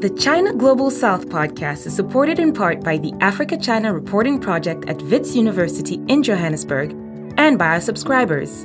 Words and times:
The 0.00 0.10
China 0.10 0.54
Global 0.54 0.92
South 0.92 1.28
podcast 1.28 1.84
is 1.84 1.96
supported 1.96 2.38
in 2.38 2.52
part 2.52 2.84
by 2.84 2.98
the 2.98 3.12
Africa 3.20 3.56
China 3.56 3.92
Reporting 3.92 4.38
Project 4.38 4.88
at 4.88 5.02
Wits 5.02 5.34
University 5.34 6.00
in 6.06 6.22
Johannesburg 6.22 6.92
and 7.36 7.58
by 7.58 7.66
our 7.66 7.80
subscribers. 7.80 8.64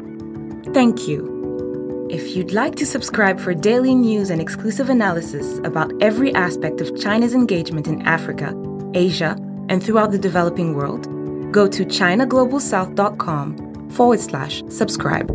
Thank 0.76 1.08
you. 1.08 2.08
If 2.12 2.36
you'd 2.36 2.52
like 2.52 2.76
to 2.76 2.86
subscribe 2.86 3.40
for 3.40 3.56
daily 3.56 3.96
news 3.96 4.30
and 4.30 4.40
exclusive 4.40 4.92
analysis 4.92 5.58
about 5.64 5.92
every 6.04 6.36
aspect 6.36 6.82
of 6.82 7.02
China's 7.02 7.34
engagement 7.34 7.88
in 7.88 8.04
Africa, 8.04 8.54
Asia, 8.94 9.36
and 9.70 9.84
throughout 9.84 10.12
the 10.12 10.20
developing 10.20 10.76
world, 10.76 11.06
go 11.52 11.68
to 11.68 11.84
ChinaGlobalSouth.com 11.84 13.90
forward 13.90 14.20
slash 14.20 14.62
subscribe. 14.70 15.32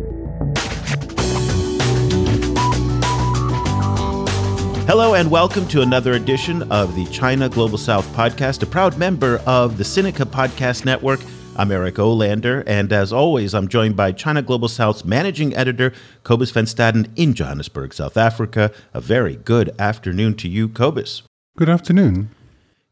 Hello, 4.89 5.13
and 5.13 5.29
welcome 5.29 5.67
to 5.67 5.83
another 5.83 6.13
edition 6.13 6.63
of 6.71 6.95
the 6.95 7.05
China 7.11 7.47
Global 7.47 7.77
South 7.77 8.07
podcast, 8.15 8.63
a 8.63 8.65
proud 8.65 8.97
member 8.97 9.39
of 9.45 9.77
the 9.77 9.83
Sinica 9.83 10.25
Podcast 10.25 10.83
Network. 10.83 11.19
I'm 11.57 11.71
Eric 11.71 11.97
Olander, 11.97 12.63
and 12.65 12.91
as 12.91 13.13
always, 13.13 13.53
I'm 13.53 13.67
joined 13.67 13.95
by 13.95 14.11
China 14.13 14.41
Global 14.41 14.67
South's 14.67 15.05
managing 15.05 15.55
editor, 15.55 15.93
Cobus 16.23 16.49
Van 16.49 16.65
Staden, 16.65 17.07
in 17.15 17.35
Johannesburg, 17.35 17.93
South 17.93 18.17
Africa. 18.17 18.71
A 18.91 18.99
very 18.99 19.35
good 19.35 19.75
afternoon 19.77 20.33
to 20.37 20.49
you, 20.49 20.67
Cobus. 20.67 21.21
Good 21.55 21.69
afternoon. 21.69 22.31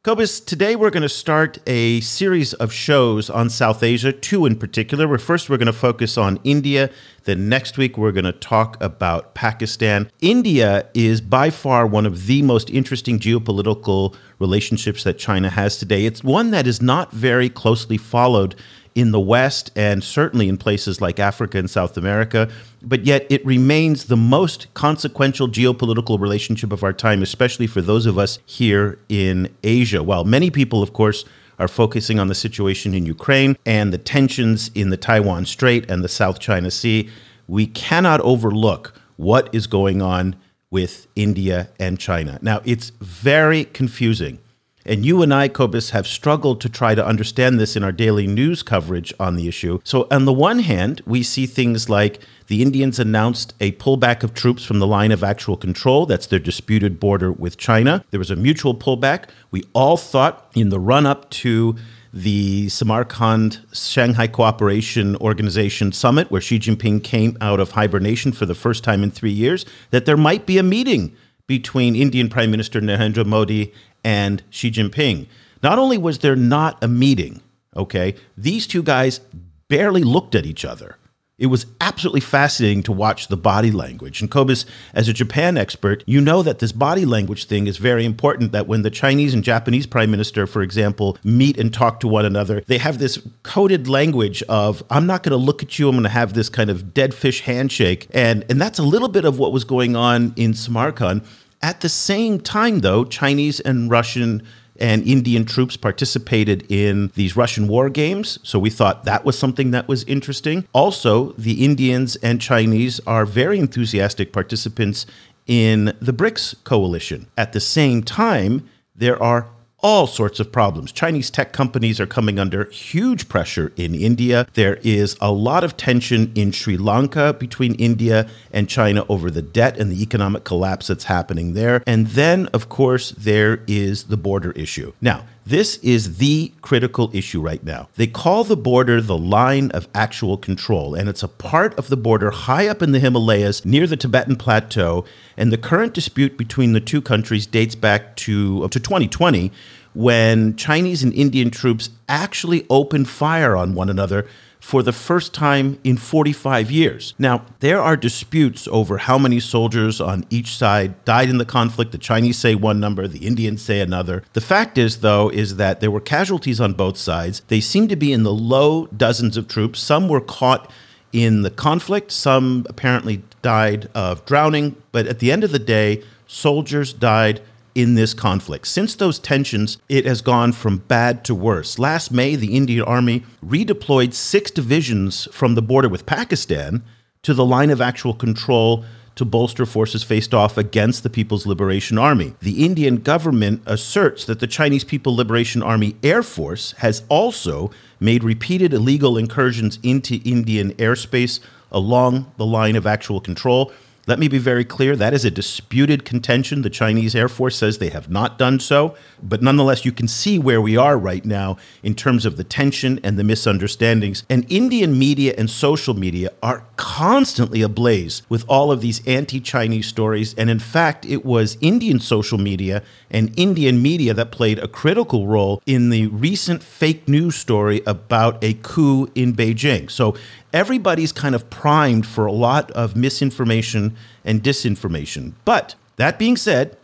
Cobus, 0.08 0.40
today 0.40 0.78
we're 0.78 0.90
going 0.90 1.04
to 1.04 1.10
start 1.10 1.58
a 1.68 2.00
series 2.00 2.54
of 2.54 2.72
shows 2.72 3.30
on 3.30 3.50
South 3.50 3.84
Asia, 3.84 4.14
two 4.14 4.46
in 4.46 4.56
particular. 4.56 5.06
Where 5.06 5.18
first 5.18 5.50
we're 5.50 5.58
going 5.58 5.66
to 5.66 5.74
focus 5.74 6.18
on 6.18 6.40
India. 6.46 6.90
Then 7.26 7.50
next 7.50 7.78
week 7.78 7.98
we're 7.98 8.14
going 8.14 8.24
to 8.24 8.32
talk 8.32 8.82
about 8.82 9.36
Pakistan. 9.36 10.10
India 10.22 10.88
is 10.94 11.20
by 11.20 11.50
far 11.50 11.86
one 11.86 12.06
of 12.06 12.26
the 12.26 12.42
most 12.42 12.70
interesting 12.70 13.20
geopolitical 13.20 14.16
relationships 14.40 15.04
that 15.04 15.20
China 15.20 15.50
has 15.50 15.78
today. 15.78 16.06
It's 16.06 16.24
one 16.24 16.52
that 16.52 16.68
is 16.68 16.82
not 16.82 17.12
very 17.12 17.50
closely 17.50 17.98
followed 17.98 18.56
in 18.98 19.12
the 19.12 19.20
West 19.20 19.70
and 19.76 20.04
certainly 20.04 20.50
in 20.50 20.58
places 20.58 21.00
like 21.00 21.20
Africa 21.20 21.60
and 21.60 21.70
South 21.70 21.98
America, 21.98 22.50
but 22.82 23.06
yet 23.06 23.28
it 23.30 23.46
remains 23.46 24.06
the 24.06 24.18
most 24.18 24.74
consequential 24.74 25.48
geopolitical 25.48 26.20
relationship 26.20 26.72
of 26.72 26.84
our 26.84 26.92
time, 26.92 27.22
especially 27.22 27.68
for 27.68 27.80
those 27.80 28.08
of 28.08 28.18
us 28.18 28.40
here 28.48 28.98
in 29.08 29.56
Asia. 29.64 30.02
While 30.02 30.26
many 30.26 30.50
people, 30.50 30.82
of 30.82 30.94
course, 30.94 31.26
are 31.60 31.68
focusing 31.68 32.18
on 32.18 32.28
the 32.28 32.34
situation 32.34 32.96
in 32.96 33.06
Ukraine 33.06 33.56
and 33.68 33.94
the 33.94 34.00
tensions 34.00 34.72
in 34.74 34.90
the 34.90 34.98
Taiwan 34.98 35.46
Strait 35.46 35.90
and 35.92 36.04
the 36.04 36.10
South 36.10 36.40
China 36.40 36.72
Sea, 36.72 37.08
we 37.48 37.68
cannot 37.68 38.20
overlook 38.22 39.00
what 39.16 39.48
is 39.54 39.68
going 39.68 40.02
on 40.02 40.36
with 40.72 41.08
India 41.16 41.70
and 41.80 42.00
China. 42.00 42.40
Now, 42.42 42.62
it's 42.66 42.90
very 43.00 43.66
confusing 43.66 44.40
and 44.88 45.06
you 45.06 45.22
and 45.22 45.34
I, 45.34 45.48
Cobus, 45.48 45.92
have 45.92 46.08
struggled 46.08 46.62
to 46.62 46.70
try 46.70 46.96
to 46.96 47.06
understand 47.06 47.60
this 47.60 47.76
in 47.76 47.84
our 47.84 47.92
daily 47.92 48.28
news 48.28 48.64
coverage 48.64 49.14
on 49.20 49.36
the 49.36 49.48
issue. 49.48 49.80
So, 49.84 50.08
on 50.10 50.26
the 50.26 50.34
one 50.34 50.60
hand, 50.60 51.02
we 51.06 51.24
see 51.24 51.46
things 51.46 51.90
like 51.90 52.22
the 52.48 52.62
Indians 52.62 53.00
announced 53.00 53.54
a 53.60 53.74
pullback 53.74 54.24
of 54.24 54.34
troops 54.34 54.64
from 54.64 54.80
the 54.80 54.88
line 54.88 55.12
of 55.12 55.24
actual 55.24 55.58
control. 55.58 56.06
That's 56.06 56.28
their 56.28 56.40
disputed 56.40 57.00
border 57.00 57.32
with 57.32 57.58
China. 57.58 58.04
There 58.12 58.20
was 58.20 58.32
a 58.32 58.36
mutual 58.36 58.74
pullback. 58.74 59.26
We 59.52 59.64
all 59.74 59.98
thought 59.98 60.50
in 60.56 60.70
the 60.70 60.80
run 60.80 61.06
up 61.06 61.30
to 61.32 61.76
the 62.14 62.70
Samarkand 62.70 63.60
Shanghai 63.74 64.28
Cooperation 64.28 65.16
Organization 65.18 65.92
summit, 65.92 66.32
where 66.32 66.42
Xi 66.42 66.58
Jinping 66.58 67.04
came 67.04 67.38
out 67.42 67.60
of 67.60 67.72
hibernation 67.72 68.32
for 68.32 68.46
the 68.46 68.56
first 68.56 68.84
time 68.84 69.04
in 69.04 69.12
three 69.12 69.32
years, 69.32 69.66
that 69.92 70.06
there 70.06 70.18
might 70.18 70.46
be 70.46 70.58
a 70.58 70.64
meeting 70.64 71.16
between 71.48 71.96
Indian 71.96 72.28
Prime 72.28 72.52
Minister 72.52 72.82
Narendra 72.82 73.26
Modi 73.26 73.74
and 74.08 74.42
Xi 74.50 74.72
Jinping. 74.72 75.28
Not 75.62 75.78
only 75.78 75.98
was 75.98 76.20
there 76.20 76.38
not 76.38 76.82
a 76.82 76.88
meeting, 76.88 77.42
okay, 77.76 78.16
these 78.38 78.66
two 78.66 78.82
guys 78.82 79.20
barely 79.68 80.02
looked 80.02 80.34
at 80.34 80.46
each 80.46 80.64
other. 80.64 80.96
It 81.38 81.48
was 81.48 81.66
absolutely 81.82 82.22
fascinating 82.22 82.84
to 82.84 82.92
watch 82.94 83.28
the 83.28 83.36
body 83.36 83.70
language. 83.70 84.22
And 84.22 84.32
Cobus, 84.32 84.66
as 84.94 85.10
a 85.10 85.14
Japan 85.14 85.58
expert, 85.58 86.06
you 86.08 86.22
know 86.22 86.42
that 86.42 86.60
this 86.60 86.72
body 86.72 87.06
language 87.06 87.46
thing 87.46 87.68
is 87.68 87.78
very 87.78 88.06
important. 88.06 88.54
That 88.54 88.66
when 88.66 88.82
the 88.82 88.90
Chinese 88.90 89.34
and 89.34 89.44
Japanese 89.44 89.86
prime 89.86 90.10
minister, 90.10 90.48
for 90.48 90.62
example, 90.62 91.18
meet 91.24 91.60
and 91.60 91.72
talk 91.72 92.00
to 92.00 92.08
one 92.08 92.26
another, 92.26 92.62
they 92.62 92.80
have 92.80 92.98
this 92.98 93.20
coded 93.44 93.88
language 93.90 94.42
of, 94.44 94.82
I'm 94.90 95.06
not 95.06 95.22
going 95.22 95.38
to 95.38 95.46
look 95.46 95.62
at 95.62 95.78
you, 95.78 95.90
I'm 95.90 95.96
going 95.96 96.04
to 96.04 96.10
have 96.10 96.34
this 96.34 96.50
kind 96.50 96.70
of 96.70 96.94
dead 96.94 97.14
fish 97.14 97.42
handshake. 97.42 98.08
And, 98.12 98.46
and 98.50 98.60
that's 98.60 98.80
a 98.80 98.84
little 98.84 99.10
bit 99.10 99.26
of 99.26 99.38
what 99.38 99.52
was 99.52 99.66
going 99.66 99.96
on 99.98 100.34
in 100.38 100.54
Samarkand. 100.54 101.22
At 101.62 101.82
the 101.82 101.90
same 101.90 102.40
time, 102.40 102.80
though, 102.80 103.04
Chinese 103.04 103.60
and 103.60 103.90
Russian 103.90 104.44
and 104.80 105.04
Indian 105.08 105.44
troops 105.44 105.76
participated 105.76 106.64
in 106.72 107.12
these 107.16 107.36
Russian 107.36 107.68
war 107.68 107.90
games. 107.90 108.38
So 108.44 108.60
we 108.60 108.70
thought 108.70 109.06
that 109.06 109.26
was 109.26 109.38
something 109.38 109.72
that 109.72 109.88
was 109.88 110.04
interesting. 110.04 110.68
Also, 110.72 111.32
the 111.34 111.66
Indians 111.66 112.16
and 112.18 112.40
Chinese 112.40 113.00
are 113.08 113.26
very 113.26 113.58
enthusiastic 113.58 114.32
participants 114.32 115.06
in 115.48 115.98
the 116.00 116.14
BRICS 116.14 116.64
coalition. 116.64 117.28
At 117.38 117.54
the 117.54 117.60
same 117.60 118.04
time, 118.04 118.70
there 118.96 119.22
are 119.22 119.48
all 119.80 120.08
sorts 120.08 120.40
of 120.40 120.52
problems. 120.52 120.92
Chinese 120.92 121.30
tech 121.30 121.54
companies 121.54 122.00
are 122.00 122.08
coming 122.08 122.40
under 122.40 122.66
huge 122.72 123.30
pressure 123.30 123.72
in 123.76 123.94
India. 123.94 124.48
There 124.54 124.80
is 124.84 125.16
a 125.22 125.32
lot 125.32 125.64
of 125.64 125.78
tension 125.78 126.32
in 126.36 126.52
Sri 126.52 126.78
Lanka 126.78 127.34
between 127.34 127.76
India 127.76 128.28
and 128.52 128.68
China 128.68 129.06
over 129.08 129.30
the 129.30 129.42
debt 129.42 129.78
and 129.78 129.92
the 129.92 130.02
economic 130.02 130.44
collapse 130.44 130.88
that's 130.88 131.06
happening 131.06 131.54
there. 131.54 131.84
And 131.86 132.08
then, 132.08 132.48
of 132.48 132.70
course, 132.70 133.12
there 133.12 133.64
is 133.68 134.06
the 134.06 134.18
border 134.18 134.52
issue. 134.52 134.94
Now, 135.00 135.26
this 135.48 135.78
is 135.78 136.18
the 136.18 136.52
critical 136.62 137.10
issue 137.14 137.40
right 137.40 137.64
now. 137.64 137.88
They 137.96 138.08
call 138.08 138.44
the 138.44 138.58
border 138.58 139.00
the 139.00 139.18
line 139.18 139.72
of 139.72 139.88
actual 139.96 140.36
control, 140.36 140.94
and 140.94 141.08
it's 141.08 141.24
a 141.24 141.30
part 141.30 141.74
of 141.80 141.88
the 141.88 141.96
border 141.96 142.32
high 142.32 142.68
up 142.68 142.82
in 142.82 142.92
the 142.92 143.00
Himalayas 143.00 143.64
near 143.64 143.88
the 143.88 143.96
Tibetan 143.96 144.36
Plateau. 144.36 145.06
And 145.38 145.52
the 145.52 145.58
current 145.58 145.94
dispute 145.94 146.38
between 146.38 146.74
the 146.74 146.82
two 146.82 147.02
countries 147.02 147.48
dates 147.48 147.76
back 147.76 148.18
to, 148.18 148.64
uh, 148.66 148.68
to 148.68 148.80
2020 148.80 149.52
when 149.94 150.56
Chinese 150.58 151.02
and 151.02 151.14
Indian 151.14 151.50
troops 151.50 151.92
actually 152.10 152.66
opened 152.70 153.08
fire 153.08 153.56
on 153.56 153.74
one 153.74 153.90
another 153.90 154.28
for 154.60 154.84
the 154.84 154.92
first 154.92 155.34
time 155.34 155.80
in 155.84 155.98
45 155.98 156.72
years. 156.72 157.14
Now, 157.18 157.46
there 157.60 157.82
are 157.82 157.96
disputes 157.96 158.68
over 158.72 158.98
how 158.98 159.18
many 159.18 159.40
soldiers 159.40 160.02
on 160.02 160.26
each 160.30 160.58
side 160.58 161.04
died 161.06 161.30
in 161.30 161.38
the 161.38 161.46
conflict. 161.46 161.92
The 161.92 161.98
Chinese 161.98 162.38
say 162.38 162.56
one 162.56 162.80
number, 162.80 163.08
the 163.08 163.26
Indians 163.26 163.62
say 163.62 163.80
another. 163.80 164.24
The 164.34 164.42
fact 164.42 164.78
is, 164.78 164.98
though, 164.98 165.30
is 165.30 165.56
that 165.58 165.80
there 165.80 165.92
were 165.92 166.02
casualties 166.02 166.60
on 166.60 166.74
both 166.74 166.98
sides. 166.98 167.42
They 167.48 167.62
seem 167.62 167.88
to 167.88 167.96
be 167.96 168.12
in 168.12 168.24
the 168.24 168.34
low 168.34 168.88
dozens 168.88 169.38
of 169.38 169.48
troops. 169.48 169.80
Some 169.80 170.10
were 170.10 170.22
caught 170.22 170.72
in 171.14 171.42
the 171.44 171.52
conflict, 171.52 172.12
some 172.12 172.66
apparently 172.70 173.24
died 173.42 173.90
of 173.96 174.26
drowning, 174.26 174.76
but 174.92 175.08
at 175.08 175.20
the 175.20 175.32
end 175.32 175.44
of 175.44 175.52
the 175.52 175.60
day, 175.60 176.04
soldiers 176.28 176.92
died 176.94 177.42
in 177.78 177.94
this 177.94 178.16
conflict. 178.16 178.66
Since 178.66 178.96
those 178.96 179.20
tensions, 179.20 179.78
it 179.88 180.08
has 180.08 180.22
gone 180.22 180.52
from 180.52 180.80
bad 180.80 181.24
to 181.26 181.36
worse. 181.36 181.78
Last 181.78 182.12
May, 182.12 182.36
the 182.36 182.58
Indian 182.58 182.84
Army 182.84 183.24
redeployed 183.46 184.16
six 184.16 184.50
divisions 184.50 185.28
from 185.32 185.54
the 185.54 185.62
border 185.62 185.88
with 185.88 186.08
Pakistan 186.08 186.84
to 187.22 187.36
the 187.36 187.46
line 187.46 187.70
of 187.70 187.80
actual 187.80 188.16
control 188.16 188.84
to 189.14 189.26
bolster 189.26 189.66
forces 189.68 190.02
faced 190.02 190.34
off 190.34 190.58
against 190.58 191.04
the 191.04 191.10
People's 191.10 191.46
Liberation 191.46 192.00
Army. 192.00 192.34
The 192.42 192.66
Indian 192.66 192.98
government 192.98 193.62
asserts 193.68 194.26
that 194.26 194.40
the 194.40 194.48
Chinese 194.48 194.84
People 194.84 195.16
Liberation 195.16 195.62
Army 195.62 195.98
Air 196.02 196.24
Force 196.24 196.72
has 196.80 197.04
also 197.10 197.70
made 198.00 198.24
repeated 198.24 198.74
illegal 198.74 199.20
incursions 199.20 199.78
into 199.84 200.20
Indian 200.26 200.74
airspace 200.74 201.40
along 201.72 202.32
the 202.38 202.46
line 202.46 202.76
of 202.76 202.88
actual 202.88 203.22
control. 203.22 203.72
Let 204.08 204.20
me 204.20 204.30
be 204.30 204.38
very 204.38 204.64
clear 204.64 204.96
that 204.96 205.14
is 205.14 205.26
a 205.26 205.32
disputed 205.32 206.06
contention. 206.06 206.62
The 206.62 206.70
Chinese 206.70 207.14
Air 207.14 207.28
Force 207.28 207.58
says 207.58 207.78
they 207.78 207.90
have 207.90 208.10
not 208.10 208.38
done 208.38 208.58
so. 208.62 208.96
But 209.22 209.42
nonetheless, 209.42 209.84
you 209.84 209.92
can 209.92 210.08
see 210.08 210.40
where 210.40 210.62
we 210.62 210.78
are 210.78 210.98
right 210.98 211.26
now 211.26 211.58
in 211.84 211.94
terms 211.94 212.26
of 212.26 212.38
the 212.38 212.46
tension 212.46 213.02
and 213.04 213.20
the 213.20 213.26
misunderstandings. 213.26 214.24
And 214.30 214.50
Indian 214.50 214.98
media 214.98 215.36
and 215.38 215.50
social 215.50 215.94
media 215.94 216.32
are 216.42 216.66
constantly 216.78 217.62
ablaze 217.62 218.22
with 218.30 218.46
all 218.48 218.72
of 218.72 218.80
these 218.80 219.06
anti 219.06 219.42
Chinese 219.42 219.88
stories. 219.88 220.34
And 220.36 220.50
in 220.50 220.60
fact, 220.60 221.06
it 221.06 221.26
was 221.26 221.58
Indian 221.60 222.00
social 222.00 222.38
media 222.38 222.84
and 223.10 223.34
Indian 223.38 223.82
media 223.82 224.14
that 224.14 224.32
played 224.32 224.60
a 224.60 224.68
critical 224.68 225.28
role 225.28 225.62
in 225.66 225.90
the 225.90 226.08
recent 226.08 226.64
fake 226.64 227.08
news 227.08 227.36
story 227.36 227.82
about 227.86 228.44
a 228.44 228.54
coup 228.56 229.10
in 229.16 229.34
Beijing. 229.34 229.90
So 229.90 230.16
everybody's 230.54 231.12
kind 231.12 231.36
of 231.36 231.50
primed 231.50 232.06
for 232.06 232.26
a 232.26 232.32
lot 232.32 232.72
of 232.72 232.96
misinformation 232.96 233.96
and 234.26 234.44
disinformation. 234.44 235.34
But 235.46 235.76
that 235.98 236.20
being 236.20 236.38
said, 236.38 236.78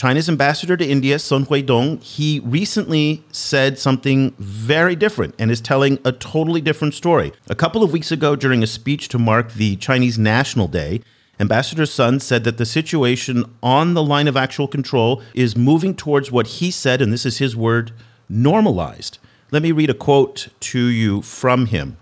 China's 0.00 0.30
ambassador 0.30 0.78
to 0.78 0.86
India, 0.86 1.18
Sun 1.18 1.44
Weidong, 1.46 2.02
he 2.02 2.40
recently 2.40 3.22
said 3.32 3.78
something 3.78 4.34
very 4.38 4.96
different 4.96 5.34
and 5.38 5.50
is 5.50 5.60
telling 5.60 5.98
a 6.06 6.12
totally 6.12 6.62
different 6.62 6.94
story. 6.94 7.32
A 7.48 7.54
couple 7.54 7.82
of 7.82 7.92
weeks 7.92 8.10
ago, 8.10 8.34
during 8.34 8.62
a 8.62 8.66
speech 8.66 9.08
to 9.08 9.18
mark 9.18 9.52
the 9.52 9.76
Chinese 9.76 10.18
National 10.18 10.68
Day, 10.68 11.02
Ambassador 11.40 11.86
Sun 11.86 12.20
said 12.20 12.44
that 12.44 12.58
the 12.58 12.66
situation 12.66 13.46
on 13.62 13.94
the 13.94 14.02
line 14.02 14.28
of 14.28 14.36
actual 14.36 14.68
control 14.68 15.22
is 15.32 15.56
moving 15.56 15.94
towards 15.94 16.30
what 16.30 16.46
he 16.46 16.70
said, 16.70 17.00
and 17.00 17.10
this 17.10 17.24
is 17.24 17.38
his 17.38 17.56
word, 17.56 17.92
normalized. 18.28 19.18
Let 19.50 19.62
me 19.62 19.72
read 19.72 19.88
a 19.88 19.94
quote 19.94 20.48
to 20.60 20.78
you 20.78 21.22
from 21.22 21.66
him. 21.66 21.96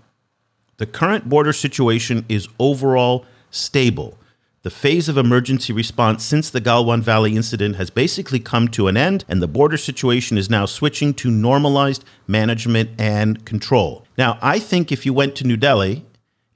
The 0.75 0.85
current 0.85 1.29
border 1.29 1.53
situation 1.53 2.25
is 2.27 2.49
overall 2.59 3.25
stable. 3.49 4.17
The 4.63 4.69
phase 4.69 5.07
of 5.07 5.17
emergency 5.17 5.71
response 5.71 6.25
since 6.25 6.49
the 6.49 6.59
Galwan 6.59 7.01
Valley 7.01 7.37
incident 7.37 7.77
has 7.77 7.89
basically 7.89 8.41
come 8.41 8.67
to 8.67 8.89
an 8.89 8.97
end, 8.97 9.23
and 9.29 9.41
the 9.41 9.47
border 9.47 9.77
situation 9.77 10.37
is 10.37 10.49
now 10.49 10.65
switching 10.65 11.13
to 11.13 11.31
normalized 11.31 12.03
management 12.27 12.89
and 12.99 13.45
control. 13.45 14.05
Now, 14.17 14.37
I 14.41 14.59
think 14.59 14.91
if 14.91 15.05
you 15.05 15.13
went 15.13 15.37
to 15.37 15.47
New 15.47 15.55
Delhi 15.55 16.05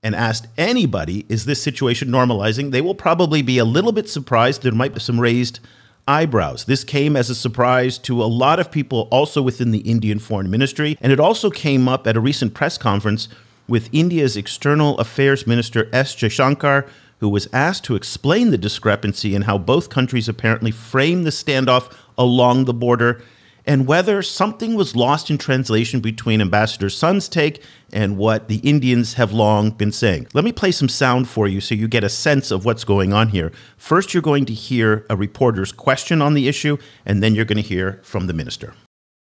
and 0.03 0.15
asked 0.15 0.47
anybody, 0.57 1.25
is 1.29 1.45
this 1.45 1.61
situation 1.61 2.09
normalizing, 2.09 2.71
they 2.71 2.81
will 2.81 2.95
probably 2.95 3.41
be 3.41 3.57
a 3.57 3.65
little 3.65 3.91
bit 3.91 4.09
surprised. 4.09 4.61
There 4.61 4.71
might 4.71 4.93
be 4.93 4.99
some 4.99 5.19
raised 5.19 5.59
eyebrows. 6.07 6.65
This 6.65 6.83
came 6.83 7.15
as 7.15 7.29
a 7.29 7.35
surprise 7.35 7.97
to 7.99 8.21
a 8.21 8.25
lot 8.25 8.59
of 8.59 8.69
people 8.69 9.07
also 9.09 9.41
within 9.41 9.71
the 9.71 9.79
Indian 9.79 10.19
Foreign 10.19 10.51
Ministry, 10.51 10.97
and 10.99 11.13
it 11.13 11.19
also 11.19 11.49
came 11.49 11.87
up 11.87 12.05
at 12.05 12.17
a 12.17 12.21
recent 12.21 12.53
press 12.53 12.77
conference 12.77 13.29
with 13.67 13.89
India's 13.93 14.35
External 14.35 14.97
Affairs 14.99 15.47
Minister 15.47 15.89
S. 15.93 16.13
Jaishankar 16.13 16.89
who 17.23 17.29
was 17.29 17.47
asked 17.53 17.85
to 17.85 17.95
explain 17.95 18.51
the 18.51 18.57
discrepancy 18.57 19.33
in 19.33 19.43
how 19.43 19.57
both 19.57 19.89
countries 19.89 20.27
apparently 20.27 20.71
framed 20.71 21.25
the 21.25 21.29
standoff 21.29 21.89
along 22.17 22.65
the 22.65 22.73
border 22.73 23.21
and 23.65 23.87
whether 23.87 24.21
something 24.21 24.75
was 24.75 24.95
lost 24.95 25.29
in 25.29 25.37
translation 25.37 25.99
between 25.99 26.41
Ambassador 26.41 26.89
Sun's 26.89 27.29
take 27.29 27.63
and 27.91 28.17
what 28.17 28.47
the 28.47 28.57
Indians 28.57 29.13
have 29.13 29.31
long 29.31 29.71
been 29.71 29.91
saying. 29.91 30.27
Let 30.33 30.43
me 30.43 30.51
play 30.51 30.71
some 30.71 30.89
sound 30.89 31.27
for 31.27 31.47
you 31.47 31.61
so 31.61 31.75
you 31.75 31.87
get 31.87 32.03
a 32.03 32.09
sense 32.09 32.51
of 32.51 32.65
what's 32.65 32.83
going 32.83 33.13
on 33.13 33.29
here. 33.29 33.51
First, 33.77 34.13
you're 34.13 34.23
going 34.23 34.45
to 34.45 34.53
hear 34.53 35.05
a 35.09 35.15
reporter's 35.15 35.71
question 35.71 36.21
on 36.21 36.33
the 36.33 36.47
issue, 36.47 36.77
and 37.05 37.21
then 37.21 37.35
you're 37.35 37.45
going 37.45 37.61
to 37.61 37.67
hear 37.67 37.99
from 38.03 38.27
the 38.27 38.33
minister. 38.33 38.73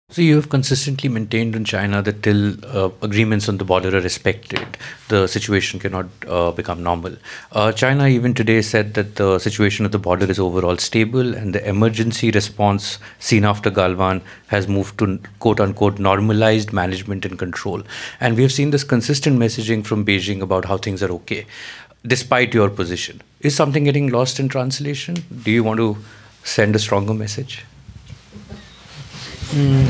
So 0.09 0.23
you 0.23 0.37
have 0.37 0.49
consistently 0.49 1.09
maintained 1.09 1.57
in 1.57 1.65
China 1.65 2.01
that 2.01 2.23
till 2.23 2.65
uh, 2.65 2.91
agreements 3.03 3.49
on 3.49 3.59
the 3.59 3.65
border 3.65 3.89
are 3.89 4.01
respected, 4.01 4.79
the 5.09 5.27
situation 5.27 5.81
cannot 5.81 6.07
uh, 6.29 6.53
become 6.53 6.81
normal. 6.81 7.17
Uh, 7.51 7.73
China 7.73 8.07
even 8.07 8.33
today 8.33 8.63
said 8.63 8.95
that 8.95 9.17
the 9.17 9.41
situation 9.41 9.85
at 9.85 9.91
the 9.91 9.99
border 9.99 10.31
is 10.31 10.39
overall 10.39 10.79
stable, 10.79 11.35
and 11.35 11.55
the 11.55 11.69
emergency 11.69 12.31
response 12.31 13.01
seen 13.19 13.45
after 13.45 13.69
Galwan 13.69 14.23
has 14.47 14.69
moved 14.69 14.97
to 15.01 15.21
quote 15.41 15.59
unquote 15.61 15.99
normalized 15.99 16.73
management 16.73 17.27
and 17.27 17.37
control. 17.37 17.83
And 18.21 18.37
we 18.37 18.43
have 18.43 18.53
seen 18.53 18.71
this 18.71 18.85
consistent 18.85 19.41
messaging 19.41 19.85
from 19.85 20.07
Beijing 20.07 20.41
about 20.41 20.67
how 20.67 20.79
things 20.79 21.03
are 21.03 21.11
okay, 21.11 21.47
despite 22.07 22.55
your 22.55 22.71
position. 22.71 23.23
Is 23.41 23.57
something 23.57 23.83
getting 23.83 24.09
lost 24.09 24.39
in 24.39 24.49
translation? 24.49 25.17
Do 25.43 25.51
you 25.51 25.65
want 25.65 25.79
to 25.79 25.99
send 26.45 26.77
a 26.77 26.79
stronger 26.79 27.13
message? 27.13 27.65
Mm. 29.55 29.87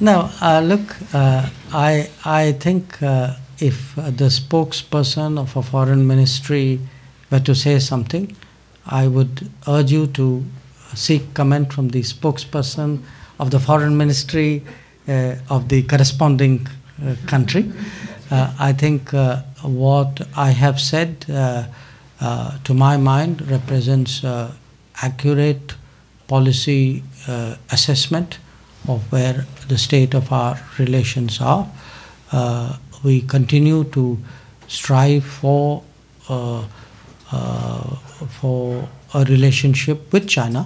no, 0.00 0.30
uh, 0.40 0.60
look, 0.60 0.96
uh, 1.12 1.48
I 1.72 2.08
I 2.24 2.52
think 2.52 3.02
uh, 3.02 3.34
if 3.58 3.96
the 3.96 4.30
spokesperson 4.30 5.38
of 5.38 5.56
a 5.56 5.62
foreign 5.62 6.06
ministry 6.06 6.78
were 7.30 7.40
to 7.40 7.54
say 7.54 7.80
something, 7.80 8.36
I 8.86 9.08
would 9.08 9.50
urge 9.66 9.90
you 9.90 10.06
to 10.08 10.44
seek 10.94 11.34
comment 11.34 11.72
from 11.72 11.88
the 11.88 12.02
spokesperson 12.02 13.02
of 13.38 13.50
the 13.50 13.58
foreign 13.58 13.96
ministry 13.96 14.62
uh, 15.08 15.34
of 15.48 15.68
the 15.68 15.82
corresponding 15.82 16.68
uh, 17.04 17.16
country. 17.26 17.72
Uh, 18.30 18.52
I 18.60 18.72
think 18.72 19.10
what 19.62 20.20
I 20.36 20.50
have 20.50 20.78
said, 20.80 21.22
to 21.22 22.74
my 22.74 22.96
mind, 22.96 23.50
represents 23.50 24.24
accurate 25.02 25.74
policy 26.30 27.02
uh, 27.26 27.56
assessment 27.72 28.38
of 28.88 29.12
where 29.12 29.46
the 29.68 29.78
state 29.86 30.14
of 30.14 30.32
our 30.32 30.58
relations 30.78 31.40
are. 31.40 31.68
Uh, 32.32 32.76
we 33.04 33.20
continue 33.22 33.84
to 33.96 34.18
strive 34.68 35.24
for 35.24 35.82
uh, 36.28 36.64
uh 37.32 37.96
for 38.40 38.88
a 39.14 39.24
relationship 39.24 40.12
with 40.12 40.28
China, 40.28 40.62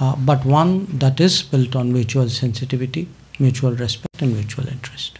uh, 0.00 0.14
but 0.30 0.44
one 0.44 0.72
that 1.04 1.20
is 1.20 1.42
built 1.42 1.76
on 1.76 1.92
mutual 1.92 2.28
sensitivity, 2.28 3.08
mutual 3.38 3.72
respect, 3.72 4.22
and 4.22 4.34
mutual 4.34 4.68
interest. 4.68 5.18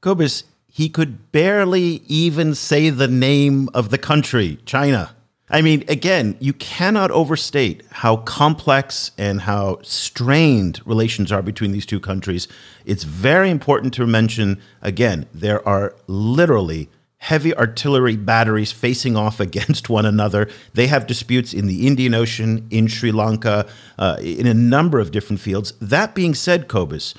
Cobus, 0.00 0.44
he 0.80 0.88
could 0.88 1.32
barely 1.32 2.02
even 2.08 2.54
say 2.54 2.90
the 2.90 3.08
name 3.08 3.68
of 3.74 3.90
the 3.90 3.98
country, 3.98 4.58
China. 4.64 5.10
I 5.50 5.62
mean, 5.62 5.84
again, 5.88 6.36
you 6.40 6.52
cannot 6.52 7.10
overstate 7.10 7.82
how 7.90 8.16
complex 8.16 9.12
and 9.16 9.42
how 9.42 9.78
strained 9.82 10.80
relations 10.84 11.32
are 11.32 11.42
between 11.42 11.72
these 11.72 11.86
two 11.86 12.00
countries. 12.00 12.48
It's 12.84 13.04
very 13.04 13.50
important 13.50 13.94
to 13.94 14.06
mention, 14.06 14.60
again, 14.82 15.26
there 15.32 15.66
are 15.66 15.94
literally 16.06 16.90
heavy 17.18 17.54
artillery 17.56 18.16
batteries 18.16 18.72
facing 18.72 19.16
off 19.16 19.40
against 19.48 19.88
one 19.88 20.04
another. 20.04 20.48
They 20.74 20.86
have 20.88 21.06
disputes 21.06 21.54
in 21.54 21.66
the 21.66 21.86
Indian 21.86 22.14
Ocean, 22.14 22.66
in 22.70 22.86
Sri 22.86 23.10
Lanka, 23.10 23.66
uh, 23.98 24.18
in 24.20 24.46
a 24.46 24.54
number 24.54 24.98
of 24.98 25.10
different 25.10 25.40
fields. 25.40 25.72
That 25.80 26.14
being 26.14 26.34
said, 26.34 26.68
Cobus, 26.68 27.14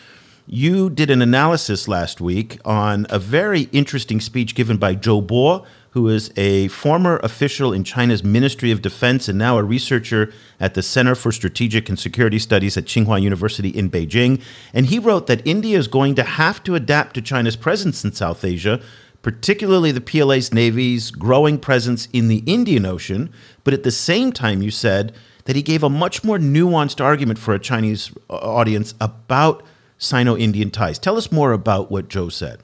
you 0.46 0.90
did 0.90 1.12
an 1.12 1.22
analysis 1.22 1.88
last 1.88 2.22
week 2.22 2.60
on 2.66 3.06
a 3.10 3.20
very 3.20 3.64
interesting 3.72 4.20
speech 4.20 4.56
given 4.56 4.78
by 4.78 4.96
Zhou 4.96 5.26
Bo, 5.26 5.64
who 5.92 6.08
is 6.08 6.32
a 6.38 6.68
former 6.68 7.18
official 7.24 7.74
in 7.74 7.84
China's 7.84 8.24
Ministry 8.24 8.72
of 8.72 8.82
Defense 8.82 9.28
and 9.28 9.38
now 9.38 9.58
a 9.58 9.64
researcher 9.64 10.32
at 10.60 10.74
the 10.74 10.84
Center 10.84 11.16
for 11.16 11.32
Strategic 11.32 11.90
and 11.90 11.98
Security 11.98 12.38
Studies 12.38 12.78
at 12.78 12.86
Tsinghua 12.86 13.22
University 13.22 13.70
in 13.70 13.90
Beijing. 13.90 14.42
And 14.74 14.86
he 14.86 15.00
wrote 15.00 15.28
that 15.28 15.46
India 15.46 15.78
is 15.78 15.88
going 15.88 16.16
to 16.16 16.24
have 16.24 16.64
to 16.64 16.76
adapt 16.76 17.16
to 17.16 17.22
China's 17.22 17.56
presence 17.56 18.04
in 18.04 18.12
South 18.12 18.46
Asia, 18.46 18.80
particularly 19.22 19.92
the 19.92 20.02
PLA's 20.02 20.54
Navy's 20.54 21.10
growing 21.12 21.58
presence 21.58 22.08
in 22.14 22.28
the 22.28 22.44
Indian 22.46 22.86
Ocean. 22.86 23.32
But 23.64 23.74
at 23.74 23.84
the 23.84 23.92
same 23.92 24.32
time, 24.32 24.62
you 24.62 24.72
said 24.72 25.14
that 25.46 25.56
he 25.56 25.64
gave 25.64 25.82
a 25.82 25.90
much 25.90 26.24
more 26.24 26.38
nuanced 26.38 27.04
argument 27.04 27.40
for 27.40 27.56
a 27.56 27.60
Chinese 27.60 28.12
uh, 28.30 28.36
audience 28.36 28.94
about 29.02 29.64
Sino 29.98 30.38
Indian 30.38 30.70
ties. 30.70 31.00
Tell 31.00 31.18
us 31.18 31.32
more 31.32 31.52
about 31.52 31.92
what 31.92 32.08
Zhou 32.08 32.32
said. 32.32 32.60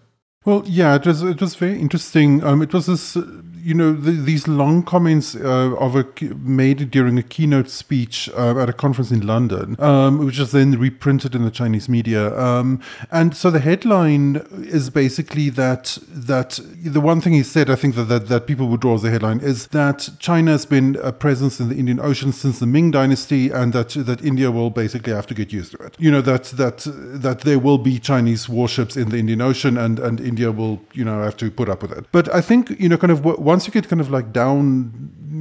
Well, 0.45 0.63
yeah, 0.67 0.95
it 0.95 1.05
was 1.05 1.23
it 1.23 1.41
was 1.41 1.55
very 1.55 1.79
interesting. 1.79 2.43
Um, 2.43 2.61
it 2.61 2.71
was 2.71 2.85
this 2.85 3.17
you 3.65 3.73
know, 3.73 3.93
the, 3.93 4.11
these 4.11 4.47
long 4.47 4.83
comments 4.83 5.35
uh, 5.35 5.75
of 5.79 5.95
a 5.95 6.05
made 6.35 6.91
during 6.91 7.17
a 7.17 7.23
keynote 7.23 7.67
speech 7.67 8.29
uh, 8.37 8.59
at 8.59 8.69
a 8.69 8.73
conference 8.73 9.09
in 9.09 9.25
London, 9.25 9.75
um, 9.79 10.23
which 10.23 10.37
was 10.37 10.51
then 10.51 10.73
reprinted 10.73 11.33
in 11.33 11.43
the 11.43 11.49
Chinese 11.49 11.89
media. 11.89 12.37
Um, 12.39 12.79
and 13.09 13.35
so 13.35 13.49
the 13.49 13.59
headline 13.59 14.35
is 14.51 14.91
basically 14.91 15.49
that 15.49 15.97
that 16.07 16.59
the 16.75 17.01
one 17.01 17.21
thing 17.21 17.33
he 17.33 17.41
said, 17.41 17.71
I 17.71 17.75
think 17.75 17.95
that, 17.95 18.03
that 18.03 18.27
that 18.27 18.45
people 18.45 18.67
would 18.67 18.81
draw 18.81 18.93
as 18.93 19.03
a 19.03 19.09
headline 19.09 19.39
is 19.39 19.65
that 19.69 20.09
China 20.19 20.51
has 20.51 20.67
been 20.67 20.95
a 21.01 21.11
presence 21.11 21.59
in 21.59 21.69
the 21.69 21.75
Indian 21.75 21.99
Ocean 21.99 22.31
since 22.31 22.59
the 22.59 22.67
Ming 22.67 22.91
Dynasty, 22.91 23.49
and 23.49 23.73
that 23.73 23.89
that 23.89 24.23
India 24.23 24.51
will 24.51 24.69
basically 24.69 25.13
have 25.13 25.25
to 25.25 25.33
get 25.33 25.51
used 25.51 25.71
to 25.71 25.77
it. 25.83 25.95
You 25.97 26.11
know 26.11 26.21
that 26.21 26.43
that 26.61 26.83
that 26.85 27.41
there 27.41 27.57
will 27.57 27.79
be 27.79 27.97
Chinese 27.97 28.47
warships 28.47 28.95
in 28.95 29.09
the 29.09 29.17
Indian 29.17 29.41
Ocean, 29.41 29.75
and 29.75 29.97
and 29.97 30.21
India 30.21 30.51
will 30.51 30.83
you 30.93 31.03
know 31.03 31.23
have 31.23 31.37
to 31.37 31.49
put 31.49 31.67
up 31.67 31.81
with 31.81 31.93
it. 31.93 32.05
But 32.11 32.31
I 32.31 32.41
think 32.41 32.79
you 32.79 32.89
know 32.89 32.97
kind 32.97 33.11
of 33.11 33.25
one 33.25 33.54
once 33.55 33.65
you 33.65 33.71
get 33.71 33.87
kind 33.87 34.01
of 34.01 34.09
like 34.09 34.33
down 34.33 34.91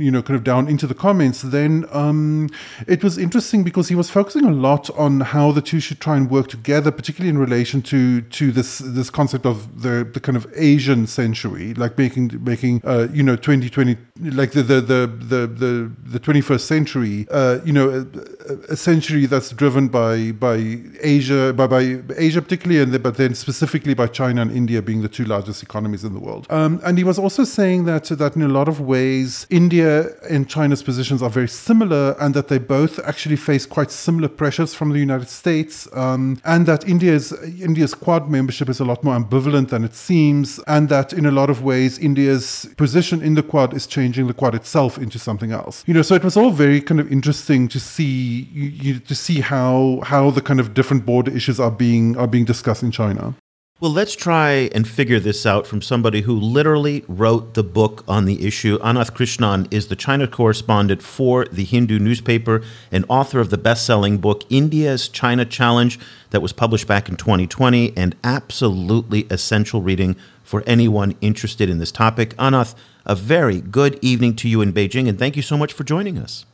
you 0.01 0.11
know, 0.11 0.23
kind 0.23 0.37
of 0.37 0.45
down 0.45 0.69
into 0.69 0.87
the 0.87 0.95
comments, 0.95 1.43
then 1.43 1.87
um, 1.91 2.49
it 2.87 3.03
was 3.03 3.19
interesting 3.19 3.65
because 3.65 3.89
he 3.89 3.95
was 3.95 4.11
focusing 4.11 4.45
a 4.45 4.51
lot 4.51 4.91
on 4.91 5.21
how 5.21 5.53
the 5.53 5.63
two 5.63 5.81
should 5.81 6.01
try 6.01 6.17
and 6.17 6.31
work 6.31 6.49
together, 6.49 6.91
particularly 6.91 7.31
in 7.31 7.39
relation 7.39 7.83
to 7.83 8.21
to 8.23 8.53
this 8.53 8.79
this 8.79 9.11
concept 9.11 9.47
of 9.47 9.83
the 9.83 10.09
the 10.13 10.21
kind 10.21 10.37
of 10.37 10.47
Asian 10.57 11.07
century, 11.07 11.75
like 11.75 11.97
making 11.99 12.31
making 12.43 12.81
uh, 12.85 13.09
you 13.13 13.23
know 13.23 13.37
2020 13.37 13.97
like 14.21 14.53
the 14.53 14.63
the 14.63 14.81
the 14.81 15.07
the 15.07 15.47
the, 15.47 15.93
the 16.05 16.21
21st 16.21 16.61
century, 16.61 17.27
uh, 17.31 17.59
you 17.65 17.73
know, 17.73 18.07
a, 18.49 18.73
a, 18.73 18.77
century 18.77 19.27
that's 19.27 19.51
driven 19.51 19.89
by 19.89 20.33
by 20.33 20.57
Asia, 21.01 21.53
by 21.53 21.67
by 21.67 22.01
Asia 22.17 22.41
particularly, 22.41 22.83
and 22.83 22.93
the, 22.93 22.99
but 22.99 23.17
then 23.17 23.35
specifically 23.35 23.95
by 23.95 24.07
China 24.07 24.43
and 24.43 24.53
India 24.53 24.81
being 24.83 25.03
the 25.03 25.09
two 25.09 25.25
largest 25.25 25.63
economies 25.63 26.05
in 26.05 26.13
the 26.15 26.21
world. 26.21 26.47
Um, 26.51 26.81
and 26.85 26.97
he 26.99 27.05
was 27.05 27.19
also 27.19 27.45
saying 27.45 27.85
that 27.87 28.05
that 28.05 28.37
in 28.37 28.43
a 28.43 28.49
lot 28.49 28.69
of 28.69 28.81
ways, 28.81 29.47
India 29.51 29.84
India 29.85 30.15
and 30.31 30.49
China's 30.49 30.83
positions 30.83 31.23
are 31.23 31.31
very 31.31 31.49
similar, 31.49 32.17
and 32.21 32.35
that 32.35 32.49
they 32.49 32.59
both 32.59 32.99
actually 33.01 33.37
face 33.37 33.67
quite 33.67 33.91
similar 33.91 34.29
pressures 34.29 34.75
from 34.75 34.91
the 34.91 34.99
United 34.99 35.29
States, 35.29 35.89
um, 35.93 36.39
and 36.45 36.67
that 36.67 36.89
India's 36.89 37.33
India's 37.61 37.95
Quad 37.95 38.31
membership 38.31 38.69
is 38.69 38.81
a 38.81 38.85
lot 38.85 39.05
more 39.05 39.17
ambivalent 39.17 39.69
than 39.69 39.85
it 39.85 39.95
seems, 39.95 40.59
and 40.67 40.89
that 40.89 41.13
in 41.13 41.27
a 41.27 41.31
lot 41.31 41.51
of 41.51 41.63
ways 41.63 41.99
India's 41.99 42.67
position 42.77 43.23
in 43.23 43.35
the 43.35 43.43
Quad 43.43 43.75
is 43.75 43.87
changing 43.87 44.27
the 44.27 44.35
Quad 44.35 44.55
itself 44.55 44.99
into 44.99 45.19
something 45.19 45.53
else. 45.53 45.85
You 45.87 45.95
know, 45.95 46.03
so 46.03 46.15
it 46.15 46.25
was 46.25 46.37
all 46.37 46.51
very 46.51 46.81
kind 46.81 47.01
of 47.01 47.11
interesting 47.11 47.69
to 47.69 47.81
see 47.81 48.49
you, 48.53 49.01
to 49.01 49.15
see 49.15 49.41
how 49.41 50.01
how 50.03 50.31
the 50.31 50.43
kind 50.43 50.61
of 50.61 50.73
different 50.73 51.05
border 51.05 51.31
issues 51.31 51.61
are 51.61 51.71
being 51.71 52.17
are 52.17 52.29
being 52.29 52.47
discussed 52.47 52.83
in 52.83 52.91
China. 52.91 53.35
Well, 53.81 53.91
let's 53.91 54.15
try 54.15 54.71
and 54.73 54.87
figure 54.87 55.19
this 55.19 55.45
out 55.45 55.67
from 55.67 55.83
somebody 55.83 56.21
who 56.21 56.39
literally 56.39 57.05
wrote 57.09 57.55
the 57.55 57.65
book 57.65 58.05
on 58.07 58.25
the 58.25 58.47
issue. 58.47 58.79
Ananth 58.79 59.11
Krishnan 59.11 59.67
is 59.71 59.89
the 59.89 59.97
China 59.97 60.29
correspondent 60.29 61.03
for 61.03 61.45
the 61.47 61.65
Hindu 61.65 61.99
newspaper 61.99 62.63
and 62.93 63.05
author 63.09 63.41
of 63.41 63.51
the 63.51 63.59
best 63.59 63.85
selling 63.85 64.19
book, 64.19 64.45
India's 64.49 65.09
China 65.09 65.45
Challenge, 65.45 65.99
that 66.31 66.41
was 66.41 66.53
published 66.53 66.87
back 66.87 67.09
in 67.09 67.17
2020 67.17 67.93
and 67.97 68.15
absolutely 68.23 69.27
essential 69.29 69.83
reading 69.83 70.15
for 70.45 70.63
anyone 70.69 71.17
interested 71.21 71.69
in 71.69 71.79
this 71.79 71.91
topic. 71.91 72.31
Ananth, 72.37 72.77
a 73.05 73.17
very 73.17 73.61
good 73.61 73.99
evening 74.01 74.37
to 74.37 74.49
you 74.49 74.63
in 74.63 74.73
Beijing, 74.73 75.09
and 75.09 75.19
thank 75.19 75.35
you 75.35 75.43
so 75.43 75.59
much 75.59 75.73
for 75.73 75.83
joining 75.83 76.17
us. 76.17 76.47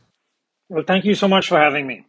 Well, 0.69 0.83
thank 0.87 1.05
you 1.05 1.13
so 1.13 1.27
much 1.27 1.47
for 1.47 1.59
having 1.59 1.85
me. 1.85 2.05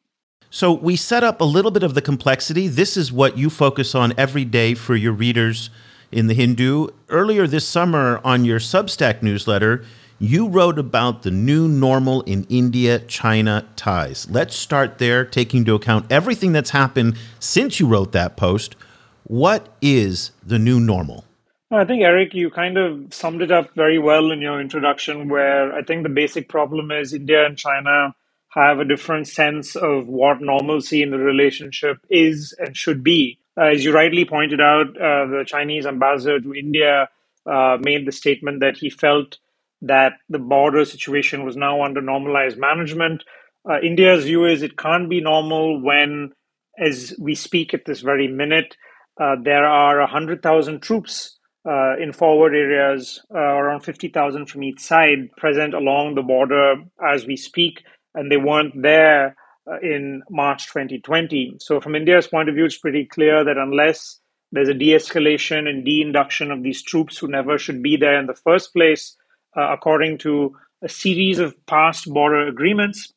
So, 0.55 0.71
we 0.71 0.97
set 0.97 1.25
up 1.25 1.41
a 1.41 1.45
little 1.45 1.71
bit 1.71 1.83
of 1.83 1.95
the 1.95 2.03
complexity. 2.03 2.69
This 2.69 2.99
is 2.99 3.11
what 3.11 3.39
you 3.39 3.49
focus 3.49 3.95
on 3.95 4.13
every 4.19 4.45
day 4.45 4.75
for 4.75 4.95
your 4.95 5.13
readers 5.15 5.71
in 6.11 6.27
the 6.27 6.35
Hindu. 6.35 6.89
Earlier 7.09 7.47
this 7.47 7.67
summer, 7.67 8.21
on 8.23 8.45
your 8.45 8.59
Substack 8.59 9.23
newsletter, 9.23 9.83
you 10.19 10.47
wrote 10.47 10.79
about 10.79 11.23
the 11.23 11.31
new 11.31 11.69
normal 11.69 12.21
in 12.25 12.45
India 12.51 12.99
China 12.99 13.67
ties. 13.77 14.29
Let's 14.29 14.55
start 14.55 14.99
there, 14.99 15.25
taking 15.25 15.61
into 15.61 15.75
account 15.75 16.13
everything 16.13 16.53
that's 16.53 16.69
happened 16.69 17.17
since 17.41 17.81
you 17.81 17.87
wrote 17.87 18.13
that 18.13 18.37
post. 18.37 18.77
What 19.25 19.71
is 19.81 20.33
the 20.45 20.59
new 20.59 20.81
normal? 20.81 21.25
I 21.71 21.87
think, 21.87 22.03
Eric, 22.03 22.35
you 22.35 22.51
kind 22.51 22.77
of 22.77 23.15
summed 23.15 23.41
it 23.41 23.51
up 23.51 23.75
very 23.75 23.99
well 23.99 24.31
in 24.31 24.43
your 24.43 24.61
introduction, 24.61 25.31
where 25.31 25.73
I 25.73 25.83
think 25.83 26.03
the 26.03 26.11
basic 26.11 26.51
problem 26.51 26.91
is 26.91 27.15
India 27.15 27.47
and 27.47 27.57
China 27.57 28.15
have 28.55 28.79
a 28.79 28.85
different 28.85 29.27
sense 29.27 29.77
of 29.77 30.07
what 30.09 30.41
normalcy 30.41 31.03
in 31.03 31.11
the 31.11 31.19
relationship 31.19 31.99
is 32.11 32.55
and 32.59 32.77
should 32.77 33.03
be. 33.03 33.39
Uh, 33.57 33.65
as 33.65 33.85
you 33.85 33.93
rightly 33.93 34.25
pointed 34.25 34.61
out, 34.61 34.89
uh, 34.89 35.27
the 35.27 35.45
Chinese 35.47 35.87
ambassador 35.87 36.41
to 36.41 36.55
India 36.55 37.09
uh, 37.47 37.77
made 37.81 38.07
the 38.07 38.13
statement 38.13 38.61
that 38.61 38.77
he 38.77 38.91
felt 38.91 39.39
that 39.81 40.13
the 40.29 40.39
border 40.39 40.85
situation 40.85 41.45
was 41.45 41.57
now 41.57 41.83
under 41.83 42.01
normalized 42.01 42.59
management. 42.59 43.25
Uh, 43.69 43.81
India's 43.81 44.25
view 44.25 44.45
is 44.45 44.63
it 44.63 44.77
can't 44.77 45.09
be 45.09 45.21
normal 45.21 45.83
when, 45.83 46.33
as 46.79 47.15
we 47.19 47.35
speak 47.35 47.73
at 47.75 47.85
this 47.87 48.01
very 48.01 48.29
minute, 48.29 48.77
uh, 49.21 49.37
there 49.43 49.67
are 49.67 49.99
100,000 50.01 50.81
troops 50.81 51.39
uh, 51.67 51.97
in 51.99 52.13
forward 52.13 52.55
areas, 52.55 53.25
around 53.31 53.81
50,000 53.81 54.47
from 54.47 54.63
each 54.63 54.81
side, 54.81 55.31
present 55.37 55.75
along 55.75 56.15
the 56.15 56.23
border 56.23 56.75
as 57.03 57.27
we 57.27 57.37
speak 57.37 57.83
and 58.15 58.31
they 58.31 58.37
weren't 58.37 58.81
there 58.81 59.37
uh, 59.71 59.79
in 59.81 60.23
March 60.31 60.67
2020. 60.67 61.57
So, 61.61 61.81
from 61.81 61.95
India's 61.95 62.27
point 62.27 62.49
of 62.49 62.55
view, 62.55 62.65
it's 62.65 62.79
pretty 62.79 63.07
clear 63.07 63.45
that 63.45 63.57
unless 63.57 64.21
there's 64.51 64.69
a 64.69 64.75
de 64.75 64.91
escalation 64.91 65.69
and 65.69 65.85
de 65.85 66.03
induction 66.03 66.51
of 66.51 66.63
these 66.63 66.83
troops 66.83 67.17
who 67.19 67.29
never 67.29 67.59
should 67.59 67.83
be 67.83 67.97
there 67.97 68.19
in 68.19 68.27
the 68.27 68.35
first 68.35 68.73
place, 68.73 69.17
uh, 69.57 69.73
according 69.73 70.19
to 70.19 70.57
a 70.83 70.89
series 70.89 71.39
of 71.39 71.55
past 71.67 72.13
border 72.13 72.47
agreements, 72.47 73.13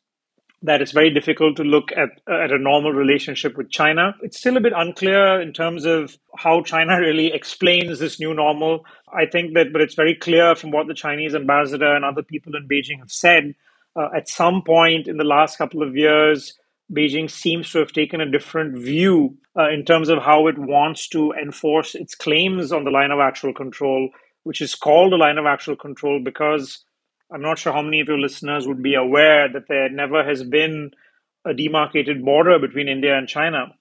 that 0.62 0.82
it's 0.82 0.92
very 0.92 1.14
difficult 1.14 1.58
to 1.58 1.64
look 1.64 1.92
at, 1.92 2.10
uh, 2.30 2.44
at 2.44 2.52
a 2.52 2.58
normal 2.58 2.92
relationship 2.92 3.58
with 3.58 3.70
China. 3.70 4.16
It's 4.22 4.38
still 4.38 4.58
a 4.58 4.62
bit 4.62 4.74
unclear 4.75 5.42
in 5.42 5.54
terms 5.54 5.86
of 5.86 6.18
how 6.38 6.62
China 6.62 7.00
really 7.00 7.34
explains 7.34 8.00
this 8.00 8.20
new 8.20 8.34
normal. 8.34 8.86
I 9.12 9.25
think 9.25 9.54
that, 9.54 9.72
but 9.72 9.82
it's 9.82 9.96
very 9.96 10.16
clear 10.16 10.56
from 10.56 10.72
what 10.72 10.88
the 10.88 10.94
Chinese 10.94 11.36
ambassador 11.36 11.96
and 11.96 12.06
other 12.06 12.24
people 12.24 12.56
in 12.56 12.68
Beijing 12.68 13.00
have 13.00 13.12
said 13.12 13.56
uh, 13.96 14.10
at 14.16 14.30
some 14.30 14.62
point 14.62 15.08
in 15.08 15.18
the 15.18 15.24
last 15.24 15.58
couple 15.58 15.82
of 15.82 15.96
years, 15.96 16.58
Beijing 16.92 17.30
seems 17.30 17.72
to 17.72 17.80
have 17.80 17.92
taken 17.92 18.22
a 18.22 18.30
different 18.30 18.78
view 18.78 19.38
uh, 19.58 19.70
in 19.70 19.86
terms 19.86 20.10
of 20.10 20.22
how 20.22 20.48
it 20.48 20.58
wants 20.58 21.08
to 21.10 21.32
enforce 21.32 21.96
its 21.96 22.14
claims 22.14 22.72
on 22.72 22.84
the 22.84 22.92
line 22.92 23.12
of 23.12 23.20
actual 23.20 23.54
control, 23.54 24.10
which 24.44 24.62
is 24.62 24.75
called 24.75 25.14
a 25.14 25.18
line 25.18 25.38
of 25.38 25.46
actual 25.46 25.75
control 25.75 26.22
because 26.24 26.84
I'm 27.32 27.42
not 27.42 27.58
sure 27.58 27.74
how 27.74 27.82
many 27.82 28.02
of 28.02 28.08
your 28.08 28.20
listeners 28.20 28.68
would 28.68 28.84
be 28.84 28.96
aware 28.96 29.52
that 29.52 29.68
there 29.68 29.90
never 29.90 30.24
has 30.24 30.44
been 30.44 30.92
a 31.44 31.54
demarcated 31.54 32.24
border 32.24 32.60
between 32.60 32.88
India 32.88 33.18
and 33.18 33.28
China. 33.28 33.74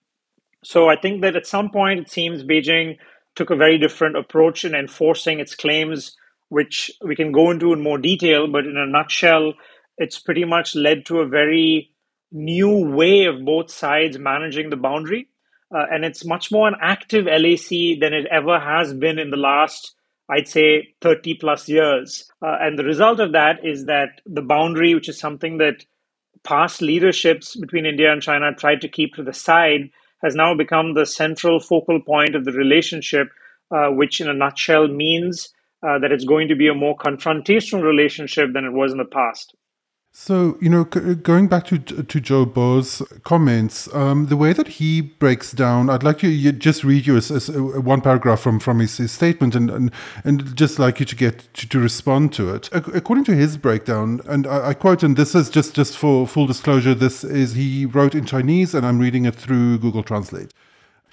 So 0.63 0.89
I 0.89 0.97
think 0.97 1.21
that 1.23 1.37
at 1.37 1.47
some 1.47 1.71
point 1.71 2.01
it 2.01 2.11
seems 2.11 2.43
Beijing 2.43 2.97
took 3.35 3.51
a 3.51 3.57
very 3.57 3.79
different 3.79 4.17
approach 4.17 4.65
in 4.65 4.75
enforcing 4.75 5.41
its 5.41 5.55
claims, 5.55 6.17
which 6.49 6.91
we 7.03 7.17
can 7.17 7.33
go 7.33 7.51
into 7.51 7.73
in 7.73 7.83
more 7.83 7.99
detail, 7.99 8.47
but 8.47 8.67
in 8.67 8.77
a 8.77 8.87
nutshell, 8.87 9.55
it's 9.99 10.19
pretty 10.19 10.45
much 10.45 10.75
led 10.75 11.07
to 11.07 11.21
a 11.21 11.29
very 11.29 11.91
new 12.33 12.91
way 12.95 13.27
of 13.27 13.45
both 13.45 13.71
sides 13.71 14.19
managing 14.19 14.71
the 14.71 14.77
boundary. 14.77 15.29
Uh, 15.75 15.87
and 15.91 16.05
it's 16.05 16.25
much 16.25 16.53
more 16.53 16.69
an 16.69 16.75
active 16.81 17.27
LAC 17.27 17.99
than 18.01 18.13
it 18.13 18.27
ever 18.31 18.61
has 18.61 18.93
been 18.93 19.19
in 19.19 19.31
the 19.31 19.37
last, 19.37 19.95
I'd 20.29 20.49
say, 20.49 20.95
30 21.01 21.35
plus 21.35 21.69
years. 21.69 22.31
Uh, 22.43 22.57
and 22.61 22.79
the 22.79 22.85
result 22.85 23.21
of 23.21 23.33
that 23.33 23.65
is 23.65 23.87
that 23.87 24.21
the 24.27 24.43
boundary, 24.43 24.95
which 24.95 25.09
is 25.09 25.19
something 25.19 25.59
that 25.59 25.85
past 26.45 26.83
leaderships 26.83 27.57
between 27.57 27.87
India 27.87 28.13
and 28.13 28.23
China 28.23 28.55
tried 28.55 28.83
to 28.83 28.89
keep 28.89 29.15
to 29.15 29.23
the 29.23 29.33
side, 29.33 29.91
has 30.23 30.35
now 30.35 30.55
become 30.55 30.95
the 30.95 31.07
central 31.07 31.61
focal 31.61 32.01
point 32.01 32.35
of 32.35 32.45
the 32.45 32.53
relationship, 32.53 33.29
uh, 33.71 33.89
which 33.89 34.21
in 34.21 34.29
a 34.29 34.35
nutshell 34.35 34.89
means 34.89 35.53
uh, 35.83 35.99
that 35.99 36.13
it's 36.13 36.25
going 36.25 36.49
to 36.49 36.57
be 36.57 36.69
a 36.69 36.75
more 36.75 36.97
confrontational 36.97 37.83
relationship 37.83 38.53
than 38.53 38.65
it 38.65 38.73
was 38.73 38.93
in 38.93 38.99
the 38.99 39.05
past. 39.05 39.55
So, 40.17 40.57
you 40.61 40.71
know, 40.71 40.85
going 40.85 41.49
back 41.49 41.65
to 41.67 41.79
to 41.81 42.21
Zhou 42.21 42.55
Bo's 42.55 43.03
comments, 43.25 43.93
um, 43.93 44.27
the 44.27 44.37
way 44.37 44.53
that 44.53 44.69
he 44.69 45.01
breaks 45.01 45.51
down, 45.51 45.91
I'd 45.91 46.05
like 46.05 46.23
you, 46.23 46.53
just 46.53 46.85
read 46.85 47.05
you 47.05 47.17
a, 47.19 47.77
a, 47.77 47.81
one 47.81 48.01
paragraph 48.01 48.39
from 48.39 48.61
from 48.61 48.79
his, 48.79 48.97
his 48.97 49.11
statement, 49.11 49.57
and, 49.57 49.69
and 49.69 49.91
and 50.23 50.57
just 50.57 50.79
like 50.79 51.01
you 51.01 51.07
to 51.07 51.17
get 51.17 51.53
to, 51.55 51.69
to 51.69 51.81
respond 51.81 52.33
to 52.35 52.55
it. 52.55 52.69
According 52.73 53.25
to 53.25 53.35
his 53.35 53.57
breakdown, 53.57 54.21
and 54.27 54.47
I, 54.47 54.69
I, 54.69 54.75
quote, 54.75 55.03
and 55.03 55.17
this 55.17 55.35
is 55.35 55.51
just 55.51 55.75
just 55.75 55.99
for 55.99 56.29
full 56.29 56.47
disclosure, 56.47 56.95
this 56.95 57.25
is 57.25 57.55
he 57.55 57.85
wrote 57.85 58.15
in 58.15 58.25
Chinese, 58.25 58.73
and 58.73 58.87
I'm 58.87 59.01
reading 59.01 59.25
it 59.25 59.35
through 59.35 59.79
Google 59.79 60.05
Translate. 60.05 60.53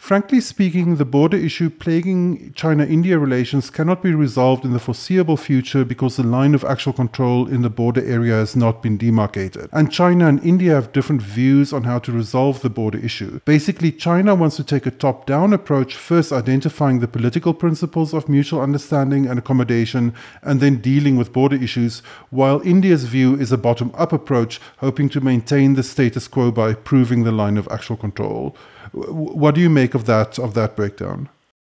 Frankly 0.01 0.41
speaking, 0.41 0.95
the 0.95 1.05
border 1.05 1.37
issue 1.37 1.69
plaguing 1.69 2.53
China 2.55 2.83
India 2.83 3.19
relations 3.19 3.69
cannot 3.69 4.01
be 4.01 4.15
resolved 4.15 4.65
in 4.65 4.73
the 4.73 4.79
foreseeable 4.79 5.37
future 5.37 5.85
because 5.85 6.15
the 6.15 6.23
line 6.23 6.55
of 6.55 6.63
actual 6.63 6.91
control 6.91 7.47
in 7.47 7.61
the 7.61 7.69
border 7.69 8.03
area 8.03 8.33
has 8.33 8.55
not 8.55 8.81
been 8.81 8.97
demarcated. 8.97 9.69
And 9.71 9.91
China 9.91 10.27
and 10.27 10.43
India 10.43 10.73
have 10.73 10.91
different 10.91 11.21
views 11.21 11.71
on 11.71 11.83
how 11.83 11.99
to 11.99 12.11
resolve 12.11 12.63
the 12.63 12.69
border 12.69 12.97
issue. 12.97 13.41
Basically, 13.45 13.91
China 13.91 14.33
wants 14.33 14.55
to 14.55 14.63
take 14.63 14.87
a 14.87 14.91
top 14.91 15.27
down 15.27 15.53
approach, 15.53 15.95
first 15.95 16.31
identifying 16.31 16.99
the 16.99 17.07
political 17.07 17.53
principles 17.53 18.11
of 18.11 18.27
mutual 18.27 18.59
understanding 18.59 19.27
and 19.27 19.37
accommodation, 19.37 20.15
and 20.41 20.59
then 20.59 20.81
dealing 20.81 21.15
with 21.15 21.31
border 21.31 21.57
issues, 21.57 21.99
while 22.31 22.59
India's 22.61 23.03
view 23.03 23.35
is 23.35 23.51
a 23.51 23.57
bottom 23.57 23.91
up 23.93 24.11
approach, 24.11 24.59
hoping 24.77 25.09
to 25.09 25.21
maintain 25.21 25.75
the 25.75 25.83
status 25.83 26.27
quo 26.27 26.49
by 26.49 26.73
proving 26.73 27.23
the 27.23 27.31
line 27.31 27.55
of 27.55 27.67
actual 27.69 27.97
control. 27.97 28.57
What 28.93 29.55
do 29.55 29.61
you 29.61 29.69
make 29.69 29.90
of 29.95 30.05
that 30.05 30.39
of 30.39 30.53
that 30.53 30.75
breakdown? 30.75 31.29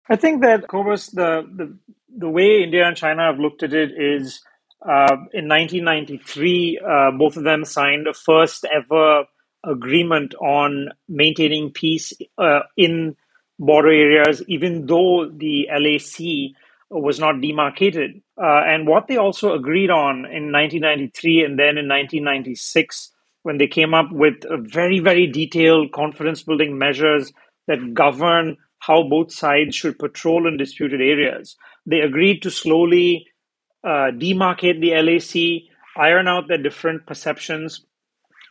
I 0.08 0.16
think 0.16 0.42
that, 0.42 0.66
Cobus, 0.66 1.08
the, 1.08 1.48
the 1.54 1.76
the 2.16 2.28
way 2.28 2.62
India 2.62 2.86
and 2.86 2.96
China 2.96 3.22
have 3.22 3.38
looked 3.38 3.62
at 3.62 3.72
it 3.72 3.92
is 3.92 4.42
uh, 4.82 5.16
in 5.32 5.46
1993, 5.48 6.78
uh, 6.78 7.10
both 7.12 7.36
of 7.36 7.44
them 7.44 7.64
signed 7.64 8.06
a 8.06 8.14
first 8.14 8.64
ever 8.64 9.24
agreement 9.64 10.34
on 10.34 10.88
maintaining 11.08 11.70
peace 11.70 12.12
uh, 12.38 12.60
in 12.76 13.14
border 13.58 13.92
areas, 13.92 14.42
even 14.48 14.86
though 14.86 15.30
the 15.30 15.68
LAC 15.70 16.56
was 16.90 17.20
not 17.20 17.40
demarcated. 17.40 18.22
Uh, 18.42 18.62
and 18.66 18.88
what 18.88 19.06
they 19.06 19.16
also 19.16 19.52
agreed 19.52 19.90
on 19.90 20.24
in 20.24 20.50
1993 20.50 21.44
and 21.44 21.58
then 21.58 21.76
in 21.78 21.86
1996 21.86 23.12
when 23.42 23.58
they 23.58 23.66
came 23.66 23.94
up 23.94 24.10
with 24.10 24.42
very, 24.50 24.98
very 24.98 25.26
detailed 25.26 25.92
confidence 25.92 26.42
building 26.42 26.76
measures 26.76 27.32
that 27.70 27.94
govern 27.94 28.56
how 28.80 29.04
both 29.08 29.32
sides 29.32 29.76
should 29.76 29.98
patrol 29.98 30.48
in 30.48 30.56
disputed 30.56 31.00
areas. 31.00 31.56
They 31.86 32.00
agreed 32.00 32.42
to 32.42 32.50
slowly 32.50 33.26
uh, 33.84 34.10
demarcate 34.24 34.80
the 34.80 34.94
LAC, 35.00 35.70
iron 35.96 36.26
out 36.26 36.48
their 36.48 36.58
different 36.58 37.06
perceptions, 37.06 37.86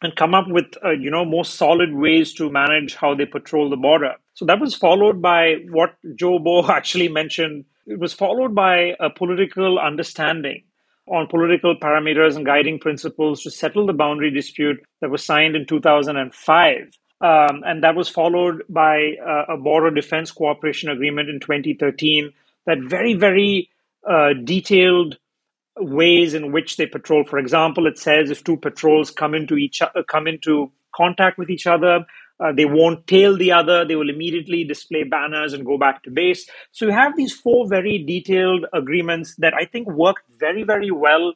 and 0.01 0.15
come 0.15 0.33
up 0.33 0.47
with 0.47 0.67
uh, 0.85 0.91
you 0.91 1.11
know 1.11 1.25
more 1.25 1.43
solid 1.43 1.93
ways 1.93 2.33
to 2.35 2.49
manage 2.49 2.95
how 2.95 3.13
they 3.13 3.25
patrol 3.25 3.69
the 3.69 3.75
border. 3.75 4.13
So 4.35 4.45
that 4.45 4.61
was 4.61 4.73
followed 4.73 5.21
by 5.21 5.55
what 5.69 5.95
Zhou 6.15 6.41
Bo 6.41 6.71
actually 6.79 7.09
mentioned. 7.09 7.65
It 7.85 7.99
was 7.99 8.13
followed 8.13 8.55
by 8.55 8.95
a 9.01 9.09
political 9.09 9.79
understanding 9.79 10.63
on 11.07 11.27
political 11.27 11.75
parameters 11.75 12.37
and 12.37 12.45
guiding 12.45 12.79
principles 12.79 13.41
to 13.41 13.51
settle 13.51 13.85
the 13.85 13.93
boundary 13.93 14.31
dispute 14.31 14.79
that 15.01 15.09
was 15.09 15.25
signed 15.25 15.55
in 15.55 15.65
2005. 15.65 16.91
Um, 17.21 17.63
and 17.65 17.83
that 17.83 17.95
was 17.95 18.09
followed 18.09 18.63
by 18.69 19.15
uh, 19.25 19.53
a 19.53 19.57
border 19.57 19.91
defense 19.91 20.31
cooperation 20.31 20.89
agreement 20.89 21.29
in 21.29 21.39
2013 21.39 22.31
that 22.65 22.77
very, 22.79 23.13
very 23.13 23.69
uh, 24.09 24.33
detailed 24.43 25.17
ways 25.77 26.33
in 26.33 26.51
which 26.51 26.77
they 26.77 26.85
patrol. 26.85 27.23
For 27.23 27.39
example, 27.39 27.87
it 27.87 27.97
says 27.97 28.29
if 28.29 28.43
two 28.43 28.57
patrols 28.57 29.11
come 29.11 29.33
into 29.33 29.55
each 29.55 29.81
come 30.07 30.27
into 30.27 30.71
contact 30.95 31.37
with 31.37 31.49
each 31.49 31.67
other, 31.67 32.05
Uh, 32.39 32.53
they 32.53 32.65
won't 32.65 33.05
tail 33.05 33.37
the 33.37 33.51
other. 33.51 33.85
They 33.85 33.95
will 33.95 34.09
immediately 34.09 34.63
display 34.63 35.03
banners 35.03 35.53
and 35.53 35.65
go 35.65 35.77
back 35.77 36.03
to 36.03 36.11
base. 36.11 36.49
So 36.71 36.85
you 36.85 36.91
have 36.91 37.15
these 37.17 37.33
four 37.33 37.67
very 37.67 38.03
detailed 38.03 38.65
agreements 38.73 39.35
that 39.39 39.53
I 39.53 39.65
think 39.65 39.89
worked 39.89 40.23
very, 40.39 40.63
very 40.63 40.91
well. 40.91 41.33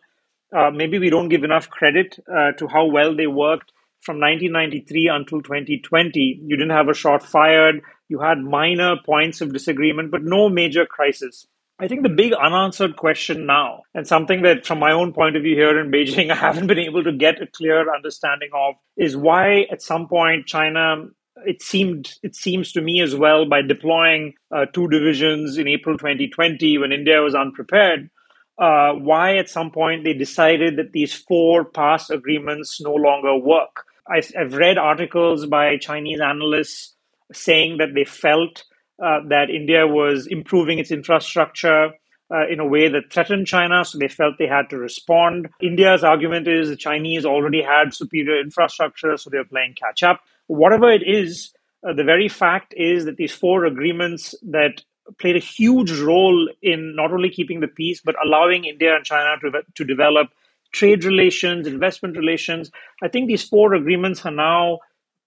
Uh, 0.56 0.72
maybe 0.72 1.00
we 1.00 1.10
don't 1.10 1.30
give 1.30 1.44
enough 1.44 1.70
credit 1.70 2.20
uh, 2.32 2.52
to 2.54 2.68
how 2.68 2.86
well 2.86 3.16
they 3.16 3.28
worked 3.28 3.72
from 4.04 4.20
1993 4.20 5.08
until 5.08 5.42
2020. 5.42 6.42
You 6.44 6.58
didn't 6.58 6.72
have 6.72 6.90
a 6.90 6.94
shot 6.94 7.24
fired. 7.24 7.82
You 8.10 8.20
had 8.20 8.40
minor 8.40 8.96
points 9.06 9.42
of 9.42 9.54
disagreement, 9.54 10.12
but 10.12 10.24
no 10.24 10.50
major 10.50 10.86
crisis. 10.86 11.48
I 11.80 11.88
think 11.88 12.04
the 12.04 12.10
big 12.10 12.34
unanswered 12.34 12.98
question 12.98 13.46
now, 13.46 13.82
and 13.94 14.08
something 14.08 14.44
that 14.44 14.66
from 14.66 14.80
my 14.80 14.92
own 14.92 15.12
point 15.12 15.36
of 15.36 15.44
view 15.44 15.56
here 15.56 15.80
in 15.80 15.92
Beijing, 15.92 16.32
I 16.32 16.36
haven't 16.36 16.68
been 16.68 16.80
able 16.80 17.04
to 17.04 17.12
get 17.12 17.42
a 17.42 17.48
clear 17.48 17.94
understanding 17.94 18.50
of, 18.54 18.76
is 18.96 19.18
why 19.18 19.66
at 19.72 19.82
some 19.82 20.08
point 20.08 20.46
China 20.46 21.08
it 21.46 21.62
seemed 21.62 22.14
it 22.22 22.36
seems 22.36 22.72
to 22.74 22.82
me 22.82 23.02
as 23.02 23.16
well 23.16 23.46
by 23.46 23.62
deploying 23.62 24.34
uh, 24.52 24.66
two 24.68 24.88
divisions 24.88 25.58
in 25.58 25.68
April 25.68 25.98
2020 25.98 26.78
when 26.78 26.92
India 26.92 27.22
was 27.22 27.36
unprepared. 27.36 28.10
Uh, 28.58 28.94
why 28.94 29.38
at 29.38 29.50
some 29.50 29.72
point 29.72 30.04
they 30.04 30.14
decided 30.14 30.78
that 30.78 30.92
these 30.92 31.14
four 31.14 31.66
past 31.66 32.12
agreements 32.12 32.80
no 32.80 32.94
longer 32.94 33.36
work. 33.36 33.86
I, 34.08 34.22
I've 34.40 34.54
read 34.54 34.78
articles 34.78 35.46
by 35.46 35.78
Chinese 35.78 36.20
analysts 36.22 36.96
saying 37.32 37.78
that 37.78 37.94
they 37.94 38.04
felt 38.04 38.64
uh, 39.04 39.20
that 39.30 39.50
India 39.50 39.88
was 39.88 40.28
improving 40.28 40.80
its 40.80 40.92
infrastructure 40.92 41.92
uh, 42.34 42.48
in 42.50 42.60
a 42.60 42.66
way 42.66 42.90
that 42.90 43.12
threatened 43.12 43.48
China, 43.48 43.84
so 43.86 43.98
they 43.98 44.08
felt 44.08 44.36
they 44.38 44.48
had 44.48 44.70
to 44.70 44.78
respond. 44.78 45.50
India's 45.62 46.04
argument 46.04 46.48
is 46.48 46.70
the 46.70 46.76
Chinese 46.76 47.26
already 47.26 47.62
had 47.62 47.94
superior 47.94 48.40
infrastructure, 48.40 49.18
so 49.18 49.30
they're 49.30 49.46
playing 49.46 49.76
catch 49.76 50.04
up. 50.04 50.22
Whatever 50.48 50.92
it 50.92 51.04
is, 51.06 51.52
uh, 51.88 51.94
the 51.94 52.04
very 52.04 52.30
fact 52.30 52.74
is 52.76 53.06
that 53.06 53.18
these 53.18 53.34
four 53.34 53.66
agreements 53.66 54.36
that 54.44 54.82
played 55.20 55.36
a 55.36 55.40
huge 55.40 55.92
role 56.00 56.50
in 56.62 56.96
not 56.96 57.12
only 57.12 57.30
keeping 57.30 57.60
the 57.60 57.68
peace, 57.68 58.02
but 58.04 58.16
allowing 58.26 58.66
India 58.66 58.96
and 58.96 59.06
China 59.06 59.36
to, 59.42 59.62
to 59.76 59.84
develop 59.84 60.30
trade 60.74 61.06
relations, 61.06 61.68
investment 61.68 62.18
relations. 62.18 62.72
I 63.02 63.08
think 63.08 63.28
these 63.28 63.48
four 63.48 63.74
agreements 63.74 64.26
are 64.26 64.32
now 64.32 64.80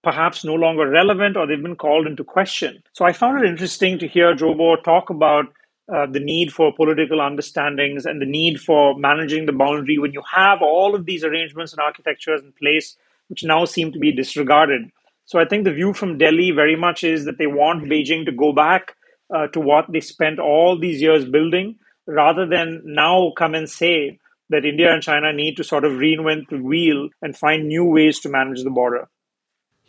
perhaps 0.03 0.45
no 0.45 0.53
longer 0.53 0.87
relevant 0.87 1.35
or 1.35 1.47
they've 1.47 1.61
been 1.61 1.75
called 1.75 2.05
into 2.05 2.23
question. 2.23 2.83
So 2.93 3.05
I 3.05 3.13
found 3.13 3.43
it 3.43 3.49
interesting 3.49 3.97
to 3.99 4.07
hear 4.07 4.35
Joe 4.35 4.53
Jobo 4.53 4.83
talk 4.83 5.09
about 5.09 5.45
uh, 5.93 6.05
the 6.05 6.19
need 6.19 6.53
for 6.53 6.73
political 6.73 7.21
understandings 7.21 8.05
and 8.05 8.21
the 8.21 8.25
need 8.25 8.59
for 8.59 8.97
managing 8.97 9.45
the 9.45 9.53
boundary 9.53 9.97
when 9.97 10.13
you 10.13 10.21
have 10.33 10.61
all 10.61 10.93
of 10.93 11.05
these 11.05 11.23
arrangements 11.23 11.71
and 11.73 11.79
architectures 11.79 12.41
in 12.41 12.53
place, 12.53 12.95
which 13.29 13.43
now 13.43 13.65
seem 13.65 13.91
to 13.93 13.99
be 13.99 14.11
disregarded. 14.11 14.91
So 15.25 15.39
I 15.39 15.45
think 15.45 15.63
the 15.63 15.73
view 15.73 15.93
from 15.93 16.17
Delhi 16.17 16.51
very 16.51 16.75
much 16.75 17.03
is 17.03 17.25
that 17.25 17.37
they 17.37 17.47
want 17.47 17.85
Beijing 17.85 18.25
to 18.25 18.31
go 18.31 18.53
back 18.53 18.95
uh, 19.33 19.47
to 19.47 19.59
what 19.59 19.85
they 19.91 19.99
spent 19.99 20.39
all 20.39 20.77
these 20.79 21.01
years 21.01 21.25
building, 21.25 21.75
rather 22.05 22.45
than 22.45 22.81
now 22.85 23.33
come 23.37 23.55
and 23.55 23.69
say 23.69 24.19
that 24.49 24.65
India 24.65 24.93
and 24.93 25.03
China 25.03 25.33
need 25.33 25.57
to 25.57 25.63
sort 25.63 25.85
of 25.85 25.93
reinvent 25.93 26.49
the 26.49 26.61
wheel 26.61 27.09
and 27.21 27.37
find 27.37 27.67
new 27.67 27.85
ways 27.85 28.19
to 28.21 28.29
manage 28.29 28.63
the 28.63 28.69
border. 28.69 29.07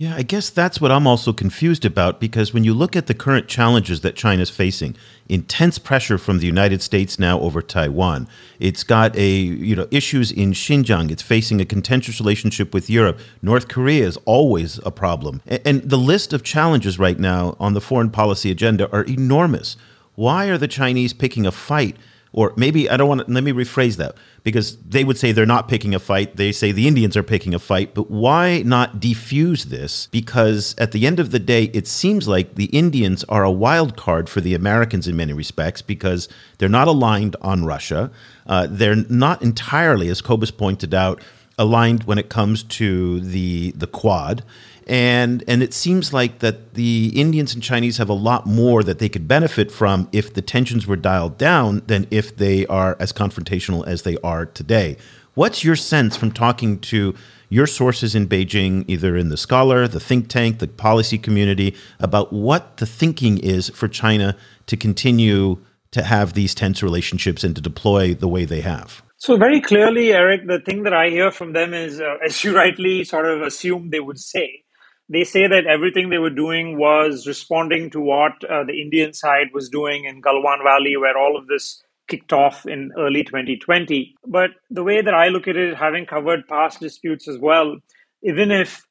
Yeah, 0.00 0.14
I 0.14 0.22
guess 0.22 0.48
that's 0.48 0.80
what 0.80 0.92
I'm 0.92 1.08
also 1.08 1.32
confused 1.32 1.84
about 1.84 2.20
because 2.20 2.54
when 2.54 2.62
you 2.62 2.72
look 2.72 2.94
at 2.94 3.08
the 3.08 3.14
current 3.14 3.48
challenges 3.48 4.00
that 4.02 4.14
China's 4.14 4.48
facing, 4.48 4.94
intense 5.28 5.76
pressure 5.76 6.18
from 6.18 6.38
the 6.38 6.46
United 6.46 6.82
States 6.82 7.18
now 7.18 7.40
over 7.40 7.60
Taiwan. 7.60 8.28
It's 8.60 8.84
got 8.84 9.16
a, 9.16 9.28
you 9.28 9.74
know, 9.74 9.88
issues 9.90 10.30
in 10.30 10.52
Xinjiang. 10.52 11.10
It's 11.10 11.20
facing 11.20 11.60
a 11.60 11.64
contentious 11.64 12.20
relationship 12.20 12.72
with 12.72 12.88
Europe. 12.88 13.18
North 13.42 13.66
Korea 13.66 14.06
is 14.06 14.16
always 14.24 14.78
a 14.86 14.92
problem. 14.92 15.42
And 15.64 15.82
the 15.82 15.98
list 15.98 16.32
of 16.32 16.44
challenges 16.44 16.96
right 16.96 17.18
now 17.18 17.56
on 17.58 17.74
the 17.74 17.80
foreign 17.80 18.10
policy 18.10 18.52
agenda 18.52 18.88
are 18.92 19.02
enormous. 19.02 19.76
Why 20.14 20.46
are 20.46 20.58
the 20.58 20.68
Chinese 20.68 21.12
picking 21.12 21.44
a 21.44 21.50
fight 21.50 21.96
or 22.32 22.52
maybe 22.56 22.90
I 22.90 22.96
don't 22.96 23.08
want 23.08 23.26
to, 23.26 23.32
let 23.32 23.42
me 23.42 23.52
rephrase 23.52 23.96
that 23.96 24.14
because 24.42 24.76
they 24.78 25.04
would 25.04 25.16
say 25.16 25.32
they're 25.32 25.46
not 25.46 25.68
picking 25.68 25.94
a 25.94 25.98
fight. 25.98 26.36
They 26.36 26.52
say 26.52 26.72
the 26.72 26.86
Indians 26.86 27.16
are 27.16 27.22
picking 27.22 27.54
a 27.54 27.58
fight. 27.58 27.94
But 27.94 28.10
why 28.10 28.62
not 28.64 29.00
defuse 29.00 29.64
this? 29.64 30.06
Because 30.08 30.74
at 30.78 30.92
the 30.92 31.06
end 31.06 31.20
of 31.20 31.30
the 31.30 31.38
day, 31.38 31.64
it 31.74 31.86
seems 31.86 32.28
like 32.28 32.54
the 32.54 32.66
Indians 32.66 33.24
are 33.24 33.44
a 33.44 33.50
wild 33.50 33.96
card 33.96 34.28
for 34.28 34.40
the 34.40 34.54
Americans 34.54 35.08
in 35.08 35.16
many 35.16 35.32
respects 35.32 35.82
because 35.82 36.28
they're 36.58 36.68
not 36.68 36.88
aligned 36.88 37.36
on 37.40 37.64
Russia. 37.64 38.10
Uh, 38.46 38.66
they're 38.70 38.96
not 38.96 39.42
entirely, 39.42 40.08
as 40.08 40.20
Cobus 40.20 40.50
pointed 40.50 40.94
out, 40.94 41.22
aligned 41.58 42.04
when 42.04 42.18
it 42.18 42.28
comes 42.28 42.62
to 42.62 43.20
the 43.20 43.72
the 43.72 43.88
Quad 43.88 44.44
and 44.88 45.44
and 45.46 45.62
it 45.62 45.74
seems 45.74 46.12
like 46.12 46.38
that 46.38 46.74
the 46.74 47.12
Indians 47.14 47.54
and 47.54 47.62
Chinese 47.62 47.98
have 47.98 48.08
a 48.08 48.14
lot 48.14 48.46
more 48.46 48.82
that 48.82 48.98
they 48.98 49.08
could 49.08 49.28
benefit 49.28 49.70
from 49.70 50.08
if 50.12 50.32
the 50.32 50.42
tensions 50.42 50.86
were 50.86 50.96
dialed 50.96 51.36
down 51.36 51.82
than 51.86 52.06
if 52.10 52.36
they 52.36 52.66
are 52.66 52.96
as 52.98 53.12
confrontational 53.12 53.86
as 53.86 54.02
they 54.02 54.16
are 54.24 54.46
today. 54.46 54.96
What's 55.34 55.62
your 55.62 55.76
sense 55.76 56.16
from 56.16 56.32
talking 56.32 56.80
to 56.80 57.14
your 57.50 57.66
sources 57.66 58.14
in 58.14 58.28
Beijing, 58.28 58.84
either 58.88 59.16
in 59.16 59.28
the 59.28 59.36
scholar, 59.36 59.86
the 59.86 60.00
think 60.00 60.28
tank, 60.28 60.58
the 60.58 60.68
policy 60.68 61.18
community, 61.18 61.74
about 62.00 62.32
what 62.32 62.78
the 62.78 62.86
thinking 62.86 63.38
is 63.38 63.68
for 63.70 63.88
China 63.88 64.36
to 64.66 64.76
continue 64.76 65.58
to 65.92 66.02
have 66.02 66.34
these 66.34 66.54
tense 66.54 66.82
relationships 66.82 67.44
and 67.44 67.54
to 67.56 67.62
deploy 67.62 68.14
the 68.14 68.28
way 68.28 68.44
they 68.44 68.60
have? 68.60 69.02
So, 69.16 69.36
very 69.36 69.60
clearly, 69.60 70.12
Eric, 70.12 70.46
the 70.46 70.60
thing 70.60 70.84
that 70.84 70.92
I 70.92 71.08
hear 71.08 71.30
from 71.30 71.52
them 71.52 71.74
is, 71.74 72.00
uh, 72.00 72.16
as 72.24 72.44
you 72.44 72.54
rightly 72.56 73.04
sort 73.04 73.26
of 73.26 73.42
assume 73.42 73.90
they 73.90 74.00
would 74.00 74.18
say, 74.18 74.62
they 75.08 75.24
say 75.24 75.46
that 75.46 75.66
everything 75.66 76.10
they 76.10 76.18
were 76.18 76.30
doing 76.30 76.78
was 76.78 77.26
responding 77.26 77.90
to 77.90 78.00
what 78.00 78.44
uh, 78.44 78.64
the 78.64 78.80
Indian 78.80 79.12
side 79.14 79.48
was 79.54 79.68
doing 79.68 80.04
in 80.04 80.20
Galwan 80.20 80.62
Valley, 80.62 80.96
where 80.96 81.16
all 81.16 81.36
of 81.36 81.46
this 81.46 81.82
kicked 82.08 82.32
off 82.32 82.66
in 82.66 82.92
early 82.98 83.24
2020. 83.24 84.14
But 84.26 84.50
the 84.70 84.84
way 84.84 85.00
that 85.00 85.14
I 85.14 85.28
look 85.28 85.48
at 85.48 85.56
it, 85.56 85.76
having 85.76 86.06
covered 86.06 86.48
past 86.48 86.80
disputes 86.80 87.28
as 87.28 87.38
well, 87.38 87.76
even 88.22 88.50
if 88.50 88.84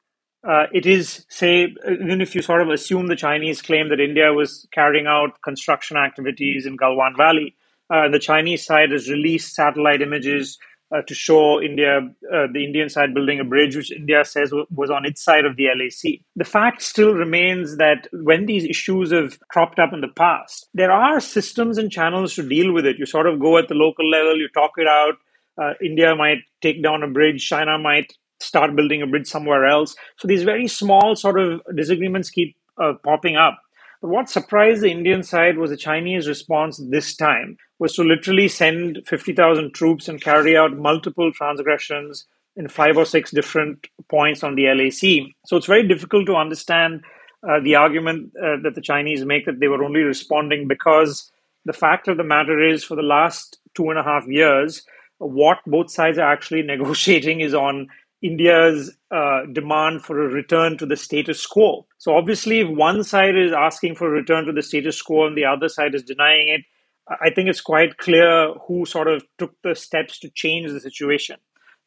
uh, 0.47 0.65
it 0.71 0.85
is, 0.85 1.25
say, 1.29 1.67
even 1.85 2.21
if 2.21 2.33
you 2.33 2.41
sort 2.41 2.61
of 2.61 2.69
assume 2.69 3.07
the 3.07 3.15
Chinese 3.15 3.61
claim 3.61 3.89
that 3.89 3.99
India 3.99 4.31
was 4.33 4.67
carrying 4.71 5.07
out 5.07 5.41
construction 5.41 5.97
activities 5.97 6.65
in 6.65 6.77
Galwan 6.77 7.17
Valley, 7.17 7.55
uh, 7.89 8.09
the 8.09 8.19
Chinese 8.19 8.65
side 8.65 8.91
has 8.91 9.09
released 9.09 9.55
satellite 9.55 10.01
images 10.01 10.57
uh, 10.95 11.01
to 11.07 11.13
show 11.13 11.61
India, 11.61 11.99
uh, 12.33 12.47
the 12.53 12.63
Indian 12.63 12.89
side 12.89 13.13
building 13.13 13.39
a 13.39 13.43
bridge, 13.43 13.75
which 13.75 13.91
India 13.91 14.23
says 14.23 14.49
w- 14.51 14.65
was 14.71 14.89
on 14.89 15.05
its 15.05 15.21
side 15.21 15.45
of 15.45 15.57
the 15.57 15.65
LAC. 15.65 16.21
The 16.35 16.45
fact 16.45 16.81
still 16.81 17.13
remains 17.13 17.77
that 17.77 18.07
when 18.13 18.45
these 18.45 18.63
issues 18.63 19.11
have 19.11 19.37
cropped 19.49 19.79
up 19.79 19.91
in 19.93 20.01
the 20.01 20.07
past, 20.07 20.67
there 20.73 20.91
are 20.91 21.19
systems 21.19 21.77
and 21.77 21.91
channels 21.91 22.35
to 22.35 22.47
deal 22.47 22.71
with 22.71 22.85
it. 22.85 22.97
You 22.97 23.05
sort 23.05 23.27
of 23.27 23.39
go 23.39 23.57
at 23.57 23.67
the 23.67 23.75
local 23.75 24.09
level, 24.09 24.37
you 24.37 24.47
talk 24.53 24.71
it 24.77 24.87
out. 24.87 25.15
Uh, 25.61 25.73
India 25.83 26.15
might 26.15 26.39
take 26.61 26.81
down 26.83 27.03
a 27.03 27.07
bridge, 27.07 27.45
China 27.45 27.77
might 27.77 28.13
start 28.39 28.75
building 28.75 29.01
a 29.01 29.07
bridge 29.07 29.27
somewhere 29.27 29.65
else. 29.65 29.95
So 30.17 30.27
these 30.27 30.43
very 30.43 30.67
small 30.67 31.15
sort 31.15 31.39
of 31.39 31.61
disagreements 31.75 32.29
keep 32.29 32.55
uh, 32.81 32.93
popping 33.03 33.35
up. 33.35 33.59
But 34.01 34.09
what 34.09 34.29
surprised 34.29 34.81
the 34.81 34.91
Indian 34.91 35.23
side 35.23 35.57
was 35.57 35.71
the 35.71 35.77
Chinese 35.77 36.27
response 36.27 36.77
this 36.89 37.15
time 37.15 37.57
was 37.79 37.93
to 37.95 38.03
literally 38.03 38.47
send 38.47 39.01
50,000 39.05 39.73
troops 39.73 40.07
and 40.07 40.21
carry 40.21 40.55
out 40.55 40.77
multiple 40.77 41.31
transgressions 41.31 42.25
in 42.55 42.67
five 42.67 42.97
or 42.97 43.05
six 43.05 43.31
different 43.31 43.87
points 44.09 44.43
on 44.43 44.55
the 44.55 44.65
LAC. 44.65 45.31
So 45.45 45.57
it's 45.57 45.67
very 45.67 45.87
difficult 45.87 46.25
to 46.27 46.35
understand 46.35 47.03
uh, 47.47 47.59
the 47.59 47.75
argument 47.75 48.33
uh, 48.35 48.57
that 48.63 48.73
the 48.75 48.81
Chinese 48.81 49.23
make 49.25 49.45
that 49.45 49.59
they 49.59 49.67
were 49.67 49.83
only 49.83 50.01
responding 50.01 50.67
because 50.67 51.31
the 51.65 51.73
fact 51.73 52.07
of 52.07 52.17
the 52.17 52.23
matter 52.23 52.63
is, 52.63 52.83
for 52.83 52.95
the 52.95 53.03
last 53.03 53.59
two 53.75 53.89
and 53.89 53.99
a 53.99 54.03
half 54.03 54.25
years, 54.27 54.83
what 55.19 55.59
both 55.67 55.91
sides 55.91 56.17
are 56.17 56.31
actually 56.31 56.61
negotiating 56.63 57.41
is 57.41 57.53
on 57.53 57.87
India's 58.21 58.95
uh, 59.11 59.41
demand 59.51 60.01
for 60.01 60.23
a 60.23 60.27
return 60.27 60.77
to 60.77 60.85
the 60.85 60.95
status 60.95 61.45
quo. 61.45 61.85
So, 61.97 62.15
obviously, 62.15 62.61
if 62.61 62.67
one 62.67 63.03
side 63.03 63.35
is 63.35 63.51
asking 63.51 63.95
for 63.95 64.07
a 64.07 64.11
return 64.11 64.45
to 64.45 64.53
the 64.53 64.63
status 64.63 65.01
quo 65.01 65.27
and 65.27 65.37
the 65.37 65.45
other 65.45 65.69
side 65.69 65.93
is 65.93 66.03
denying 66.03 66.47
it, 66.47 66.61
I 67.09 67.29
think 67.29 67.47
it's 67.47 67.61
quite 67.61 67.97
clear 67.97 68.53
who 68.67 68.85
sort 68.85 69.07
of 69.07 69.23
took 69.37 69.53
the 69.63 69.75
steps 69.75 70.19
to 70.19 70.29
change 70.29 70.71
the 70.71 70.79
situation. 70.79 71.37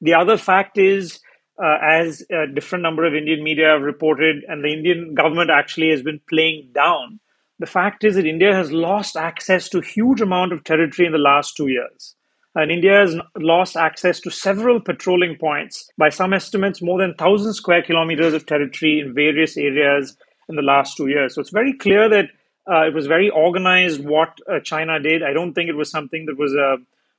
The 0.00 0.14
other 0.14 0.38
fact 0.38 0.78
is, 0.78 1.20
uh, 1.62 1.76
as 1.86 2.24
a 2.30 2.46
different 2.52 2.82
number 2.82 3.04
of 3.04 3.14
Indian 3.14 3.44
media 3.44 3.68
have 3.68 3.82
reported, 3.82 4.44
and 4.48 4.64
the 4.64 4.72
Indian 4.72 5.14
government 5.14 5.50
actually 5.50 5.90
has 5.90 6.02
been 6.02 6.20
playing 6.28 6.70
down, 6.74 7.20
the 7.58 7.66
fact 7.66 8.04
is 8.04 8.14
that 8.14 8.24
India 8.24 8.54
has 8.54 8.72
lost 8.72 9.16
access 9.16 9.68
to 9.68 9.78
a 9.78 9.84
huge 9.84 10.22
amount 10.22 10.54
of 10.54 10.64
territory 10.64 11.04
in 11.04 11.12
the 11.12 11.18
last 11.18 11.54
two 11.54 11.68
years. 11.68 12.14
And 12.54 12.70
India 12.70 12.94
has 12.94 13.16
lost 13.36 13.76
access 13.76 14.20
to 14.20 14.30
several 14.30 14.80
patrolling 14.80 15.36
points. 15.36 15.88
By 15.96 16.08
some 16.08 16.32
estimates, 16.32 16.82
more 16.82 16.98
than 16.98 17.10
1,000 17.10 17.54
square 17.54 17.82
kilometers 17.82 18.34
of 18.34 18.46
territory 18.46 19.00
in 19.00 19.14
various 19.14 19.56
areas 19.56 20.16
in 20.48 20.56
the 20.56 20.62
last 20.62 20.96
two 20.96 21.06
years. 21.06 21.34
So 21.34 21.40
it's 21.40 21.50
very 21.50 21.72
clear 21.72 22.08
that 22.08 22.26
uh, 22.70 22.86
it 22.86 22.94
was 22.94 23.06
very 23.06 23.30
organized 23.30 24.04
what 24.04 24.38
uh, 24.50 24.60
China 24.60 25.00
did. 25.00 25.22
I 25.22 25.32
don't 25.32 25.54
think 25.54 25.68
it 25.68 25.76
was 25.76 25.90
something 25.90 26.26
that 26.26 26.36
was 26.36 26.54
uh, 26.54 26.76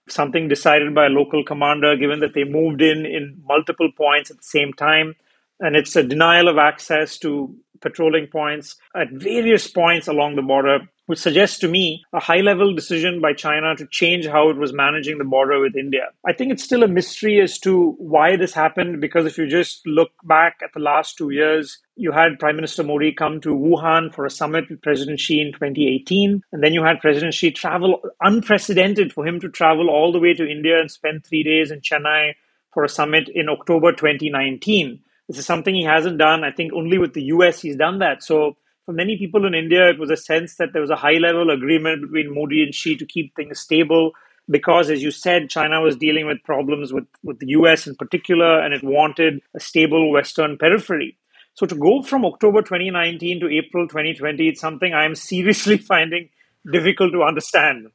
something 0.09 0.47
decided 0.47 0.93
by 0.93 1.05
a 1.05 1.09
local 1.09 1.43
commander, 1.43 1.95
given 1.95 2.19
that 2.19 2.33
they 2.33 2.43
moved 2.43 2.81
in 2.81 3.05
in 3.05 3.41
multiple 3.47 3.89
points 3.97 4.31
at 4.31 4.37
the 4.37 4.43
same 4.43 4.73
time. 4.73 5.15
And 5.59 5.75
it's 5.75 5.95
a 5.95 6.03
denial 6.03 6.47
of 6.47 6.57
access 6.57 7.17
to 7.19 7.55
patrolling 7.81 8.27
points 8.27 8.75
at 8.95 9.11
various 9.11 9.67
points 9.67 10.07
along 10.07 10.35
the 10.35 10.41
border 10.41 10.79
which 11.11 11.19
suggests 11.19 11.59
to 11.59 11.67
me 11.67 12.05
a 12.13 12.21
high 12.21 12.39
level 12.39 12.73
decision 12.73 13.19
by 13.19 13.33
China 13.33 13.75
to 13.75 13.85
change 13.87 14.25
how 14.25 14.49
it 14.49 14.55
was 14.55 14.71
managing 14.71 15.17
the 15.17 15.25
border 15.25 15.59
with 15.59 15.75
India. 15.75 16.05
I 16.25 16.31
think 16.31 16.53
it's 16.53 16.63
still 16.63 16.83
a 16.83 16.87
mystery 16.87 17.41
as 17.41 17.59
to 17.59 17.97
why 17.97 18.37
this 18.37 18.53
happened 18.53 19.01
because 19.01 19.25
if 19.25 19.37
you 19.37 19.45
just 19.45 19.85
look 19.85 20.11
back 20.23 20.61
at 20.63 20.69
the 20.73 20.79
last 20.79 21.17
two 21.17 21.31
years, 21.31 21.79
you 21.97 22.13
had 22.13 22.39
Prime 22.39 22.55
Minister 22.55 22.81
Modi 22.81 23.11
come 23.11 23.41
to 23.41 23.49
Wuhan 23.49 24.15
for 24.15 24.25
a 24.25 24.29
summit 24.29 24.69
with 24.69 24.81
President 24.81 25.19
Xi 25.19 25.41
in 25.41 25.51
2018. 25.51 26.41
And 26.53 26.63
then 26.63 26.71
you 26.71 26.81
had 26.81 27.01
President 27.01 27.33
Xi 27.33 27.51
travel, 27.51 28.01
unprecedented 28.21 29.11
for 29.11 29.27
him 29.27 29.41
to 29.41 29.49
travel 29.49 29.89
all 29.89 30.13
the 30.13 30.19
way 30.19 30.33
to 30.33 30.49
India 30.49 30.79
and 30.79 30.89
spend 30.89 31.25
three 31.25 31.43
days 31.43 31.71
in 31.71 31.81
Chennai 31.81 32.35
for 32.73 32.85
a 32.85 32.89
summit 32.89 33.27
in 33.27 33.49
October 33.49 33.91
2019. 33.91 35.01
This 35.27 35.39
is 35.39 35.45
something 35.45 35.75
he 35.75 35.83
hasn't 35.83 36.19
done. 36.19 36.45
I 36.45 36.51
think 36.51 36.71
only 36.71 36.97
with 36.97 37.13
the 37.13 37.23
US 37.23 37.59
he's 37.59 37.75
done 37.75 37.99
that. 37.99 38.23
So 38.23 38.55
for 38.85 38.93
many 38.93 39.17
people 39.17 39.45
in 39.45 39.53
India, 39.53 39.89
it 39.89 39.99
was 39.99 40.09
a 40.09 40.17
sense 40.17 40.55
that 40.55 40.73
there 40.73 40.81
was 40.81 40.91
a 40.91 40.95
high 40.95 41.17
level 41.17 41.49
agreement 41.49 42.01
between 42.01 42.33
Modi 42.33 42.63
and 42.63 42.73
Xi 42.73 42.97
to 42.97 43.05
keep 43.05 43.35
things 43.35 43.59
stable 43.59 44.11
because, 44.49 44.89
as 44.89 45.01
you 45.01 45.11
said, 45.11 45.49
China 45.49 45.81
was 45.81 45.95
dealing 45.95 46.25
with 46.25 46.43
problems 46.43 46.91
with, 46.91 47.05
with 47.23 47.39
the 47.39 47.47
US 47.49 47.87
in 47.87 47.95
particular, 47.95 48.59
and 48.59 48.73
it 48.73 48.83
wanted 48.83 49.41
a 49.55 49.59
stable 49.59 50.11
Western 50.11 50.57
periphery. 50.57 51.17
So 51.53 51.65
to 51.65 51.75
go 51.75 52.01
from 52.01 52.25
October 52.25 52.61
2019 52.61 53.41
to 53.41 53.49
April 53.49 53.87
2020, 53.87 54.47
it's 54.47 54.61
something 54.61 54.93
I'm 54.93 55.15
seriously 55.15 55.77
finding 55.91 56.29
difficult 56.69 57.11
to 57.13 57.23
understand. 57.23 57.87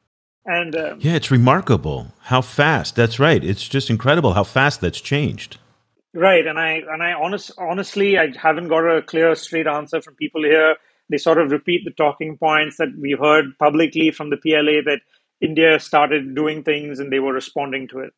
And 0.45 0.75
um, 0.75 0.99
yeah, 1.01 1.15
it's 1.15 1.29
remarkable 1.29 2.13
how 2.21 2.41
fast. 2.41 2.95
That's 2.95 3.19
right. 3.19 3.43
It's 3.43 3.67
just 3.67 3.89
incredible 3.89 4.33
how 4.33 4.43
fast 4.43 4.79
that's 4.79 5.01
changed. 5.01 5.57
Right, 6.17 6.47
and 6.47 6.57
I 6.57 6.81
and 6.91 7.03
I 7.03 7.13
honest, 7.13 7.51
honestly, 7.59 8.17
I 8.17 8.33
haven't 8.35 8.69
got 8.69 8.79
a 8.79 9.03
clear, 9.03 9.35
straight 9.35 9.67
answer 9.67 10.01
from 10.01 10.15
people 10.15 10.43
here. 10.43 10.75
They 11.11 11.17
sort 11.17 11.37
of 11.37 11.51
repeat 11.51 11.85
the 11.85 11.91
talking 11.91 12.39
points 12.39 12.77
that 12.77 12.89
we 12.99 13.11
heard 13.11 13.55
publicly 13.59 14.09
from 14.09 14.31
the 14.31 14.37
PLA 14.37 14.81
that 14.85 15.01
India 15.41 15.79
started 15.79 16.33
doing 16.33 16.63
things 16.63 16.99
and 16.99 17.13
they 17.13 17.19
were 17.19 17.33
responding 17.33 17.87
to 17.89 17.99
it. 17.99 18.13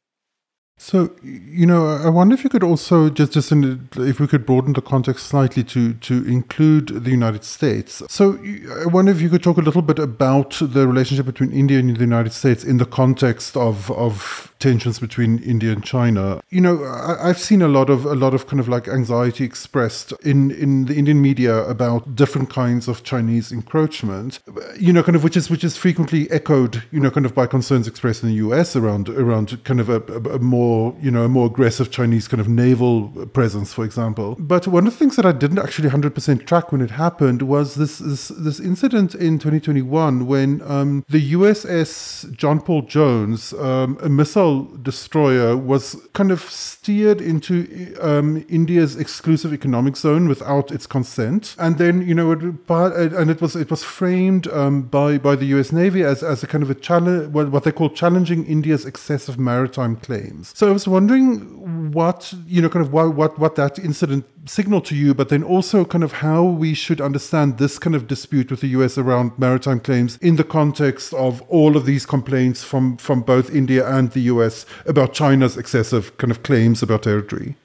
So, 0.78 1.14
you 1.22 1.66
know, 1.66 1.90
I 1.90 2.08
wonder 2.08 2.36
if 2.36 2.46
you 2.46 2.50
could 2.50 2.64
also 2.64 3.10
just, 3.10 3.34
just 3.34 3.52
in, 3.52 3.90
if 3.98 4.22
we 4.22 4.28
could 4.28 4.46
broaden 4.46 4.72
the 4.72 4.82
context 4.82 5.28
slightly 5.28 5.66
to 5.66 5.94
to 5.96 6.26
include 6.26 7.04
the 7.04 7.12
United 7.12 7.44
States. 7.44 8.02
So, 8.08 8.40
I 8.82 8.86
wonder 8.86 9.12
if 9.12 9.20
you 9.20 9.28
could 9.28 9.44
talk 9.44 9.58
a 9.58 9.62
little 9.62 9.82
bit 9.82 10.00
about 10.00 10.52
the 10.62 10.88
relationship 10.88 11.26
between 11.26 11.52
India 11.52 11.80
and 11.80 11.98
the 11.98 12.00
United 12.00 12.32
States 12.32 12.64
in 12.64 12.78
the 12.78 12.86
context 12.86 13.58
of 13.58 13.92
of 13.92 14.49
tensions 14.60 15.00
between 15.00 15.40
India 15.40 15.72
and 15.72 15.84
China. 15.84 16.42
You 16.50 16.62
know, 16.62 16.84
I, 16.86 17.28
have 17.28 17.40
seen 17.40 17.62
a 17.62 17.68
lot 17.68 17.90
of 17.90 18.06
a 18.06 18.16
lot 18.16 18.34
of 18.34 18.48
kind 18.48 18.60
of 18.60 18.68
like 18.68 18.88
anxiety 18.88 19.44
expressed 19.44 20.12
in 20.24 20.52
in 20.52 20.86
the 20.86 20.96
Indian 20.96 21.22
media 21.22 21.64
about 21.64 22.16
different 22.16 22.50
kinds 22.50 22.88
of 22.88 23.04
Chinese 23.04 23.52
encroachment. 23.52 24.40
You 24.78 24.94
know, 24.94 25.04
kind 25.04 25.16
of 25.16 25.24
which 25.24 25.38
is 25.38 25.50
which 25.50 25.64
is 25.64 25.78
frequently 25.78 26.30
echoed. 26.30 26.84
You 26.92 27.00
know, 27.00 27.10
kind 27.10 27.26
of 27.26 27.34
by 27.34 27.48
concerns 27.48 27.88
expressed 27.88 28.24
in 28.24 28.30
the 28.30 28.36
U.S. 28.36 28.76
around 28.76 29.10
around 29.10 29.64
kind 29.64 29.80
of 29.80 29.90
a, 29.90 30.02
a, 30.14 30.36
a 30.36 30.40
more 30.40 30.96
you 31.02 31.12
know 31.12 31.24
a 31.24 31.30
more 31.30 31.48
aggressive 31.48 31.90
Chinese 31.90 32.28
kind 32.28 32.42
of 32.42 32.50
naval 32.50 33.10
presence, 33.34 33.74
for 33.74 33.86
example. 33.86 34.36
But 34.38 34.68
one 34.68 34.86
of 34.86 34.94
the 34.94 35.00
things 35.00 35.16
that 35.16 35.26
I 35.26 35.32
didn't 35.32 35.60
actually 35.60 35.90
100% 35.90 36.46
track 36.46 36.72
when 36.72 36.82
it 36.82 36.92
happened 36.92 37.44
was 37.44 37.76
this 37.76 38.00
this, 38.00 38.28
this 38.30 38.60
incident 38.60 39.16
in 39.16 39.40
2021 39.40 40.28
when 40.28 40.62
um, 40.64 41.06
the 41.08 41.34
USS 41.34 42.32
John 42.36 42.62
Paul 42.62 42.82
Jones, 42.84 43.54
um, 43.54 43.98
a 44.02 44.10
missile 44.10 44.49
destroyer 44.82 45.56
was 45.56 45.96
kind 46.14 46.32
of 46.32 46.42
steered 46.42 47.22
into 47.22 47.96
um, 48.02 48.46
India's 48.50 48.96
exclusive 48.96 49.54
economic 49.54 49.96
zone 49.98 50.28
without 50.28 50.72
its 50.72 50.86
consent, 50.88 51.56
and 51.60 51.78
then 51.78 52.08
you 52.08 52.16
know, 52.16 52.32
it, 52.32 53.14
and 53.14 53.30
it 53.30 53.42
was 53.42 53.56
it 53.56 53.70
was 53.70 53.84
framed 53.84 54.48
um, 54.48 54.84
by 54.84 55.18
by 55.18 55.36
the 55.36 55.46
U.S. 55.56 55.72
Navy 55.72 56.04
as 56.04 56.24
as 56.24 56.44
a 56.44 56.48
kind 56.48 56.64
of 56.64 56.70
a 56.70 56.76
challenge, 56.76 57.34
what 57.34 57.64
they 57.64 57.72
call 57.72 57.90
challenging 57.90 58.46
India's 58.46 58.86
excessive 58.86 59.38
maritime 59.38 59.96
claims. 59.98 60.52
So 60.56 60.70
I 60.70 60.72
was 60.72 60.88
wondering 60.88 61.92
what 61.92 62.34
you 62.48 62.62
know, 62.62 62.70
kind 62.70 62.86
of 62.86 62.94
what 62.94 63.16
what 63.16 63.40
what 63.40 63.56
that 63.56 63.80
incident 63.80 64.26
signal 64.46 64.82
to 64.82 64.96
you, 64.96 65.14
but 65.14 65.30
then 65.30 65.44
also 65.44 65.86
kind 65.86 66.04
of 66.04 66.14
how 66.14 66.44
we 66.44 66.74
should 66.74 67.02
understand 67.02 67.58
this 67.58 67.78
kind 67.80 67.96
of 67.96 68.08
dispute 68.08 68.52
with 68.52 68.62
the 68.62 68.68
US 68.70 68.98
around 68.98 69.38
maritime 69.38 69.80
claims 69.80 70.18
in 70.18 70.36
the 70.36 70.44
context 70.44 71.14
of 71.14 71.42
all 71.44 71.76
of 71.78 71.86
these 71.86 72.06
complaints 72.06 72.64
from, 72.64 72.98
from 72.98 73.22
both 73.22 73.54
India 73.54 73.88
and 73.88 74.12
the 74.12 74.22
US 74.22 74.66
about 74.86 75.14
China's 75.14 75.58
excessive 75.58 76.18
kind 76.18 76.32
of 76.32 76.44
claims 76.44 76.82
about 76.82 77.04
territory? 77.04 77.56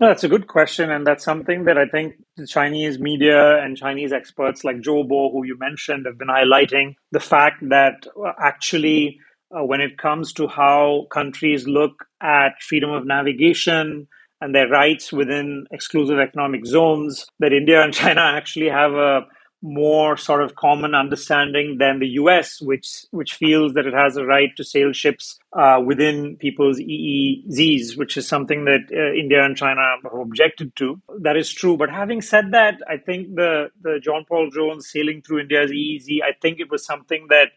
No, 0.00 0.08
that's 0.08 0.24
a 0.24 0.28
good 0.28 0.46
question. 0.46 0.90
And 0.90 1.06
that's 1.06 1.24
something 1.24 1.64
that 1.64 1.76
I 1.76 1.84
think 1.86 2.14
the 2.38 2.46
Chinese 2.46 2.98
media 2.98 3.62
and 3.62 3.76
Chinese 3.76 4.12
experts 4.12 4.64
like 4.64 4.76
Zhou 4.76 5.06
Bo, 5.06 5.30
who 5.30 5.44
you 5.44 5.58
mentioned, 5.58 6.06
have 6.06 6.16
been 6.16 6.28
highlighting 6.28 6.94
the 7.12 7.20
fact 7.20 7.68
that 7.68 8.06
uh, 8.18 8.32
actually, 8.42 9.20
uh, 9.54 9.62
when 9.62 9.82
it 9.82 9.98
comes 9.98 10.32
to 10.34 10.48
how 10.48 11.06
countries 11.10 11.66
look 11.66 12.06
at 12.22 12.62
freedom 12.62 12.90
of 12.90 13.06
navigation, 13.06 14.08
and 14.40 14.54
their 14.54 14.68
rights 14.68 15.12
within 15.12 15.66
exclusive 15.70 16.18
economic 16.18 16.66
zones, 16.66 17.26
that 17.38 17.52
India 17.52 17.82
and 17.82 17.92
China 17.92 18.20
actually 18.36 18.68
have 18.68 18.92
a 18.92 19.26
more 19.62 20.16
sort 20.16 20.42
of 20.42 20.54
common 20.54 20.94
understanding 20.94 21.76
than 21.78 21.98
the 21.98 22.08
US, 22.20 22.60
which 22.60 23.04
which 23.10 23.34
feels 23.34 23.74
that 23.74 23.86
it 23.86 23.92
has 23.92 24.16
a 24.16 24.24
right 24.24 24.54
to 24.56 24.64
sail 24.64 24.92
ships 24.92 25.38
uh, 25.52 25.80
within 25.84 26.36
people's 26.36 26.78
EEZs, 26.78 27.96
which 27.96 28.16
is 28.16 28.26
something 28.26 28.64
that 28.64 28.86
uh, 28.90 29.12
India 29.12 29.44
and 29.44 29.56
China 29.56 29.80
have 30.02 30.12
objected 30.14 30.74
to. 30.76 31.00
That 31.20 31.36
is 31.36 31.52
true. 31.52 31.76
But 31.76 31.90
having 31.90 32.22
said 32.22 32.52
that, 32.52 32.80
I 32.88 32.96
think 32.96 33.34
the 33.34 33.70
the 33.82 34.00
John 34.02 34.24
Paul 34.26 34.50
Jones 34.50 34.88
sailing 34.90 35.20
through 35.20 35.40
India's 35.40 35.70
EEZ, 35.70 36.22
I 36.22 36.32
think 36.40 36.58
it 36.58 36.70
was 36.70 36.84
something 36.84 37.26
that 37.28 37.50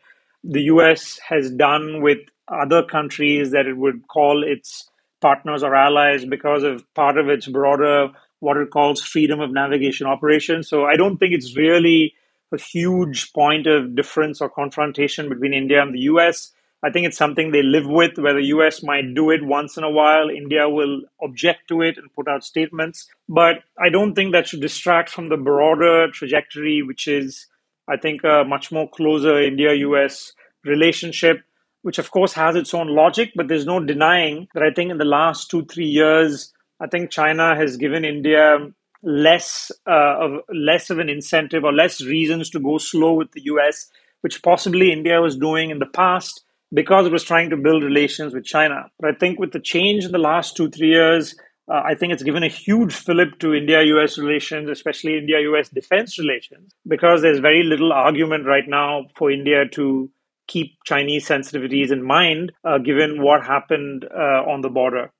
the 0.44 0.64
US 0.64 1.20
has 1.20 1.50
done 1.52 2.02
with 2.02 2.20
other 2.50 2.84
countries 2.84 3.52
that 3.52 3.66
it 3.66 3.78
would 3.78 4.08
call 4.10 4.44
its 4.44 4.90
partners 5.24 5.64
or 5.64 5.74
allies 5.74 6.26
because 6.26 6.64
of 6.64 6.84
part 6.94 7.18
of 7.18 7.30
its 7.30 7.48
broader 7.48 8.10
what 8.42 8.58
it 8.58 8.70
calls 8.70 9.02
freedom 9.02 9.40
of 9.40 9.52
navigation 9.52 10.06
operations. 10.06 10.68
So 10.68 10.84
I 10.84 10.98
don't 10.98 11.18
think 11.18 11.34
it's 11.34 11.56
really 11.56 12.14
a 12.54 12.58
huge 12.58 13.32
point 13.32 13.66
of 13.66 13.96
difference 13.96 14.42
or 14.42 14.50
confrontation 14.50 15.30
between 15.30 15.54
India 15.54 15.82
and 15.82 15.96
the 15.96 16.02
US. 16.12 16.52
I 16.86 16.90
think 16.92 17.08
it's 17.08 17.18
something 17.18 17.52
they 17.52 17.64
live 17.64 17.88
with, 17.88 18.18
where 18.18 18.34
the 18.34 18.48
US 18.58 18.84
might 18.84 19.16
do 19.16 19.32
it 19.32 19.46
once 19.46 19.78
in 19.78 19.86
a 19.86 19.90
while. 19.90 20.30
India 20.30 20.68
will 20.68 21.04
object 21.22 21.70
to 21.70 21.82
it 21.82 21.98
and 21.98 22.14
put 22.14 22.28
out 22.28 22.44
statements. 22.44 23.08
But 23.30 23.64
I 23.80 23.88
don't 23.90 24.14
think 24.14 24.34
that 24.34 24.48
should 24.50 24.60
distract 24.60 25.10
from 25.10 25.30
the 25.30 25.38
broader 25.38 26.12
trajectory, 26.12 26.84
which 26.84 27.08
is, 27.08 27.48
I 27.88 27.96
think, 27.96 28.26
a 28.26 28.44
much 28.46 28.74
more 28.74 28.90
closer 28.90 29.42
India 29.42 29.74
US 29.88 30.34
relationship 30.66 31.38
which 31.84 32.00
of 32.00 32.10
course 32.12 32.34
has 32.34 32.56
its 32.56 32.74
own 32.74 32.88
logic, 32.88 33.32
but 33.36 33.48
there's 33.48 33.66
no 33.66 33.80
denying 33.80 34.48
that 34.54 34.64
I 34.64 34.72
think 34.72 34.90
in 34.90 34.98
the 34.98 35.06
last 35.06 35.52
two, 35.52 35.66
three 35.66 35.86
years, 35.86 36.52
I 36.80 36.88
think 36.88 37.12
China 37.12 37.56
has 37.56 37.78
given 37.78 38.04
India 38.04 38.58
less 39.04 39.70
uh, 39.86 40.16
of 40.20 40.32
less 40.54 40.90
of 40.90 40.98
an 40.98 41.10
incentive 41.10 41.64
or 41.64 41.74
less 41.74 42.02
reasons 42.02 42.50
to 42.52 42.60
go 42.60 42.78
slow 42.78 43.14
with 43.14 43.32
the 43.34 43.44
US, 43.44 43.90
which 44.22 44.42
possibly 44.42 44.92
India 44.92 45.22
was 45.22 45.36
doing 45.36 45.70
in 45.70 45.80
the 45.80 45.86
past 45.86 46.44
because 46.74 47.06
it 47.06 47.12
was 47.12 47.24
trying 47.24 47.50
to 47.52 47.58
build 47.58 47.84
relations 47.84 48.34
with 48.34 48.46
China. 48.46 48.90
But 49.00 49.10
I 49.12 49.18
think 49.18 49.40
with 49.40 49.52
the 49.52 49.60
change 49.60 50.06
in 50.06 50.12
the 50.12 50.18
last 50.18 50.56
two, 50.56 50.70
three 50.70 50.90
years, 50.90 51.36
uh, 51.70 51.82
I 51.86 51.96
think 51.96 52.14
it's 52.14 52.24
given 52.24 52.44
a 52.44 52.48
huge 52.48 52.94
fillip 52.94 53.40
to 53.40 53.54
India 53.54 53.84
US 53.84 54.18
relations, 54.18 54.70
especially 54.70 55.18
India 55.18 55.40
US 55.52 55.70
defense 55.70 56.18
relations, 56.18 56.74
because 56.88 57.22
there's 57.22 57.40
very 57.40 57.64
little 57.64 57.92
argument 57.92 58.46
right 58.46 58.68
now 58.68 59.06
for 59.16 59.32
India 59.32 59.68
to 59.74 60.10
keep 60.48 60.78
Chinese 60.86 61.28
sensitivities 61.28 61.92
in 61.92 62.04
mind, 62.04 62.52
uh, 62.64 62.78
given 62.78 63.22
what 63.22 63.44
happened 63.46 64.06
uh, 64.06 64.44
on 64.50 64.62
the 64.62 64.70
border. 64.70 65.12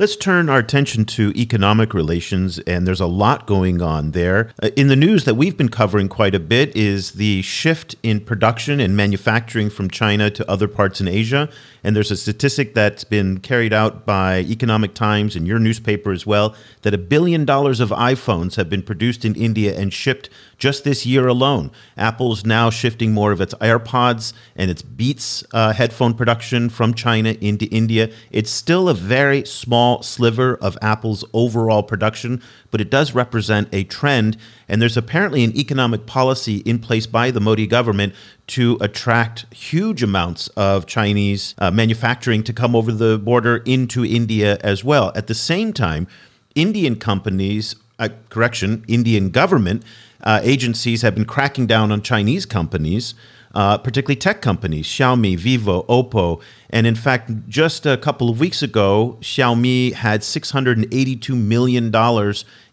Let's 0.00 0.16
turn 0.16 0.48
our 0.48 0.56
attention 0.60 1.04
to 1.06 1.30
economic 1.36 1.92
relations, 1.92 2.58
and 2.60 2.86
there's 2.86 3.02
a 3.02 3.06
lot 3.06 3.46
going 3.46 3.82
on 3.82 4.12
there. 4.12 4.50
Uh, 4.62 4.70
in 4.74 4.88
the 4.88 4.96
news 4.96 5.24
that 5.24 5.34
we've 5.34 5.58
been 5.58 5.68
covering 5.68 6.08
quite 6.08 6.34
a 6.34 6.40
bit 6.40 6.74
is 6.74 7.12
the 7.12 7.42
shift 7.42 7.96
in 8.02 8.20
production 8.20 8.80
and 8.80 8.96
manufacturing 8.96 9.68
from 9.68 9.90
China 9.90 10.30
to 10.30 10.50
other 10.50 10.68
parts 10.68 11.02
in 11.02 11.08
Asia. 11.08 11.50
And 11.82 11.96
there's 11.96 12.10
a 12.10 12.16
statistic 12.16 12.74
that's 12.74 13.04
been 13.04 13.38
carried 13.38 13.72
out 13.72 14.04
by 14.04 14.40
Economic 14.40 14.94
Times 14.94 15.36
and 15.36 15.46
your 15.46 15.58
newspaper 15.58 16.12
as 16.12 16.26
well 16.26 16.54
that 16.82 16.94
a 16.94 16.98
billion 16.98 17.44
dollars 17.44 17.80
of 17.80 17.90
iPhones 17.90 18.56
have 18.56 18.68
been 18.68 18.82
produced 18.82 19.24
in 19.24 19.34
India 19.34 19.78
and 19.78 19.92
shipped 19.92 20.28
just 20.58 20.84
this 20.84 21.06
year 21.06 21.26
alone. 21.26 21.70
Apple's 21.96 22.44
now 22.44 22.70
shifting 22.70 23.12
more 23.12 23.32
of 23.32 23.40
its 23.40 23.54
AirPods 23.54 24.32
and 24.54 24.70
its 24.70 24.82
Beats 24.82 25.42
uh, 25.52 25.72
headphone 25.72 26.14
production 26.14 26.68
from 26.68 26.94
China 26.94 27.30
into 27.40 27.64
India. 27.66 28.10
It's 28.30 28.50
still 28.50 28.88
a 28.88 28.94
very 28.94 29.44
small 29.46 30.02
sliver 30.02 30.56
of 30.56 30.76
Apple's 30.82 31.24
overall 31.32 31.82
production, 31.82 32.42
but 32.70 32.80
it 32.80 32.90
does 32.90 33.14
represent 33.14 33.68
a 33.72 33.84
trend. 33.84 34.36
And 34.70 34.80
there's 34.80 34.96
apparently 34.96 35.44
an 35.44 35.54
economic 35.54 36.06
policy 36.06 36.58
in 36.58 36.78
place 36.78 37.06
by 37.06 37.30
the 37.30 37.40
Modi 37.40 37.66
government 37.66 38.14
to 38.46 38.78
attract 38.80 39.52
huge 39.52 40.02
amounts 40.02 40.48
of 40.56 40.86
Chinese 40.86 41.54
uh, 41.58 41.70
manufacturing 41.70 42.42
to 42.44 42.52
come 42.52 42.74
over 42.74 42.92
the 42.92 43.18
border 43.18 43.58
into 43.66 44.04
India 44.04 44.56
as 44.62 44.84
well. 44.84 45.12
At 45.14 45.26
the 45.26 45.34
same 45.34 45.72
time, 45.72 46.06
Indian 46.54 46.96
companies 46.96 47.74
uh, 47.98 48.08
correction, 48.30 48.82
Indian 48.88 49.28
government 49.30 49.84
uh, 50.22 50.40
agencies 50.42 51.02
have 51.02 51.14
been 51.14 51.26
cracking 51.26 51.66
down 51.66 51.92
on 51.92 52.00
Chinese 52.00 52.46
companies, 52.46 53.14
uh, 53.54 53.78
particularly 53.78 54.16
tech 54.16 54.40
companies, 54.40 54.86
Xiaomi, 54.86 55.36
Vivo, 55.36 55.82
Oppo. 55.84 56.40
And 56.70 56.86
in 56.86 56.94
fact, 56.94 57.30
just 57.48 57.84
a 57.84 57.96
couple 57.96 58.30
of 58.30 58.38
weeks 58.38 58.62
ago, 58.62 59.18
Xiaomi 59.20 59.92
had 59.94 60.20
$682 60.20 61.36
million 61.36 61.92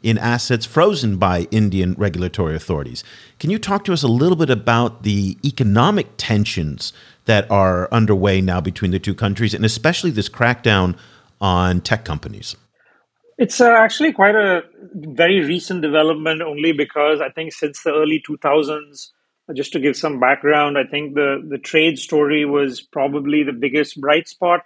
in 0.04 0.18
assets 0.18 0.66
frozen 0.66 1.18
by 1.18 1.48
Indian 1.50 1.96
regulatory 1.98 2.56
authorities. 2.56 3.04
Can 3.40 3.50
you 3.50 3.58
talk 3.58 3.84
to 3.86 3.94
us 3.94 4.04
a 4.04 4.08
little 4.08 4.38
bit 4.38 4.50
about 4.50 5.04
the 5.04 5.38
economic 5.44 6.08
tensions 6.18 6.94
that 7.26 7.50
are 7.50 7.92
underway 7.92 8.40
now 8.40 8.62
between 8.62 8.92
the 8.92 9.00
two 9.00 9.16
countries, 9.16 9.54
and 9.54 9.66
especially 9.66 10.12
this 10.12 10.30
crackdown 10.30 10.96
on 11.42 11.82
tech 11.82 12.06
companies? 12.06 12.56
It's 13.38 13.62
uh, 13.62 13.70
actually 13.70 14.14
quite 14.14 14.36
a 14.36 14.64
very 14.96 15.42
recent 15.42 15.82
development, 15.82 16.42
only 16.42 16.72
because 16.72 17.22
I 17.22 17.30
think 17.30 17.54
since 17.54 17.84
the 17.84 17.94
early 17.94 18.24
2000s, 18.28 19.12
just 19.56 19.74
to 19.74 19.80
give 19.80 19.96
some 19.96 20.20
background, 20.20 20.78
I 20.78 20.84
think 20.90 21.16
the, 21.16 21.46
the 21.48 21.58
trade 21.58 22.00
story 22.00 22.46
was 22.46 22.82
probably 22.82 23.44
the 23.44 23.54
biggest 23.54 24.00
bright 24.00 24.28
spot 24.28 24.62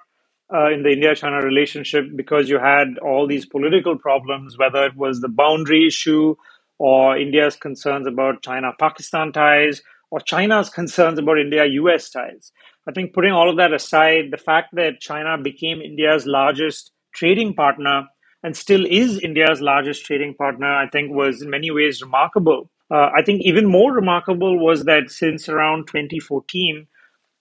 uh, 0.54 0.70
in 0.72 0.84
the 0.84 0.92
India 0.92 1.16
China 1.16 1.38
relationship 1.38 2.06
because 2.16 2.50
you 2.50 2.60
had 2.60 2.98
all 3.02 3.28
these 3.28 3.46
political 3.46 3.98
problems, 3.98 4.58
whether 4.58 4.86
it 4.86 4.96
was 4.96 5.22
the 5.22 5.30
boundary 5.30 5.88
issue 5.88 6.36
or 6.80 7.18
India's 7.18 7.56
concerns 7.56 8.08
about 8.08 8.42
China 8.42 8.72
Pakistan 8.80 9.32
ties 9.32 9.82
or 10.10 10.20
China's 10.20 10.70
concerns 10.80 11.20
about 11.20 11.40
India 11.40 11.66
US 11.66 12.10
ties. 12.10 12.52
I 12.88 12.92
think 12.92 13.14
putting 13.14 13.32
all 13.32 13.50
of 13.50 13.58
that 13.58 13.74
aside, 13.74 14.32
the 14.32 14.38
fact 14.38 14.70
that 14.74 15.00
China 15.00 15.38
became 15.42 15.82
India's 15.82 16.26
largest 16.26 16.92
trading 17.14 17.54
partner 17.54 18.06
and 18.44 18.58
still 18.58 18.86
is 18.86 19.20
India's 19.20 19.62
largest 19.62 20.06
trading 20.06 20.34
partner, 20.34 20.74
I 20.74 20.90
think 20.90 21.12
was 21.12 21.44
in 21.44 21.52
many 21.52 21.70
ways 21.70 22.02
remarkable. 22.02 22.72
Uh, 22.92 23.10
I 23.16 23.24
think 23.24 23.42
even 23.44 23.66
more 23.68 23.94
remarkable 23.94 24.60
was 24.60 24.86
that 24.86 25.12
since 25.12 25.50
around 25.50 25.88
2014, 25.88 26.88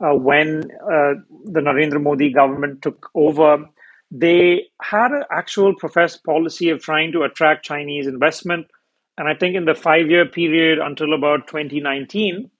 uh, 0.01 0.15
when 0.15 0.65
uh, 0.83 1.15
the 1.45 1.61
Narendra 1.61 2.03
Modi 2.03 2.33
government 2.33 2.83
took 2.83 3.11
over, 3.15 3.67
they 4.11 4.67
had 4.83 5.13
an 5.13 5.25
actual 5.31 5.75
professed 5.75 6.25
policy 6.25 6.71
of 6.71 6.83
trying 6.83 7.13
to 7.13 7.23
attract 7.23 7.65
Chinese 7.65 8.07
investment. 8.07 8.69
And 9.19 9.29
I 9.29 9.35
think 9.35 9.57
in 9.57 9.67
the 9.67 9.75
five 9.75 10.09
year 10.11 10.27
period 10.27 10.79
until 10.79 11.15
about 11.15 11.49
2019, 11.49 12.51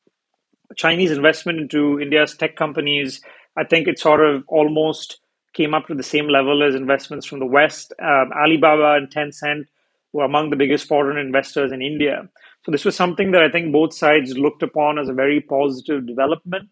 Chinese 0.77 1.11
investment 1.11 1.61
into 1.61 2.01
India's 2.01 2.37
tech 2.37 2.57
companies, 2.57 3.23
I 3.57 3.65
think 3.65 3.89
it 3.89 3.99
sort 3.99 4.21
of 4.21 4.45
almost 4.49 5.21
came 5.55 5.75
up 5.75 5.87
to 5.89 5.95
the 5.95 6.03
same 6.03 6.29
level 6.29 6.63
as 6.63 6.75
investments 6.75 7.27
from 7.27 7.41
the 7.41 7.47
West. 7.47 7.93
Um, 8.03 8.33
Alibaba 8.33 8.95
and 8.95 9.11
Tencent 9.11 9.67
were 10.13 10.25
among 10.25 10.51
the 10.51 10.57
biggest 10.57 10.89
foreign 10.89 11.19
investors 11.19 11.73
in 11.73 11.83
India. 11.83 12.29
This 12.71 12.85
was 12.85 12.97
something 12.97 13.33
that 13.33 13.43
I 13.43 13.51
think 13.51 13.73
both 13.73 13.93
sides 13.93 14.37
looked 14.37 14.63
upon 14.63 14.99
as 14.99 15.09
a 15.09 15.15
very 15.15 15.41
positive 15.41 16.07
development. 16.07 16.69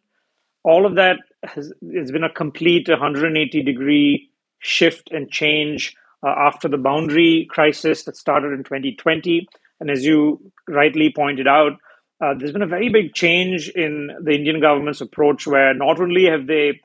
All 0.65 0.87
of 0.87 0.95
that 0.97 1.19
has, 1.45 1.73
has 1.95 2.11
been 2.11 2.25
a 2.25 2.33
complete 2.33 2.89
180 2.89 3.63
degree 3.63 4.31
shift 4.61 5.11
and 5.13 5.31
change 5.31 5.95
uh, 6.27 6.35
after 6.37 6.69
the 6.69 6.79
boundary 6.79 7.47
crisis 7.51 8.05
that 8.05 8.17
started 8.17 8.53
in 8.53 8.65
2020. 8.65 9.47
And 9.81 9.91
as 9.91 10.05
you 10.05 10.41
rightly 10.69 11.13
pointed 11.15 11.47
out, 11.47 11.73
uh, 12.21 12.35
there's 12.37 12.53
been 12.53 12.63
a 12.63 12.67
very 12.67 12.89
big 12.89 13.15
change 13.15 13.69
in 13.71 14.11
the 14.23 14.33
Indian 14.33 14.61
government's 14.61 15.01
approach, 15.01 15.47
where 15.47 15.73
not 15.73 16.01
only 16.01 16.25
have 16.25 16.49
they 16.49 16.81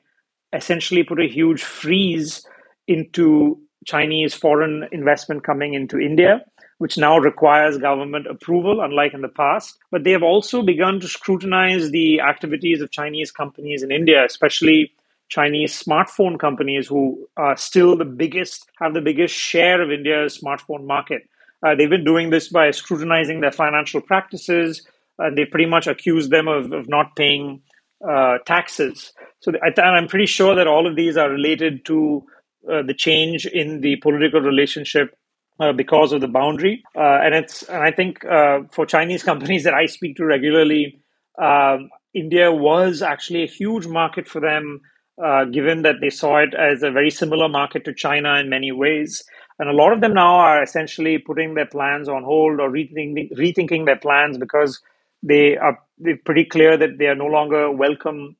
essentially 0.52 1.02
put 1.02 1.20
a 1.20 1.28
huge 1.28 1.62
freeze 1.62 2.46
into 2.86 3.60
Chinese 3.84 4.34
foreign 4.34 4.86
investment 4.92 5.42
coming 5.42 5.74
into 5.74 5.98
India, 5.98 6.44
which 6.78 6.98
now 6.98 7.18
requires 7.18 7.78
government 7.78 8.26
approval, 8.26 8.80
unlike 8.80 9.14
in 9.14 9.22
the 9.22 9.28
past. 9.28 9.78
But 9.90 10.04
they 10.04 10.10
have 10.10 10.22
also 10.22 10.62
begun 10.62 11.00
to 11.00 11.08
scrutinize 11.08 11.90
the 11.90 12.20
activities 12.20 12.80
of 12.80 12.90
Chinese 12.90 13.30
companies 13.30 13.82
in 13.82 13.92
India, 13.92 14.24
especially 14.24 14.92
Chinese 15.28 15.82
smartphone 15.82 16.38
companies 16.38 16.86
who 16.86 17.28
are 17.36 17.56
still 17.56 17.96
the 17.96 18.04
biggest, 18.04 18.70
have 18.78 18.94
the 18.94 19.00
biggest 19.00 19.34
share 19.34 19.80
of 19.80 19.90
India's 19.90 20.38
smartphone 20.38 20.86
market. 20.86 21.22
Uh, 21.64 21.74
they've 21.74 21.90
been 21.90 22.04
doing 22.04 22.30
this 22.30 22.48
by 22.48 22.70
scrutinizing 22.70 23.40
their 23.40 23.52
financial 23.52 24.00
practices, 24.00 24.86
and 25.18 25.38
they 25.38 25.44
pretty 25.44 25.66
much 25.66 25.86
accuse 25.86 26.28
them 26.28 26.46
of, 26.46 26.72
of 26.72 26.88
not 26.88 27.16
paying 27.16 27.62
uh, 28.06 28.38
taxes. 28.44 29.12
So 29.40 29.52
I, 29.62 29.98
am 29.98 30.08
pretty 30.08 30.26
sure 30.26 30.54
that 30.56 30.66
all 30.66 30.86
of 30.86 30.96
these 30.96 31.16
are 31.16 31.30
related 31.30 31.84
to 31.86 32.24
uh, 32.70 32.82
the 32.82 32.94
change 32.94 33.46
in 33.46 33.80
the 33.80 33.96
political 33.96 34.40
relationship 34.40 35.16
uh, 35.60 35.72
because 35.72 36.12
of 36.12 36.20
the 36.20 36.28
boundary. 36.28 36.82
Uh, 36.96 37.18
and 37.22 37.34
it's 37.34 37.62
and 37.62 37.82
I 37.82 37.90
think 37.90 38.24
uh, 38.24 38.60
for 38.72 38.86
Chinese 38.86 39.22
companies 39.30 39.64
that 39.64 39.74
I 39.74 39.86
speak 39.86 40.16
to 40.16 40.24
regularly, 40.24 41.00
um, 41.40 41.90
India 42.14 42.52
was 42.52 43.02
actually 43.02 43.42
a 43.42 43.48
huge 43.48 43.86
market 43.86 44.28
for 44.28 44.40
them, 44.40 44.80
uh, 45.22 45.44
given 45.46 45.82
that 45.82 45.96
they 46.00 46.10
saw 46.10 46.38
it 46.38 46.54
as 46.54 46.82
a 46.82 46.90
very 46.90 47.10
similar 47.10 47.48
market 47.48 47.84
to 47.84 47.94
China 47.94 48.36
in 48.36 48.48
many 48.48 48.72
ways. 48.72 49.24
And 49.58 49.68
a 49.68 49.72
lot 49.72 49.92
of 49.92 50.00
them 50.00 50.14
now 50.14 50.36
are 50.36 50.62
essentially 50.62 51.18
putting 51.18 51.54
their 51.54 51.66
plans 51.66 52.08
on 52.08 52.24
hold 52.24 52.58
or 52.60 52.70
rethinking, 52.70 53.32
rethinking 53.36 53.86
their 53.86 53.98
plans 53.98 54.36
because 54.36 54.80
they 55.22 55.56
are 55.56 55.78
pretty 56.24 56.44
clear 56.44 56.76
that 56.76 56.98
they 56.98 57.06
are 57.06 57.14
no 57.14 57.26
longer 57.26 57.70
welcome 57.70 58.36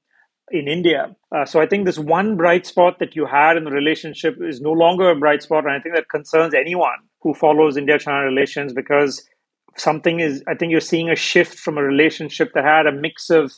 in 0.50 0.68
India. 0.68 1.14
Uh, 1.34 1.44
so 1.44 1.60
I 1.60 1.66
think 1.66 1.86
this 1.86 1.98
one 1.98 2.36
bright 2.36 2.66
spot 2.66 2.98
that 2.98 3.16
you 3.16 3.26
had 3.26 3.56
in 3.56 3.64
the 3.64 3.70
relationship 3.70 4.36
is 4.40 4.60
no 4.60 4.72
longer 4.72 5.10
a 5.10 5.16
bright 5.16 5.42
spot, 5.42 5.64
and 5.64 5.72
I 5.72 5.80
think 5.80 5.94
that 5.94 6.08
concerns 6.08 6.54
anyone 6.54 6.98
who 7.20 7.34
follows 7.34 7.76
India-China 7.76 8.24
relations 8.24 8.72
because 8.72 9.26
something 9.76 10.20
is. 10.20 10.42
I 10.46 10.54
think 10.54 10.70
you're 10.70 10.80
seeing 10.80 11.10
a 11.10 11.16
shift 11.16 11.58
from 11.58 11.78
a 11.78 11.82
relationship 11.82 12.52
that 12.54 12.64
had 12.64 12.86
a 12.86 12.92
mix 12.92 13.30
of 13.30 13.52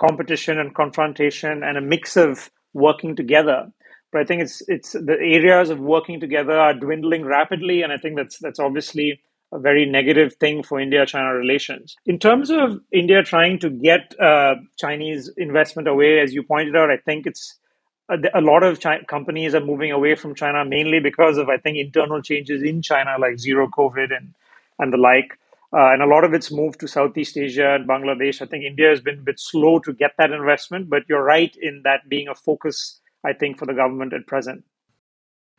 competition 0.00 0.58
and 0.58 0.74
confrontation 0.74 1.62
and 1.62 1.76
a 1.76 1.80
mix 1.80 2.16
of 2.16 2.50
working 2.72 3.16
together. 3.16 3.66
But 4.12 4.20
I 4.22 4.24
think 4.24 4.42
it's 4.42 4.62
it's 4.68 4.92
the 4.92 5.16
areas 5.20 5.70
of 5.70 5.80
working 5.80 6.20
together 6.20 6.58
are 6.58 6.74
dwindling 6.74 7.24
rapidly, 7.24 7.82
and 7.82 7.92
I 7.92 7.98
think 7.98 8.16
that's 8.16 8.38
that's 8.38 8.58
obviously 8.58 9.20
a 9.52 9.58
very 9.58 9.86
negative 9.86 10.34
thing 10.34 10.62
for 10.62 10.78
India 10.78 11.06
China 11.06 11.32
relations. 11.34 11.96
In 12.04 12.18
terms 12.18 12.50
of 12.50 12.80
India 12.92 13.22
trying 13.22 13.58
to 13.60 13.70
get 13.70 14.14
uh, 14.20 14.56
Chinese 14.78 15.30
investment 15.36 15.88
away, 15.88 16.20
as 16.20 16.34
you 16.34 16.42
pointed 16.42 16.76
out, 16.76 16.90
I 16.90 16.98
think 16.98 17.26
it's 17.26 17.56
a, 18.10 18.16
a 18.34 18.40
lot 18.40 18.62
of 18.62 18.80
China, 18.80 19.04
companies 19.06 19.54
are 19.54 19.64
moving 19.64 19.90
away 19.90 20.14
from 20.14 20.34
China 20.34 20.64
mainly 20.64 21.00
because 21.00 21.38
of, 21.38 21.48
I 21.48 21.56
think, 21.56 21.78
internal 21.78 22.20
changes 22.20 22.62
in 22.62 22.82
China, 22.82 23.16
like 23.18 23.38
zero 23.38 23.68
COVID 23.68 24.14
and, 24.16 24.34
and 24.78 24.92
the 24.92 24.98
like. 24.98 25.38
Uh, 25.70 25.92
and 25.92 26.02
a 26.02 26.06
lot 26.06 26.24
of 26.24 26.32
it's 26.32 26.50
moved 26.50 26.80
to 26.80 26.86
Southeast 26.86 27.36
Asia 27.36 27.74
and 27.74 27.86
Bangladesh. 27.86 28.40
I 28.40 28.46
think 28.46 28.64
India 28.64 28.88
has 28.88 29.00
been 29.00 29.18
a 29.18 29.22
bit 29.22 29.38
slow 29.38 29.78
to 29.80 29.92
get 29.92 30.12
that 30.16 30.30
investment, 30.30 30.88
but 30.88 31.02
you're 31.08 31.22
right 31.22 31.54
in 31.60 31.82
that 31.84 32.08
being 32.08 32.28
a 32.28 32.34
focus, 32.34 33.00
I 33.24 33.34
think, 33.34 33.58
for 33.58 33.66
the 33.66 33.74
government 33.74 34.14
at 34.14 34.26
present. 34.26 34.64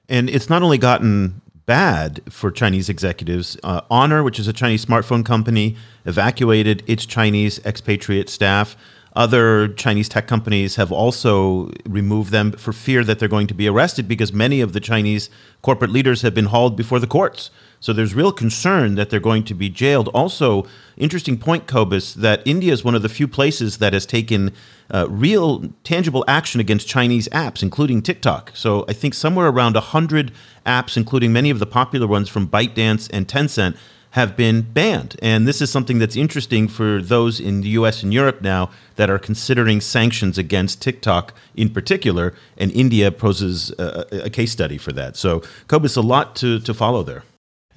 And 0.08 0.28
it's 0.28 0.50
not 0.50 0.64
only 0.64 0.80
gotten 0.80 1.42
bad 1.70 2.20
for 2.28 2.50
Chinese 2.50 2.90
executives. 2.90 3.56
Uh, 3.64 3.82
Honor, 3.92 4.24
which 4.24 4.40
is 4.40 4.48
a 4.48 4.54
Chinese 4.54 4.84
smartphone 4.84 5.24
company, 5.24 5.78
evacuated 6.04 6.82
its 6.88 7.06
Chinese 7.06 7.64
expatriate 7.64 8.28
staff. 8.28 8.76
Other 9.20 9.68
Chinese 9.68 10.08
tech 10.08 10.28
companies 10.28 10.78
have 10.78 10.94
also 10.94 11.72
removed 11.86 12.32
them 12.32 12.54
for 12.54 12.72
fear 12.72 13.04
that 13.04 13.20
they're 13.20 13.28
going 13.28 13.48
to 13.48 13.54
be 13.54 13.68
arrested 13.68 14.08
because 14.08 14.32
many 14.32 14.62
of 14.62 14.72
the 14.72 14.80
Chinese 14.80 15.30
corporate 15.62 15.92
leaders 15.92 16.22
have 16.22 16.34
been 16.34 16.46
hauled 16.46 16.78
before 16.78 17.00
the 17.00 17.06
courts. 17.06 17.52
So 17.82 17.92
there's 17.92 18.16
real 18.16 18.32
concern 18.32 18.96
that 18.96 19.10
they're 19.10 19.20
going 19.20 19.44
to 19.44 19.54
be 19.54 19.68
jailed. 19.68 20.08
Also, 20.14 20.66
interesting 20.96 21.38
point, 21.38 21.68
Cobus, 21.68 22.14
that 22.14 22.42
India 22.46 22.72
is 22.72 22.86
one 22.86 22.96
of 22.96 23.02
the 23.02 23.10
few 23.10 23.28
places 23.28 23.80
that 23.80 23.92
has 23.92 24.06
taken 24.06 24.54
uh, 24.90 25.06
real, 25.10 25.66
tangible 25.84 26.24
action 26.26 26.62
against 26.62 26.88
Chinese 26.88 27.28
apps, 27.34 27.62
including 27.62 28.02
TikTok. 28.02 28.52
So 28.54 28.86
I 28.88 28.94
think 28.94 29.14
somewhere 29.14 29.50
around 29.50 29.74
100 29.74 30.32
apps, 30.66 30.96
including 30.96 31.34
many 31.34 31.50
of 31.50 31.60
the 31.60 31.66
popular 31.66 32.08
ones 32.08 32.30
from 32.30 32.48
ByteDance 32.48 33.10
and 33.12 33.28
Tencent, 33.28 33.76
have 34.12 34.36
been 34.36 34.62
banned. 34.62 35.16
And 35.22 35.48
this 35.48 35.62
is 35.62 35.70
something 35.70 36.00
that's 36.00 36.16
interesting 36.16 36.68
for 36.68 37.02
those 37.02 37.40
in 37.40 37.62
the 37.62 37.70
US 37.70 38.02
and 38.04 38.14
Europe 38.14 38.42
now 38.42 38.72
that 38.96 39.10
are 39.10 39.20
considering 39.20 39.82
sanctions 39.82 40.38
against 40.38 40.82
TikTok 40.82 41.34
in 41.56 41.70
particular. 41.70 42.34
And 42.58 42.72
India 42.72 43.12
poses 43.12 43.72
a, 43.78 44.26
a 44.26 44.30
case 44.30 44.52
study 44.52 44.78
for 44.78 44.92
that. 44.94 45.16
So, 45.16 45.44
Cobus, 45.68 45.96
a 45.96 46.02
lot 46.02 46.36
to, 46.38 46.60
to 46.60 46.74
follow 46.74 47.04
there. 47.04 47.24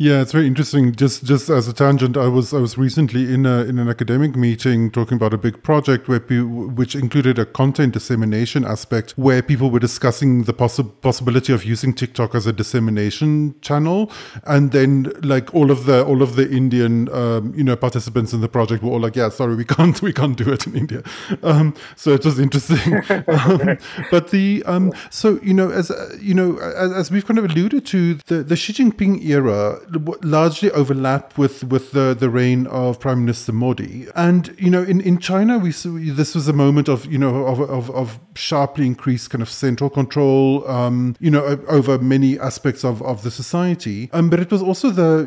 Yeah, 0.03 0.21
it's 0.21 0.33
very 0.33 0.49
interesting. 0.49 0.93
Just 0.97 1.25
just 1.25 1.49
as 1.49 1.69
a 1.69 1.73
tangent, 1.73 2.17
I 2.17 2.27
was 2.27 2.53
I 2.53 2.59
was 2.59 2.77
recently 2.77 3.33
in 3.33 3.47
a 3.47 3.63
in 3.63 3.79
an 3.79 3.89
academic 3.89 4.35
meeting 4.35 4.91
talking 4.91 5.15
about 5.15 5.33
a 5.33 5.39
big 5.39 5.63
project 5.63 6.09
where 6.09 6.19
pe- 6.19 6.41
which 6.41 6.97
included 6.97 7.39
a 7.39 7.47
content 7.47 7.93
dissemination 7.93 8.65
aspect 8.65 9.13
where 9.13 9.43
people 9.43 9.71
were 9.71 9.79
discussing 9.79 10.43
the 10.43 10.53
possi- 10.53 10.91
possibility 11.03 11.53
of 11.53 11.65
using 11.65 11.95
TikTok 11.95 12.35
as 12.35 12.49
a 12.49 12.53
dissemination 12.53 13.55
channel, 13.61 14.11
and 14.43 14.73
then 14.73 15.13
like 15.23 15.55
all 15.55 15.71
of 15.71 15.87
the 15.87 16.05
all 16.05 16.21
of 16.21 16.35
the 16.35 16.51
Indian 16.51 17.09
um, 17.15 17.55
you 17.55 17.63
know 17.63 17.77
participants 17.77 18.33
in 18.33 18.41
the 18.41 18.49
project 18.49 18.83
were 18.83 18.91
all 18.91 18.99
like, 18.99 19.15
yeah, 19.15 19.29
sorry, 19.29 19.55
we 19.55 19.65
can't 19.77 20.03
we 20.03 20.13
can't 20.13 20.37
do 20.37 20.53
it 20.53 20.67
in 20.67 20.75
India. 20.75 21.05
Um, 21.45 21.77
so 21.95 22.11
it 22.11 22.25
was 22.25 22.41
interesting. 22.41 22.95
um, 23.29 23.79
but 24.11 24.33
the 24.33 24.65
um, 24.67 24.93
so 25.11 25.39
you 25.45 25.55
know 25.55 25.71
as 25.71 25.93
uh, 25.93 26.17
you 26.21 26.35
know 26.35 26.59
as, 26.59 26.91
as 26.93 27.11
we've 27.13 27.25
kind 27.25 27.39
of 27.39 27.45
alluded 27.45 27.87
to 27.87 28.15
the 28.27 28.43
the 28.43 28.57
Xi 28.57 28.73
Jinping 28.73 29.25
era 29.25 29.79
largely 30.23 30.71
overlap 30.71 31.37
with, 31.37 31.65
with 31.65 31.93
the, 31.93 32.15
the 32.19 32.31
reign 32.31 32.67
of 32.69 33.01
Prime 33.01 33.21
Minister 33.21 33.53
Modi. 33.53 34.07
And, 34.15 34.55
you 34.59 34.71
know, 34.71 34.83
in, 34.83 35.01
in 35.01 35.19
China, 35.19 35.59
we 35.59 35.73
this 35.73 36.35
was 36.35 36.49
a 36.49 36.53
moment 36.53 36.89
of, 36.89 37.07
you 37.07 37.19
know, 37.19 37.47
of, 37.47 37.61
of, 37.61 37.91
of 37.91 38.19
sharply 38.35 38.87
increased 38.87 39.31
kind 39.31 39.43
of 39.43 39.49
central 39.49 39.91
control, 39.91 40.69
um, 40.69 41.17
you 41.21 41.31
know, 41.31 41.45
over 41.69 41.99
many 41.99 42.39
aspects 42.39 42.85
of, 42.85 43.03
of 43.03 43.23
the 43.23 43.31
society. 43.31 44.11
Um, 44.13 44.31
but 44.31 44.41
it 44.41 44.51
was 44.51 44.63
also 44.63 44.91
the, 44.91 45.25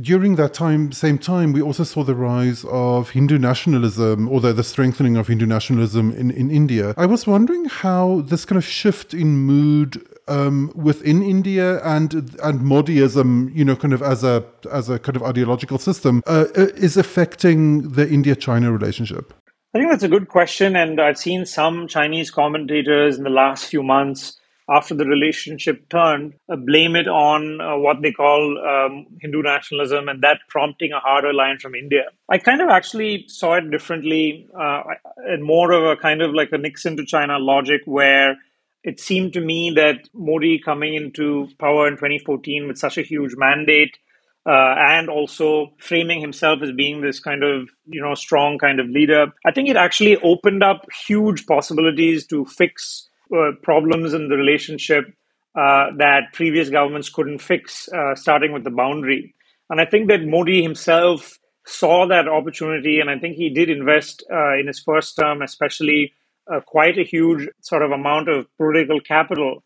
during 0.00 0.36
that 0.36 0.54
time, 0.54 0.92
same 0.92 1.18
time, 1.18 1.52
we 1.52 1.62
also 1.62 1.84
saw 1.84 2.04
the 2.04 2.14
rise 2.14 2.64
of 2.68 3.10
Hindu 3.10 3.38
nationalism, 3.38 4.28
or 4.28 4.40
the, 4.40 4.52
the 4.52 4.64
strengthening 4.64 5.16
of 5.16 5.28
Hindu 5.28 5.46
nationalism 5.46 6.12
in, 6.12 6.30
in 6.30 6.50
India. 6.50 6.94
I 6.96 7.06
was 7.06 7.26
wondering 7.26 7.66
how 7.66 8.22
this 8.22 8.44
kind 8.44 8.56
of 8.56 8.64
shift 8.64 9.14
in 9.14 9.36
mood 9.36 10.02
um, 10.28 10.72
within 10.74 11.22
India 11.22 11.82
and 11.84 12.12
and 12.42 12.60
Modiism, 12.60 13.54
you 13.54 13.64
know, 13.64 13.76
kind 13.76 13.92
of 13.92 14.02
as 14.02 14.24
a 14.24 14.44
as 14.70 14.88
a 14.88 14.98
kind 14.98 15.16
of 15.16 15.22
ideological 15.22 15.78
system, 15.78 16.22
uh, 16.26 16.46
uh 16.56 16.66
is 16.76 16.96
affecting 16.96 17.92
the 17.92 18.08
India-China 18.08 18.72
relationship? 18.72 19.34
I 19.74 19.78
think 19.78 19.90
that's 19.90 20.02
a 20.02 20.08
good 20.08 20.28
question, 20.28 20.76
and 20.76 21.00
I've 21.00 21.18
seen 21.18 21.44
some 21.44 21.88
Chinese 21.88 22.30
commentators 22.30 23.18
in 23.18 23.24
the 23.24 23.30
last 23.30 23.66
few 23.66 23.82
months 23.82 24.38
after 24.68 24.94
the 24.94 25.06
relationship 25.06 25.88
turned, 25.88 26.34
uh, 26.50 26.56
blame 26.56 26.94
it 26.94 27.08
on 27.08 27.60
uh, 27.60 27.76
what 27.78 28.02
they 28.02 28.12
call 28.12 28.58
um, 28.58 29.06
Hindu 29.20 29.42
nationalism 29.42 30.08
and 30.08 30.22
that 30.22 30.40
prompting 30.48 30.92
a 30.92 31.00
harder 31.00 31.32
line 31.32 31.58
from 31.58 31.74
India. 31.74 32.04
I 32.28 32.38
kind 32.38 32.60
of 32.60 32.68
actually 32.68 33.24
saw 33.28 33.54
it 33.54 33.70
differently 33.70 34.46
uh, 34.58 34.82
and 35.26 35.42
more 35.42 35.72
of 35.72 35.84
a 35.84 35.96
kind 35.96 36.20
of 36.20 36.34
like 36.34 36.52
a 36.52 36.58
Nixon 36.58 36.96
to 36.98 37.06
China 37.06 37.38
logic 37.38 37.80
where 37.86 38.36
it 38.88 38.98
seemed 38.98 39.34
to 39.34 39.40
me 39.42 39.70
that 39.76 40.08
Modi 40.14 40.58
coming 40.58 40.94
into 40.94 41.46
power 41.58 41.86
in 41.86 41.94
2014 41.94 42.66
with 42.66 42.78
such 42.78 42.96
a 42.96 43.02
huge 43.02 43.34
mandate 43.36 43.98
uh, 44.48 44.74
and 44.78 45.10
also 45.10 45.72
framing 45.78 46.22
himself 46.22 46.62
as 46.62 46.72
being 46.72 47.02
this 47.02 47.20
kind 47.20 47.44
of 47.44 47.68
you 47.86 48.00
know 48.00 48.14
strong 48.14 48.56
kind 48.56 48.80
of 48.80 48.88
leader, 48.88 49.26
I 49.44 49.52
think 49.52 49.68
it 49.68 49.76
actually 49.76 50.16
opened 50.16 50.62
up 50.62 50.86
huge 51.06 51.44
possibilities 51.44 52.26
to 52.28 52.46
fix 52.46 53.06
uh, 53.30 53.50
problems 53.62 54.14
in 54.14 54.30
the 54.30 54.36
relationship 54.36 55.04
uh, 55.54 55.88
that 55.98 56.32
previous 56.32 56.70
governments 56.70 57.10
couldn't 57.10 57.42
fix, 57.42 57.90
uh, 57.92 58.14
starting 58.14 58.52
with 58.52 58.64
the 58.64 58.70
boundary. 58.70 59.34
And 59.68 59.82
I 59.82 59.84
think 59.84 60.08
that 60.08 60.24
Modi 60.24 60.62
himself 60.62 61.38
saw 61.66 62.06
that 62.06 62.26
opportunity, 62.26 63.00
and 63.00 63.10
I 63.10 63.18
think 63.18 63.36
he 63.36 63.50
did 63.50 63.68
invest 63.68 64.24
uh, 64.32 64.56
in 64.58 64.66
his 64.66 64.80
first 64.80 65.18
term, 65.18 65.42
especially 65.42 66.14
uh, 66.52 66.60
quite 66.60 66.98
a 66.98 67.04
huge 67.04 67.48
sort 67.60 67.82
of 67.82 67.90
amount 67.90 68.28
of 68.28 68.46
political 68.56 69.00
capital, 69.00 69.62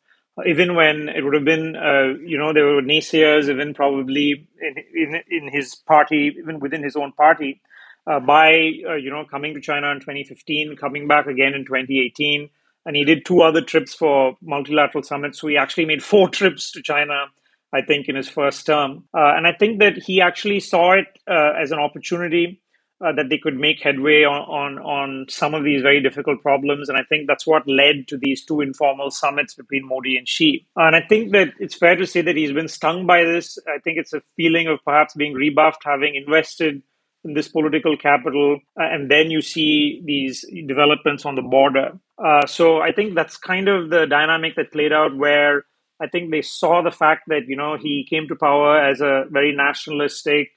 even 0.46 0.74
when 0.74 1.08
it 1.08 1.22
would 1.22 1.34
have 1.34 1.44
been, 1.44 1.76
uh, 1.76 2.18
you 2.24 2.38
know, 2.38 2.52
there 2.52 2.66
were 2.66 2.82
naysayers, 2.82 3.48
even 3.48 3.74
probably 3.74 4.48
in, 4.60 4.74
in, 4.94 5.22
in 5.30 5.52
his 5.52 5.74
party, 5.74 6.34
even 6.38 6.60
within 6.60 6.82
his 6.82 6.96
own 6.96 7.12
party, 7.12 7.60
uh, 8.06 8.18
by, 8.20 8.72
uh, 8.88 8.94
you 8.94 9.10
know, 9.10 9.24
coming 9.24 9.54
to 9.54 9.60
China 9.60 9.90
in 9.90 10.00
2015, 10.00 10.76
coming 10.76 11.06
back 11.06 11.26
again 11.26 11.54
in 11.54 11.64
2018. 11.64 12.48
And 12.84 12.96
he 12.96 13.04
did 13.04 13.24
two 13.24 13.42
other 13.42 13.60
trips 13.60 13.94
for 13.94 14.36
multilateral 14.42 15.04
summits. 15.04 15.40
So 15.40 15.48
he 15.48 15.56
actually 15.56 15.84
made 15.84 16.02
four 16.02 16.28
trips 16.38 16.72
to 16.72 16.82
China 16.82 17.26
I 17.72 17.80
think, 17.82 18.08
in 18.08 18.16
his 18.16 18.28
first 18.28 18.66
term. 18.66 19.04
Uh, 19.14 19.32
and 19.34 19.46
I 19.46 19.52
think 19.52 19.80
that 19.80 19.96
he 19.96 20.20
actually 20.20 20.60
saw 20.60 20.92
it 20.92 21.06
uh, 21.28 21.52
as 21.60 21.72
an 21.72 21.78
opportunity 21.78 22.60
uh, 23.04 23.12
that 23.12 23.28
they 23.28 23.38
could 23.38 23.56
make 23.56 23.80
headway 23.80 24.22
on, 24.24 24.42
on, 24.42 24.78
on 24.78 25.26
some 25.28 25.54
of 25.54 25.64
these 25.64 25.82
very 25.82 26.00
difficult 26.00 26.40
problems. 26.42 26.88
And 26.88 26.98
I 26.98 27.02
think 27.08 27.26
that's 27.26 27.46
what 27.46 27.66
led 27.66 28.08
to 28.08 28.16
these 28.16 28.44
two 28.44 28.60
informal 28.60 29.10
summits 29.10 29.54
between 29.54 29.86
Modi 29.86 30.16
and 30.16 30.28
Xi. 30.28 30.66
And 30.76 30.94
I 30.94 31.00
think 31.08 31.32
that 31.32 31.48
it's 31.58 31.74
fair 31.74 31.96
to 31.96 32.06
say 32.06 32.22
that 32.22 32.36
he's 32.36 32.52
been 32.52 32.68
stung 32.68 33.06
by 33.06 33.24
this. 33.24 33.58
I 33.66 33.78
think 33.80 33.98
it's 33.98 34.12
a 34.12 34.22
feeling 34.36 34.68
of 34.68 34.78
perhaps 34.84 35.14
being 35.14 35.34
rebuffed, 35.34 35.82
having 35.84 36.14
invested 36.14 36.82
in 37.24 37.34
this 37.34 37.48
political 37.48 37.96
capital, 37.96 38.58
uh, 38.76 38.82
and 38.82 39.08
then 39.08 39.30
you 39.30 39.40
see 39.40 40.02
these 40.04 40.44
developments 40.66 41.24
on 41.24 41.36
the 41.36 41.42
border. 41.42 41.92
Uh, 42.18 42.44
so 42.46 42.80
I 42.80 42.90
think 42.90 43.14
that's 43.14 43.36
kind 43.36 43.68
of 43.68 43.90
the 43.90 44.06
dynamic 44.06 44.56
that 44.56 44.72
played 44.72 44.92
out 44.92 45.16
where 45.16 45.64
I 46.00 46.08
think 46.08 46.32
they 46.32 46.42
saw 46.42 46.82
the 46.82 46.90
fact 46.90 47.24
that, 47.28 47.42
you 47.46 47.56
know, 47.56 47.76
he 47.76 48.04
came 48.10 48.26
to 48.26 48.34
power 48.34 48.76
as 48.76 49.00
a 49.00 49.24
very 49.30 49.54
nationalistic, 49.54 50.48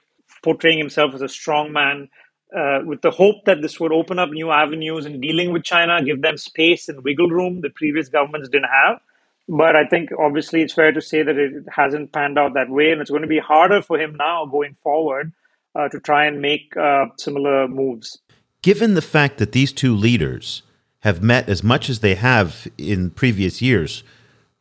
portraying 0.41 0.79
himself 0.79 1.13
as 1.13 1.21
a 1.21 1.29
strong 1.29 1.71
man 1.71 2.09
uh, 2.55 2.79
with 2.85 3.01
the 3.01 3.11
hope 3.11 3.45
that 3.45 3.61
this 3.61 3.79
would 3.79 3.91
open 3.91 4.17
up 4.17 4.29
new 4.29 4.49
avenues 4.51 5.05
in 5.05 5.19
dealing 5.19 5.51
with 5.51 5.63
China, 5.63 6.01
give 6.03 6.21
them 6.21 6.37
space 6.37 6.87
and 6.87 7.03
wiggle 7.03 7.29
room 7.29 7.61
that 7.61 7.75
previous 7.75 8.07
governments 8.07 8.49
didn't 8.49 8.69
have. 8.69 8.99
But 9.47 9.75
I 9.75 9.85
think 9.85 10.09
obviously 10.17 10.61
it's 10.61 10.73
fair 10.73 10.91
to 10.91 11.01
say 11.01 11.21
that 11.21 11.37
it 11.37 11.65
hasn't 11.69 12.13
panned 12.13 12.39
out 12.39 12.53
that 12.53 12.69
way, 12.69 12.91
and 12.91 13.01
it's 13.01 13.09
going 13.09 13.21
to 13.21 13.27
be 13.27 13.39
harder 13.39 13.81
for 13.81 13.99
him 13.99 14.15
now 14.15 14.45
going 14.45 14.75
forward 14.75 15.33
uh, 15.75 15.89
to 15.89 15.99
try 15.99 16.25
and 16.25 16.41
make 16.41 16.75
uh, 16.77 17.07
similar 17.17 17.67
moves. 17.67 18.17
Given 18.61 18.95
the 18.95 19.01
fact 19.01 19.37
that 19.37 19.51
these 19.51 19.71
two 19.71 19.95
leaders 19.95 20.63
have 21.01 21.21
met 21.21 21.47
as 21.47 21.61
much 21.61 21.89
as 21.89 21.99
they 21.99 22.15
have 22.15 22.67
in 22.77 23.11
previous 23.11 23.61
years, 23.61 24.03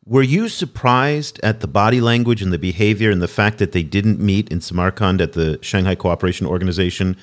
were 0.05 0.21
you 0.21 0.49
surprised 0.49 1.39
at 1.41 1.61
the 1.61 1.67
body 1.67 1.99
language 1.99 2.43
and 2.43 2.53
the 2.53 2.59
behavior 2.59 3.09
and 3.09 3.21
the 3.21 3.27
fact 3.27 3.57
that 3.57 3.71
they 3.71 3.81
didn't 3.81 4.19
meet 4.19 4.49
in 4.49 4.61
Samarkand 4.61 5.21
at 5.21 5.33
the 5.33 5.57
Shanghai 5.63 5.95
Cooperation 5.95 6.45
Organization 6.45 7.17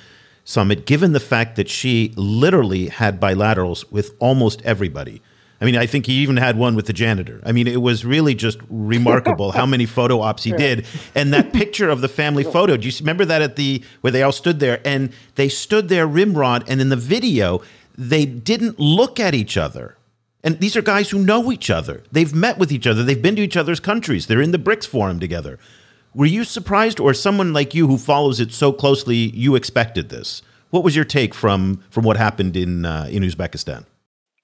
summit, 0.45 0.87
given 0.87 1.13
the 1.13 1.21
fact 1.21 1.57
that 1.57 1.69
Xi 1.69 2.13
literally 2.17 2.89
had 2.89 3.21
bilaterals 3.21 3.91
with 3.91 4.15
almost 4.19 4.63
everybody. 4.63 5.23
I 5.61 5.65
mean, 5.65 5.77
I 5.77 5.87
think 5.87 6.07
he 6.07 6.15
even 6.15 6.39
had 6.39 6.59
one 6.59 6.75
with 6.75 6.87
the 6.87 6.93
janitor. 6.93 7.41
I 7.47 7.53
mean, 7.53 7.69
it 7.69 7.81
was 7.81 8.05
really 8.05 8.35
just 8.35 8.59
remarkable 8.69 9.53
how 9.53 9.65
many 9.65 9.87
photo 9.87 10.21
ops 10.21 10.43
he 10.43 10.51
yeah. 10.51 10.57
did. 10.57 10.87
And 11.15 11.33
that 11.33 11.53
picture 11.53 11.89
of 11.89 12.01
the 12.01 12.09
family 12.09 12.43
photo, 12.57 12.77
do 12.77 12.89
you 12.89 12.95
remember 12.99 13.25
that 13.27 13.43
at 13.43 13.55
the 13.55 13.85
where 14.01 14.11
they 14.11 14.25
all 14.25 14.33
stood 14.33 14.59
there 14.59 14.81
and 14.85 15.13
they 15.37 15.49
stood 15.49 15.89
there 15.89 16.09
rimrod 16.09 16.65
and 16.67 16.81
in 16.81 16.89
the 16.89 16.97
video 16.97 17.63
they 17.97 18.25
didn't 18.25 18.81
look 18.81 19.21
at 19.21 19.35
each 19.35 19.57
other. 19.57 19.97
And 20.43 20.59
these 20.59 20.77
are 20.77 20.83
guys 20.83 21.11
who 21.11 21.19
know 21.21 21.53
each 21.53 21.71
other. 21.71 22.03
They've 22.11 22.35
met 22.35 22.59
with 22.59 22.73
each 22.73 22.87
other. 22.87 23.05
They've 23.05 23.23
been 23.23 23.37
to 23.37 23.43
each 23.43 23.57
other's 23.57 23.81
countries. 23.81 24.27
They're 24.27 24.43
in 24.43 24.51
the 24.51 24.59
BRICS 24.59 24.89
forum 24.89 25.21
together. 25.21 25.59
Were 26.15 26.27
you 26.27 26.45
surprised, 26.45 27.01
or 27.01 27.15
someone 27.15 27.55
like 27.55 27.75
you 27.75 27.87
who 27.87 27.97
follows 27.97 28.39
it 28.39 28.53
so 28.53 28.71
closely, 28.71 29.17
you 29.17 29.55
expected 29.55 30.11
this? 30.11 30.43
What 30.71 30.85
was 30.85 30.95
your 30.95 31.07
take 31.07 31.35
from 31.35 31.83
from 31.91 32.05
what 32.05 32.17
happened 32.17 32.57
in 32.57 32.85
uh, 32.85 33.09
in 33.11 33.23
Uzbekistan? 33.23 33.85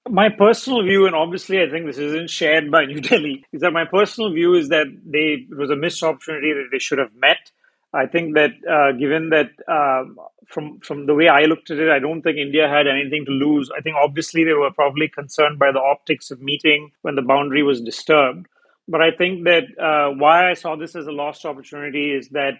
My 0.09 0.29
personal 0.29 0.81
view, 0.81 1.05
and 1.05 1.15
obviously 1.15 1.61
I 1.61 1.69
think 1.69 1.85
this 1.85 1.99
isn't 1.99 2.31
shared 2.31 2.71
by 2.71 2.85
New 2.91 3.01
Delhi, 3.01 3.45
is 3.51 3.61
that 3.61 3.71
my 3.71 3.85
personal 3.85 4.31
view 4.31 4.55
is 4.55 4.69
that 4.69 4.87
they 5.05 5.45
it 5.49 5.55
was 5.55 5.69
a 5.69 5.75
missed 5.75 6.01
opportunity 6.01 6.53
that 6.53 6.69
they 6.71 6.79
should 6.79 6.97
have 6.97 7.13
met. 7.15 7.51
I 7.93 8.05
think 8.05 8.35
that 8.35 8.51
uh, 8.69 8.91
given 8.93 9.29
that 9.29 9.49
um, 9.67 10.17
from 10.47 10.79
from 10.79 11.05
the 11.05 11.13
way 11.13 11.27
I 11.27 11.45
looked 11.45 11.69
at 11.69 11.77
it, 11.77 11.89
I 11.89 11.99
don't 11.99 12.23
think 12.23 12.37
India 12.37 12.67
had 12.67 12.87
anything 12.87 13.25
to 13.25 13.31
lose. 13.31 13.69
I 13.77 13.81
think 13.81 13.95
obviously 13.95 14.43
they 14.43 14.53
were 14.53 14.71
probably 14.71 15.07
concerned 15.07 15.59
by 15.59 15.71
the 15.71 15.81
optics 15.81 16.31
of 16.31 16.41
meeting 16.41 16.91
when 17.03 17.15
the 17.15 17.21
boundary 17.21 17.61
was 17.61 17.79
disturbed. 17.79 18.47
But 18.89 19.01
I 19.01 19.11
think 19.15 19.43
that 19.43 19.63
uh, 19.79 20.15
why 20.17 20.49
I 20.49 20.55
saw 20.55 20.75
this 20.75 20.95
as 20.95 21.05
a 21.05 21.11
lost 21.11 21.45
opportunity 21.45 22.11
is 22.11 22.29
that 22.29 22.53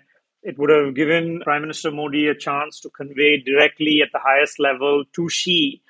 it 0.43 0.57
would 0.59 0.69
have 0.69 0.95
given 0.95 1.41
Prime 1.43 1.61
Minister 1.61 1.91
Modi 1.91 2.27
a 2.27 2.35
chance 2.35 2.79
to 2.81 2.89
convey 2.89 3.41
directly 3.41 4.01
at 4.03 4.09
the 4.13 4.19
highest 4.23 4.59
level 4.59 5.03
to 5.15 5.27
Xi 5.27 5.81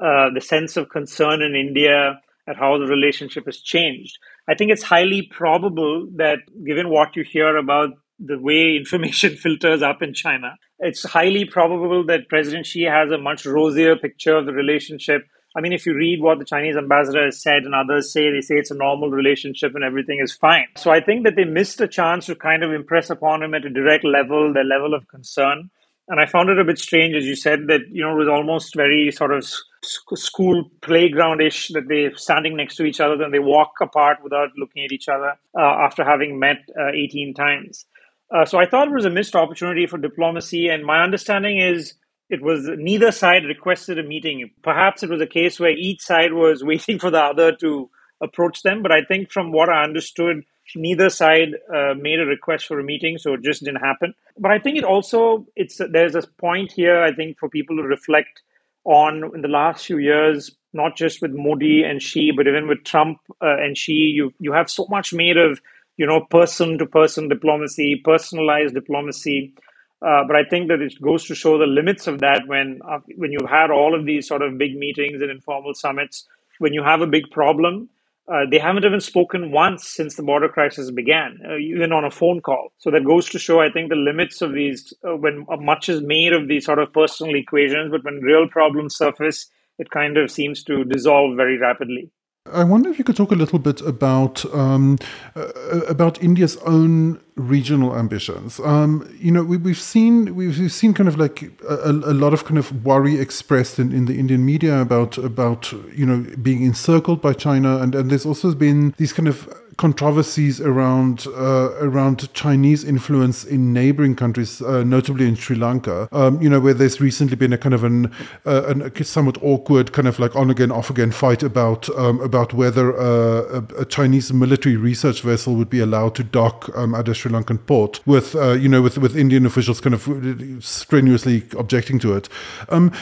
uh, 0.00 0.30
the 0.32 0.40
sense 0.40 0.76
of 0.76 0.88
concern 0.88 1.42
in 1.42 1.56
India 1.56 2.20
at 2.46 2.56
how 2.56 2.78
the 2.78 2.86
relationship 2.86 3.46
has 3.46 3.60
changed. 3.60 4.16
I 4.48 4.54
think 4.54 4.70
it's 4.70 4.84
highly 4.84 5.22
probable 5.22 6.08
that, 6.16 6.38
given 6.64 6.88
what 6.88 7.16
you 7.16 7.24
hear 7.24 7.56
about 7.56 7.90
the 8.20 8.38
way 8.38 8.76
information 8.82 9.36
filters 9.36 9.82
up 9.82 10.00
in 10.00 10.14
China, 10.14 10.54
it's 10.78 11.02
highly 11.02 11.44
probable 11.44 12.06
that 12.06 12.28
President 12.28 12.66
Xi 12.66 12.84
has 12.84 13.10
a 13.10 13.18
much 13.18 13.44
rosier 13.44 13.96
picture 13.96 14.36
of 14.36 14.46
the 14.46 14.52
relationship 14.52 15.26
I 15.58 15.60
mean, 15.60 15.72
if 15.72 15.86
you 15.86 15.94
read 15.94 16.22
what 16.22 16.38
the 16.38 16.44
Chinese 16.44 16.76
ambassador 16.76 17.24
has 17.24 17.42
said 17.42 17.64
and 17.64 17.74
others 17.74 18.12
say, 18.12 18.30
they 18.30 18.40
say 18.40 18.54
it's 18.54 18.70
a 18.70 18.76
normal 18.76 19.10
relationship 19.10 19.74
and 19.74 19.82
everything 19.82 20.20
is 20.22 20.32
fine. 20.32 20.66
So 20.76 20.92
I 20.92 21.00
think 21.00 21.24
that 21.24 21.34
they 21.34 21.42
missed 21.42 21.80
a 21.80 21.88
chance 21.88 22.26
to 22.26 22.36
kind 22.36 22.62
of 22.62 22.72
impress 22.72 23.10
upon 23.10 23.42
him 23.42 23.54
at 23.54 23.64
a 23.64 23.70
direct 23.70 24.04
level 24.04 24.52
their 24.52 24.62
level 24.62 24.94
of 24.94 25.08
concern. 25.08 25.70
And 26.06 26.20
I 26.20 26.26
found 26.26 26.48
it 26.48 26.60
a 26.60 26.64
bit 26.64 26.78
strange, 26.78 27.16
as 27.16 27.24
you 27.24 27.34
said, 27.34 27.66
that, 27.66 27.80
you 27.90 28.04
know, 28.04 28.12
it 28.12 28.18
was 28.18 28.28
almost 28.28 28.76
very 28.76 29.10
sort 29.10 29.32
of 29.32 29.44
school 29.82 30.70
playground 30.80 31.42
ish 31.42 31.68
that 31.74 31.88
they're 31.88 32.16
standing 32.16 32.56
next 32.56 32.76
to 32.76 32.84
each 32.84 33.00
other 33.00 33.20
and 33.20 33.34
they 33.34 33.40
walk 33.40 33.72
apart 33.82 34.18
without 34.22 34.50
looking 34.56 34.84
at 34.84 34.92
each 34.92 35.08
other 35.08 35.34
uh, 35.58 35.60
after 35.60 36.04
having 36.04 36.38
met 36.38 36.58
uh, 36.80 36.92
18 36.94 37.34
times. 37.34 37.84
Uh, 38.32 38.44
so 38.44 38.58
I 38.58 38.66
thought 38.66 38.86
it 38.86 38.94
was 38.94 39.06
a 39.06 39.10
missed 39.10 39.34
opportunity 39.34 39.88
for 39.88 39.98
diplomacy. 39.98 40.68
And 40.68 40.84
my 40.84 41.02
understanding 41.02 41.58
is 41.58 41.94
it 42.30 42.42
was 42.42 42.68
neither 42.76 43.10
side 43.10 43.44
requested 43.44 43.98
a 43.98 44.02
meeting. 44.02 44.50
Perhaps 44.62 45.02
it 45.02 45.10
was 45.10 45.20
a 45.20 45.26
case 45.26 45.58
where 45.58 45.70
each 45.70 46.02
side 46.02 46.32
was 46.32 46.64
waiting 46.72 46.98
for 46.98 47.10
the 47.10 47.20
other 47.20 47.52
to 47.56 47.90
approach 48.20 48.62
them. 48.62 48.82
But 48.82 48.92
I 48.92 49.04
think 49.04 49.30
from 49.30 49.52
what 49.52 49.68
I 49.68 49.84
understood, 49.84 50.44
neither 50.76 51.08
side 51.08 51.50
uh, 51.74 51.94
made 51.94 52.20
a 52.20 52.26
request 52.26 52.66
for 52.66 52.78
a 52.78 52.84
meeting, 52.84 53.18
so 53.18 53.34
it 53.34 53.42
just 53.42 53.64
didn't 53.64 53.80
happen. 53.80 54.14
But 54.38 54.50
I 54.50 54.58
think 54.58 54.76
it 54.76 54.84
also 54.84 55.46
it's 55.56 55.80
there's 55.90 56.14
a 56.14 56.22
point 56.38 56.72
here. 56.72 57.02
I 57.02 57.14
think 57.14 57.38
for 57.38 57.48
people 57.48 57.76
to 57.76 57.82
reflect 57.82 58.42
on 58.84 59.30
in 59.34 59.42
the 59.42 59.48
last 59.48 59.86
few 59.86 59.98
years, 59.98 60.50
not 60.72 60.96
just 60.96 61.22
with 61.22 61.32
Modi 61.32 61.82
and 61.82 62.02
Xi, 62.02 62.32
but 62.36 62.46
even 62.46 62.68
with 62.68 62.84
Trump 62.84 63.18
uh, 63.42 63.56
and 63.58 63.76
Xi, 63.76 63.92
you 63.92 64.32
you 64.38 64.52
have 64.52 64.70
so 64.70 64.86
much 64.90 65.12
made 65.12 65.36
of 65.36 65.60
you 65.98 66.06
know, 66.06 66.24
person 66.30 66.78
to 66.78 66.86
person 66.86 67.28
diplomacy, 67.28 68.00
personalized 68.02 68.72
diplomacy. 68.72 69.52
Uh, 70.00 70.22
but 70.26 70.36
I 70.36 70.44
think 70.44 70.68
that 70.68 70.80
it 70.80 71.00
goes 71.02 71.24
to 71.26 71.34
show 71.34 71.58
the 71.58 71.66
limits 71.66 72.06
of 72.06 72.20
that 72.20 72.42
when 72.46 72.80
uh, 72.88 72.98
when 73.16 73.32
you've 73.32 73.50
had 73.50 73.70
all 73.70 73.98
of 73.98 74.06
these 74.06 74.28
sort 74.28 74.42
of 74.42 74.56
big 74.56 74.76
meetings 74.76 75.20
and 75.20 75.30
informal 75.30 75.74
summits, 75.74 76.26
when 76.58 76.72
you 76.72 76.84
have 76.84 77.00
a 77.00 77.06
big 77.06 77.30
problem, 77.32 77.88
uh, 78.32 78.44
they 78.48 78.58
haven't 78.58 78.84
even 78.84 79.00
spoken 79.00 79.50
once 79.50 79.88
since 79.88 80.14
the 80.14 80.22
border 80.22 80.48
crisis 80.48 80.90
began, 80.92 81.38
uh, 81.48 81.56
even 81.56 81.92
on 81.92 82.04
a 82.04 82.10
phone 82.10 82.40
call. 82.40 82.72
So 82.78 82.90
that 82.92 83.04
goes 83.04 83.28
to 83.30 83.38
show, 83.40 83.60
I 83.60 83.70
think, 83.70 83.88
the 83.88 83.96
limits 83.96 84.40
of 84.40 84.52
these. 84.52 84.92
Uh, 85.04 85.16
when 85.16 85.46
much 85.60 85.88
is 85.88 86.00
made 86.00 86.32
of 86.32 86.46
these 86.46 86.66
sort 86.66 86.78
of 86.78 86.92
personal 86.92 87.34
equations, 87.34 87.90
but 87.90 88.04
when 88.04 88.20
real 88.20 88.46
problems 88.46 88.96
surface, 88.96 89.46
it 89.78 89.90
kind 89.90 90.16
of 90.16 90.30
seems 90.30 90.62
to 90.64 90.84
dissolve 90.84 91.36
very 91.36 91.58
rapidly. 91.58 92.10
I 92.52 92.64
wonder 92.64 92.90
if 92.90 92.98
you 92.98 93.04
could 93.04 93.16
talk 93.16 93.30
a 93.30 93.34
little 93.34 93.58
bit 93.58 93.80
about 93.82 94.44
um, 94.54 94.98
uh, 95.36 95.48
about 95.88 96.22
India's 96.22 96.56
own 96.58 97.20
regional 97.36 97.96
ambitions. 97.96 98.60
Um, 98.60 99.08
you 99.18 99.30
know, 99.30 99.44
we, 99.44 99.56
have 99.70 99.78
seen 99.78 100.34
we've, 100.34 100.58
we've, 100.58 100.72
seen 100.72 100.92
kind 100.94 101.08
of 101.08 101.18
like 101.18 101.42
a, 101.68 101.90
a, 101.90 102.14
lot 102.14 102.32
of 102.32 102.44
kind 102.44 102.58
of 102.58 102.84
worry 102.84 103.18
expressed 103.20 103.78
in, 103.78 103.92
in 103.92 104.06
the 104.06 104.18
Indian 104.18 104.44
media 104.44 104.80
about 104.80 105.18
about 105.18 105.72
you 105.94 106.04
know 106.04 106.26
being 106.42 106.62
encircled 106.62 107.20
by 107.20 107.32
China, 107.32 107.78
and 107.78 107.94
and 107.94 108.10
there's 108.10 108.26
also 108.26 108.54
been 108.54 108.94
these 108.98 109.12
kind 109.12 109.28
of 109.28 109.48
controversies 109.78 110.60
around 110.60 111.26
uh, 111.28 111.70
around 111.80 112.32
Chinese 112.34 112.84
influence 112.84 113.44
in 113.44 113.72
neighboring 113.72 114.14
countries, 114.14 114.60
uh, 114.60 114.82
notably 114.84 115.26
in 115.26 115.36
Sri 115.36 115.56
Lanka. 115.56 116.08
Um, 116.12 116.42
you 116.42 116.50
know, 116.50 116.60
where 116.60 116.74
there's 116.74 117.00
recently 117.00 117.36
been 117.36 117.52
a 117.52 117.58
kind 117.58 117.74
of 117.74 117.84
an, 117.84 118.12
uh, 118.44 118.64
an 118.66 119.04
somewhat 119.04 119.38
awkward 119.42 119.92
kind 119.92 120.06
of 120.06 120.18
like 120.18 120.36
on 120.36 120.50
again 120.50 120.70
off 120.70 120.90
again 120.90 121.12
fight 121.12 121.42
about 121.42 121.88
um, 121.96 122.20
about 122.20 122.52
whether 122.52 122.98
uh, 122.98 123.60
a, 123.60 123.82
a, 123.82 123.84
Chinese 123.84 124.32
military 124.32 124.76
research 124.76 125.22
vessel 125.22 125.54
would 125.54 125.70
be 125.70 125.80
allowed 125.80 126.14
to 126.16 126.24
dock 126.24 126.68
um, 126.76 126.94
at 126.94 127.08
a 127.08 127.14
Sri 127.14 127.30
Lankan 127.30 127.64
port, 127.64 128.00
with 128.04 128.34
uh, 128.34 128.52
you 128.52 128.68
know 128.68 128.82
with 128.82 128.98
with 128.98 129.16
Indian 129.16 129.46
officials 129.46 129.80
kind 129.80 129.94
of 129.94 130.64
strenuously 130.64 131.44
objecting 131.56 131.98
to 132.00 132.14
it. 132.14 132.28
Um, 132.68 132.92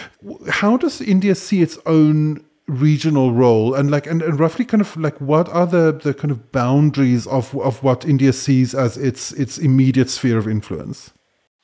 how 0.48 0.76
does 0.76 1.00
India 1.00 1.34
see 1.34 1.62
its 1.62 1.78
own 1.86 2.44
regional 2.68 3.32
role 3.32 3.74
and 3.74 3.90
like 3.90 4.06
and, 4.06 4.22
and 4.22 4.40
roughly 4.40 4.64
kind 4.64 4.80
of 4.80 4.96
like 4.96 5.20
what 5.20 5.48
are 5.50 5.66
the, 5.66 5.92
the 5.92 6.12
kind 6.12 6.30
of 6.30 6.50
boundaries 6.50 7.26
of 7.26 7.56
of 7.58 7.82
what 7.82 8.04
India 8.04 8.32
sees 8.32 8.74
as 8.74 8.96
its 8.96 9.32
its 9.32 9.58
immediate 9.58 10.10
sphere 10.10 10.38
of 10.38 10.48
influence? 10.48 11.12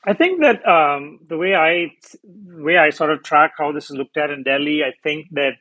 I 0.04 0.14
think 0.14 0.40
that 0.42 0.66
um, 0.66 1.20
the 1.28 1.36
way 1.36 1.54
I 1.54 1.92
the 2.12 2.62
way 2.62 2.76
I 2.76 2.90
sort 2.90 3.10
of 3.10 3.22
track 3.22 3.52
how 3.58 3.72
this 3.72 3.90
is 3.90 3.96
looked 3.96 4.16
at 4.16 4.30
in 4.30 4.42
Delhi, 4.42 4.82
I 4.84 4.92
think 5.02 5.26
that 5.32 5.54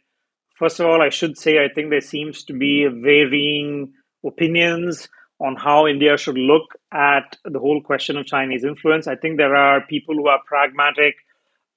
first 0.58 0.80
of 0.80 0.86
all, 0.86 1.02
I 1.02 1.10
should 1.10 1.38
say 1.38 1.64
I 1.64 1.70
think 1.74 1.90
there 1.90 2.02
seems 2.02 2.44
to 2.46 2.54
be 2.54 2.86
varying 2.88 3.94
opinions 4.26 5.10
on 5.40 5.56
how 5.56 5.88
India 5.88 6.18
should 6.18 6.38
look 6.38 6.76
at 6.94 7.38
the 7.46 7.60
whole 7.60 7.82
question 7.82 8.16
of 8.16 8.28
Chinese 8.28 8.64
influence. 8.64 9.08
I 9.08 9.16
think 9.16 9.38
there 9.38 9.56
are 9.56 9.82
people 9.82 10.14
who 10.14 10.28
are 10.28 10.40
pragmatic 10.46 11.16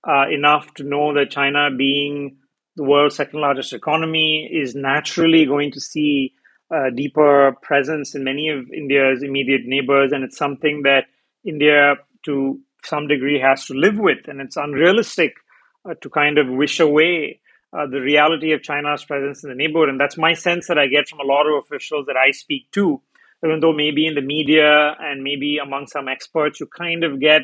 uh, 0.06 0.26
enough 0.30 0.74
to 0.74 0.84
know 0.84 1.14
that 1.14 1.30
China 1.30 1.70
being 1.74 2.36
the 2.76 2.84
world's 2.84 3.16
second 3.16 3.40
largest 3.40 3.72
economy, 3.72 4.48
is 4.52 4.74
naturally 4.74 5.46
going 5.46 5.72
to 5.72 5.80
see 5.80 6.34
a 6.70 6.90
deeper 6.90 7.56
presence 7.62 8.14
in 8.14 8.24
many 8.24 8.48
of 8.48 8.70
India's 8.72 9.22
immediate 9.22 9.62
neighbors. 9.64 10.12
And 10.12 10.24
it's 10.24 10.36
something 10.36 10.82
that 10.82 11.04
India, 11.44 11.94
to 12.24 12.60
some 12.84 13.06
degree, 13.06 13.38
has 13.38 13.66
to 13.66 13.74
live 13.74 13.98
with. 13.98 14.26
And 14.28 14.40
it's 14.40 14.56
unrealistic 14.56 15.34
uh, 15.88 15.94
to 16.00 16.10
kind 16.10 16.38
of 16.38 16.48
wish 16.48 16.80
away 16.80 17.40
uh, 17.72 17.86
the 17.86 18.00
reality 18.00 18.52
of 18.52 18.62
China's 18.62 19.04
presence 19.04 19.44
in 19.44 19.50
the 19.50 19.56
neighborhood. 19.56 19.88
And 19.88 20.00
that's 20.00 20.16
my 20.16 20.32
sense 20.32 20.68
that 20.68 20.78
I 20.78 20.86
get 20.86 21.08
from 21.08 21.20
a 21.20 21.24
lot 21.24 21.46
of 21.46 21.62
officials 21.64 22.06
that 22.06 22.16
I 22.16 22.30
speak 22.30 22.70
to. 22.72 23.00
Even 23.44 23.60
though 23.60 23.74
maybe 23.74 24.06
in 24.06 24.14
the 24.14 24.22
media 24.22 24.96
and 24.98 25.22
maybe 25.22 25.58
among 25.58 25.86
some 25.88 26.08
experts, 26.08 26.60
you 26.60 26.66
kind 26.66 27.04
of 27.04 27.20
get 27.20 27.42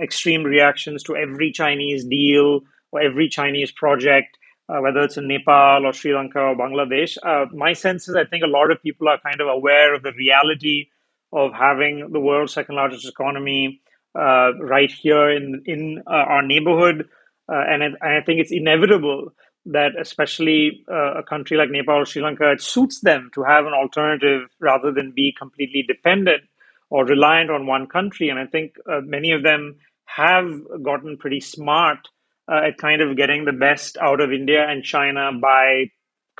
extreme 0.00 0.44
reactions 0.44 1.02
to 1.04 1.16
every 1.16 1.52
Chinese 1.52 2.04
deal 2.04 2.60
or 2.90 3.02
every 3.02 3.28
Chinese 3.28 3.70
project 3.70 4.38
uh, 4.72 4.80
whether 4.80 5.00
it's 5.00 5.16
in 5.16 5.28
Nepal 5.28 5.84
or 5.84 5.92
Sri 5.92 6.14
Lanka 6.14 6.38
or 6.38 6.56
Bangladesh. 6.56 7.18
Uh, 7.22 7.46
my 7.52 7.72
sense 7.72 8.08
is 8.08 8.16
I 8.16 8.24
think 8.24 8.42
a 8.42 8.46
lot 8.46 8.70
of 8.70 8.82
people 8.82 9.08
are 9.08 9.18
kind 9.18 9.40
of 9.40 9.48
aware 9.48 9.94
of 9.94 10.02
the 10.02 10.12
reality 10.12 10.88
of 11.32 11.52
having 11.52 12.10
the 12.12 12.20
world's 12.20 12.54
second 12.54 12.76
largest 12.76 13.06
economy 13.06 13.80
uh, 14.14 14.52
right 14.60 14.90
here 14.90 15.30
in 15.30 15.62
in 15.66 16.02
uh, 16.06 16.10
our 16.10 16.42
neighborhood, 16.42 17.08
uh, 17.50 17.64
and, 17.68 17.82
it, 17.82 17.92
and 18.00 18.16
I 18.16 18.20
think 18.24 18.40
it's 18.40 18.52
inevitable 18.52 19.32
that 19.64 19.92
especially 20.00 20.84
uh, 20.90 21.14
a 21.14 21.22
country 21.22 21.56
like 21.56 21.70
Nepal 21.70 22.02
or 22.02 22.06
Sri 22.06 22.22
Lanka, 22.22 22.50
it 22.52 22.60
suits 22.60 23.00
them 23.00 23.30
to 23.34 23.42
have 23.42 23.64
an 23.64 23.72
alternative 23.72 24.48
rather 24.60 24.90
than 24.90 25.12
be 25.12 25.34
completely 25.38 25.84
dependent 25.86 26.42
or 26.90 27.06
reliant 27.06 27.50
on 27.50 27.66
one 27.66 27.86
country. 27.86 28.28
And 28.28 28.40
I 28.40 28.46
think 28.46 28.74
many 28.86 29.30
of 29.30 29.44
them 29.44 29.76
have 30.04 30.50
gotten 30.82 31.16
pretty 31.16 31.40
smart 31.40 32.08
uh, 32.50 32.68
at 32.68 32.78
kind 32.78 33.00
of 33.00 33.16
getting 33.16 33.44
the 33.44 33.52
best 33.52 33.96
out 33.98 34.20
of 34.20 34.32
India 34.32 34.64
and 34.68 34.84
China 34.84 35.30
by 35.40 35.86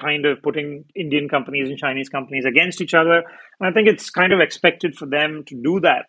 kind 0.01 0.27
of 0.27 0.43
putting 0.43 0.85
Indian 0.97 1.29
companies 1.29 1.69
and 1.69 1.79
Chinese 1.79 2.09
companies 2.09 2.45
against 2.45 2.81
each 2.81 2.95
other. 2.95 3.23
And 3.61 3.69
I 3.69 3.73
think 3.73 3.89
it's 3.89 4.11
kind 4.11 4.33
of 4.33 4.41
expected 4.41 4.97
for 4.97 5.07
them 5.07 5.45
to 5.47 5.55
do 5.63 5.81
that. 5.81 6.07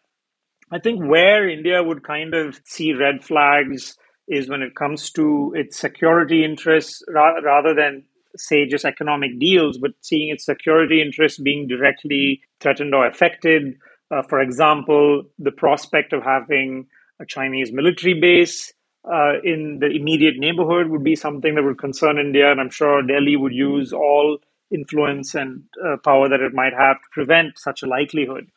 I 0.71 0.79
think 0.79 1.03
where 1.03 1.47
India 1.47 1.83
would 1.83 2.03
kind 2.03 2.33
of 2.33 2.59
see 2.65 2.93
red 2.93 3.23
flags 3.23 3.95
is 4.27 4.49
when 4.49 4.61
it 4.61 4.75
comes 4.75 5.11
to 5.11 5.53
its 5.55 5.77
security 5.77 6.43
interests 6.43 7.03
ra- 7.09 7.39
rather 7.43 7.75
than 7.75 8.05
say 8.35 8.65
just 8.65 8.85
economic 8.85 9.37
deals, 9.39 9.77
but 9.77 9.91
seeing 10.01 10.29
its 10.29 10.45
security 10.45 11.01
interests 11.01 11.39
being 11.39 11.67
directly 11.67 12.41
threatened 12.59 12.95
or 12.95 13.05
affected. 13.05 13.75
Uh, 14.09 14.23
for 14.23 14.39
example, 14.41 15.23
the 15.37 15.51
prospect 15.51 16.13
of 16.13 16.23
having 16.23 16.87
a 17.19 17.25
Chinese 17.25 17.71
military 17.71 18.19
base 18.19 18.73
uh, 19.05 19.33
in 19.43 19.79
the 19.79 19.87
immediate 19.87 20.37
neighborhood 20.37 20.87
would 20.87 21.03
be 21.03 21.15
something 21.15 21.55
that 21.55 21.63
would 21.63 21.77
concern 21.77 22.17
India, 22.17 22.51
and 22.51 22.59
I'm 22.61 22.69
sure 22.69 23.01
Delhi 23.01 23.35
would 23.35 23.53
use 23.53 23.93
all 23.93 24.37
influence 24.71 25.35
and 25.35 25.63
uh, 25.83 25.97
power 26.03 26.29
that 26.29 26.39
it 26.41 26.53
might 26.53 26.73
have 26.73 26.97
to 26.97 27.07
prevent 27.11 27.59
such 27.59 27.83
a 27.83 27.87
likelihood. 27.87 28.49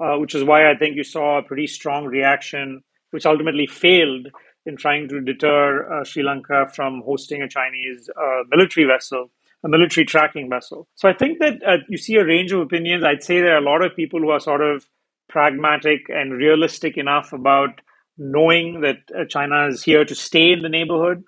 Uh, 0.00 0.16
which 0.16 0.34
is 0.34 0.42
why 0.42 0.70
I 0.70 0.74
think 0.74 0.96
you 0.96 1.04
saw 1.04 1.38
a 1.38 1.42
pretty 1.42 1.66
strong 1.66 2.06
reaction, 2.06 2.82
which 3.10 3.26
ultimately 3.26 3.66
failed 3.66 4.28
in 4.64 4.78
trying 4.78 5.08
to 5.08 5.20
deter 5.20 5.92
uh, 5.92 6.04
Sri 6.04 6.22
Lanka 6.22 6.70
from 6.74 7.02
hosting 7.04 7.42
a 7.42 7.48
Chinese 7.48 8.08
uh, 8.16 8.44
military 8.50 8.86
vessel, 8.86 9.30
a 9.62 9.68
military 9.68 10.06
tracking 10.06 10.48
vessel. 10.48 10.88
So 10.94 11.06
I 11.06 11.12
think 11.12 11.38
that 11.40 11.62
uh, 11.66 11.76
you 11.90 11.98
see 11.98 12.16
a 12.16 12.24
range 12.24 12.50
of 12.50 12.60
opinions. 12.60 13.04
I'd 13.04 13.22
say 13.22 13.40
there 13.40 13.54
are 13.54 13.58
a 13.58 13.70
lot 13.70 13.84
of 13.84 13.94
people 13.94 14.20
who 14.20 14.30
are 14.30 14.40
sort 14.40 14.62
of 14.62 14.86
pragmatic 15.28 16.08
and 16.08 16.32
realistic 16.32 16.96
enough 16.96 17.34
about 17.34 17.82
knowing 18.20 18.82
that 18.82 18.98
uh, 19.18 19.24
China 19.24 19.66
is 19.68 19.82
here 19.82 20.04
to 20.04 20.14
stay 20.14 20.52
in 20.52 20.60
the 20.60 20.68
neighborhood. 20.68 21.24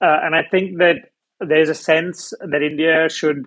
Uh, 0.00 0.18
and 0.24 0.34
I 0.34 0.42
think 0.42 0.78
that 0.78 0.96
there's 1.40 1.68
a 1.68 1.74
sense 1.74 2.34
that 2.40 2.62
India 2.62 3.08
should, 3.08 3.46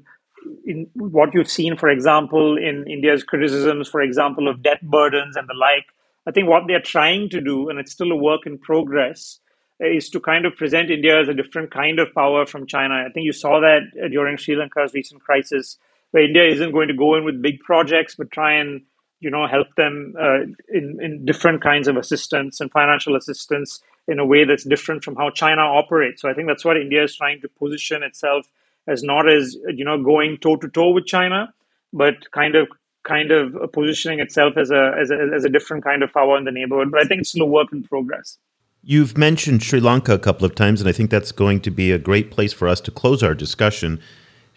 in 0.66 0.88
what 0.96 1.34
you've 1.34 1.52
seen, 1.52 1.76
for 1.76 1.90
example, 1.90 2.58
in 2.58 2.86
India's 2.88 3.24
criticisms, 3.24 3.90
for 3.90 4.02
example, 4.02 4.48
of 4.48 4.64
debt 4.64 4.82
burdens 4.82 5.36
and 5.36 5.48
the 5.48 5.54
like, 5.54 5.86
I 6.26 6.32
think 6.32 6.48
what 6.48 6.64
they're 6.68 6.80
trying 6.80 7.30
to 7.30 7.42
do, 7.42 7.70
and 7.70 7.80
it's 7.80 7.92
still 7.92 8.12
a 8.12 8.16
work 8.16 8.46
in 8.46 8.58
progress, 8.58 9.40
is 9.80 10.10
to 10.12 10.22
kind 10.22 10.46
of 10.46 10.56
present 10.56 10.90
India 10.90 11.20
as 11.20 11.28
a 11.28 11.34
different 11.34 11.72
kind 11.72 12.00
of 12.00 12.14
power 12.14 12.46
from 12.46 12.66
China. 12.66 12.96
I 13.06 13.12
think 13.12 13.26
you 13.26 13.34
saw 13.34 13.60
that 13.60 13.82
uh, 14.02 14.08
during 14.08 14.38
Sri 14.38 14.56
Lanka's 14.56 14.94
recent 14.94 15.22
crisis, 15.22 15.78
where 16.12 16.24
India 16.24 16.46
isn't 16.48 16.72
going 16.72 16.88
to 16.88 16.94
go 16.94 17.16
in 17.16 17.26
with 17.26 17.42
big 17.42 17.60
projects, 17.60 18.16
but 18.16 18.32
try 18.32 18.54
and 18.54 18.84
you 19.26 19.32
know 19.32 19.48
help 19.48 19.70
them 19.76 19.96
uh, 20.26 20.42
in 20.80 20.86
in 21.06 21.26
different 21.26 21.64
kinds 21.70 21.88
of 21.88 21.98
assistance 21.98 22.62
and 22.62 22.72
financial 22.72 23.16
assistance 23.16 23.82
in 24.08 24.20
a 24.20 24.26
way 24.26 24.46
that's 24.46 24.64
different 24.64 25.04
from 25.04 25.16
how 25.16 25.32
China 25.32 25.62
operates. 25.62 26.22
So 26.22 26.30
I 26.30 26.34
think 26.36 26.48
that's 26.48 26.64
what 26.64 26.78
India 26.78 27.04
is 27.04 27.16
trying 27.16 27.42
to 27.42 27.50
position 27.50 28.04
itself 28.04 28.46
as 28.88 29.02
not 29.02 29.28
as 29.28 29.58
you 29.80 29.84
know 29.84 29.98
going 30.12 30.38
toe 30.38 30.58
to 30.58 30.70
toe 30.70 30.92
with 30.92 31.08
China, 31.08 31.54
but 31.92 32.32
kind 32.32 32.56
of 32.56 32.68
kind 33.04 33.32
of 33.32 33.72
positioning 33.72 34.20
itself 34.20 34.58
as 34.58 34.70
a, 34.70 34.94
as 35.02 35.10
a 35.10 35.18
as 35.36 35.44
a 35.44 35.50
different 35.50 35.84
kind 35.84 36.04
of 36.04 36.14
power 36.14 36.38
in 36.38 36.44
the 36.44 36.52
neighborhood. 36.52 36.92
But 36.92 37.02
I 37.02 37.06
think 37.06 37.22
it's 37.22 37.30
still 37.30 37.48
a 37.50 37.54
work 37.58 37.74
in 37.74 37.84
progress. 37.84 38.38
You've 38.84 39.18
mentioned 39.18 39.64
Sri 39.64 39.80
Lanka 39.80 40.14
a 40.14 40.20
couple 40.20 40.46
of 40.46 40.54
times, 40.54 40.80
and 40.82 40.88
I 40.88 40.92
think 40.92 41.10
that's 41.10 41.32
going 41.32 41.62
to 41.62 41.72
be 41.72 41.92
a 41.92 41.98
great 41.98 42.30
place 42.30 42.54
for 42.54 42.68
us 42.68 42.80
to 42.82 42.92
close 42.92 43.24
our 43.24 43.34
discussion. 43.34 44.00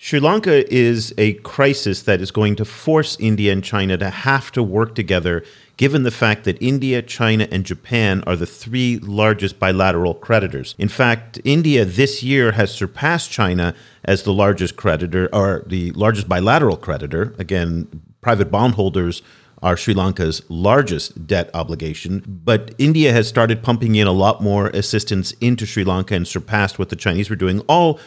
Sri 0.01 0.21
Lanka 0.21 0.73
is 0.73 1.13
a 1.19 1.35
crisis 1.35 2.03
that 2.03 2.21
is 2.21 2.31
going 2.31 2.55
to 2.55 2.65
force 2.65 3.17
India 3.19 3.53
and 3.53 3.65
China 3.65 3.99
to 3.99 4.11
have 4.11 4.53
to 4.53 4.63
work 4.63 4.95
together, 4.95 5.43
given 5.77 6.05
the 6.05 6.13
fact 6.13 6.45
that 6.45 6.57
India, 6.63 7.03
China, 7.03 7.49
and 7.51 7.65
Japan 7.65 8.23
are 8.25 8.37
the 8.37 8.47
three 8.47 9.01
largest 9.01 9.59
bilateral 9.59 10.15
creditors. 10.15 10.77
In 10.79 10.87
fact, 10.87 11.41
India 11.45 11.85
this 11.85 12.23
year 12.23 12.53
has 12.53 12.73
surpassed 12.73 13.33
China 13.33 13.75
as 14.05 14.23
the 14.23 14.33
largest 14.33 14.77
creditor, 14.77 15.29
or 15.33 15.65
the 15.67 15.91
largest 15.91 16.29
bilateral 16.29 16.77
creditor. 16.77 17.35
Again, 17.37 17.89
private 18.21 18.53
bondholders 18.53 19.21
are 19.65 19.77
Sri 19.77 19.95
Lanka's 19.95 20.49
largest 20.49 21.27
debt 21.27 21.51
obligation, 21.55 22.23
but 22.45 22.73
India 22.79 23.13
has 23.13 23.27
started 23.27 23.65
pumping 23.65 23.97
in 23.97 24.07
a 24.07 24.13
lot 24.13 24.41
more 24.41 24.69
assistance 24.69 25.33
into 25.41 25.67
Sri 25.67 25.83
Lanka 25.83 26.15
and 26.15 26.29
surpassed 26.29 26.79
what 26.79 26.91
the 26.91 26.97
Chinese 26.97 27.29
were 27.29 27.35
doing, 27.35 27.59
all 27.63 27.99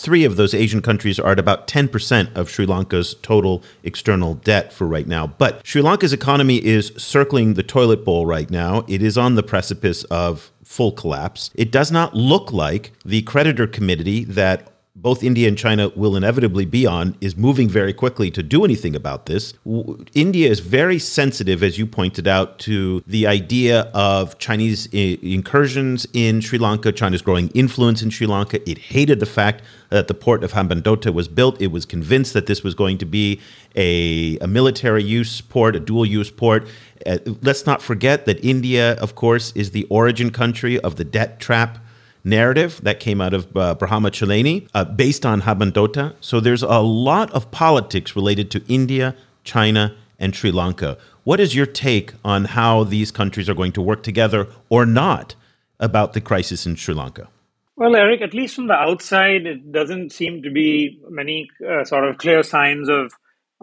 three 0.00 0.24
of 0.24 0.36
those 0.36 0.54
Asian 0.54 0.82
countries 0.82 1.18
are 1.18 1.32
at 1.32 1.38
about 1.38 1.66
10% 1.66 2.34
of 2.36 2.50
Sri 2.50 2.66
Lanka's 2.66 3.14
total 3.22 3.62
external 3.82 4.34
debt 4.34 4.72
for 4.72 4.86
right 4.86 5.06
now. 5.06 5.26
But 5.26 5.66
Sri 5.66 5.82
Lanka's 5.82 6.12
economy 6.12 6.64
is 6.64 6.92
circling 6.96 7.54
the 7.54 7.62
toilet 7.62 8.04
bowl 8.04 8.26
right 8.26 8.50
now. 8.50 8.84
It 8.88 9.02
is 9.02 9.18
on 9.18 9.34
the 9.34 9.42
precipice 9.42 10.04
of 10.04 10.50
full 10.64 10.92
collapse. 10.92 11.50
It 11.54 11.70
does 11.70 11.90
not 11.90 12.14
look 12.14 12.52
like 12.52 12.92
the 13.04 13.22
creditor 13.22 13.66
committee 13.66 14.24
that 14.24 14.72
both 14.96 15.22
India 15.22 15.48
and 15.48 15.56
China 15.56 15.90
will 15.96 16.16
inevitably 16.16 16.66
be 16.66 16.84
on 16.86 17.16
is 17.20 17.36
moving 17.36 17.68
very 17.68 17.92
quickly 17.92 18.30
to 18.30 18.42
do 18.42 18.64
anything 18.64 18.94
about 18.94 19.26
this. 19.26 19.54
India 20.14 20.48
is 20.50 20.60
very 20.60 20.98
sensitive, 20.98 21.62
as 21.62 21.78
you 21.78 21.86
pointed 21.86 22.28
out, 22.28 22.58
to 22.60 23.02
the 23.06 23.26
idea 23.26 23.82
of 23.94 24.38
Chinese 24.38 24.88
eh, 24.92 25.16
incursions 25.22 26.06
in 26.12 26.40
Sri 26.40 26.58
Lanka, 26.58 26.92
China's 26.92 27.22
growing 27.22 27.48
influence 27.48 28.02
in 28.02 28.10
Sri 28.10 28.26
Lanka. 28.26 28.68
It 28.68 28.78
hated 28.78 29.20
the 29.20 29.26
fact 29.26 29.62
that 29.90 30.08
the 30.08 30.14
port 30.14 30.42
of 30.42 30.52
Hambantota 30.52 31.12
was 31.12 31.28
built. 31.28 31.60
It 31.60 31.68
was 31.68 31.84
convinced 31.84 32.32
that 32.32 32.46
this 32.46 32.62
was 32.62 32.74
going 32.74 32.98
to 32.98 33.06
be 33.06 33.40
a, 33.76 34.38
a 34.38 34.46
military 34.46 35.04
use 35.04 35.40
port, 35.40 35.76
a 35.76 35.80
dual 35.80 36.06
use 36.06 36.30
port. 36.30 36.66
Uh, 37.06 37.18
let's 37.42 37.66
not 37.66 37.82
forget 37.82 38.24
that 38.26 38.42
India, 38.44 38.94
of 38.94 39.14
course, 39.14 39.52
is 39.54 39.72
the 39.72 39.84
origin 39.90 40.30
country 40.30 40.80
of 40.80 40.96
the 40.96 41.04
debt 41.04 41.40
trap 41.40 41.78
narrative 42.22 42.80
that 42.82 43.00
came 43.00 43.20
out 43.20 43.34
of 43.34 43.56
uh, 43.56 43.74
Brahma 43.74 44.10
Chellaney, 44.10 44.68
uh, 44.74 44.84
based 44.84 45.24
on 45.24 45.42
Hambantota. 45.42 46.14
So 46.20 46.38
there's 46.40 46.62
a 46.62 46.80
lot 46.80 47.30
of 47.32 47.50
politics 47.50 48.14
related 48.14 48.50
to 48.52 48.62
India, 48.68 49.14
China, 49.44 49.96
and 50.18 50.36
Sri 50.36 50.50
Lanka. 50.52 50.98
What 51.24 51.40
is 51.40 51.54
your 51.54 51.66
take 51.66 52.12
on 52.24 52.44
how 52.44 52.84
these 52.84 53.10
countries 53.10 53.48
are 53.48 53.54
going 53.54 53.72
to 53.72 53.82
work 53.82 54.02
together 54.02 54.48
or 54.68 54.84
not 54.86 55.34
about 55.78 56.12
the 56.12 56.20
crisis 56.20 56.66
in 56.66 56.76
Sri 56.76 56.94
Lanka? 56.94 57.28
Well, 57.80 57.96
Eric, 57.96 58.20
at 58.20 58.34
least 58.34 58.56
from 58.56 58.66
the 58.66 58.74
outside, 58.74 59.46
it 59.46 59.72
doesn't 59.72 60.12
seem 60.12 60.42
to 60.42 60.50
be 60.50 61.00
many 61.08 61.48
uh, 61.66 61.82
sort 61.84 62.06
of 62.06 62.18
clear 62.18 62.42
signs 62.42 62.90
of 62.90 63.14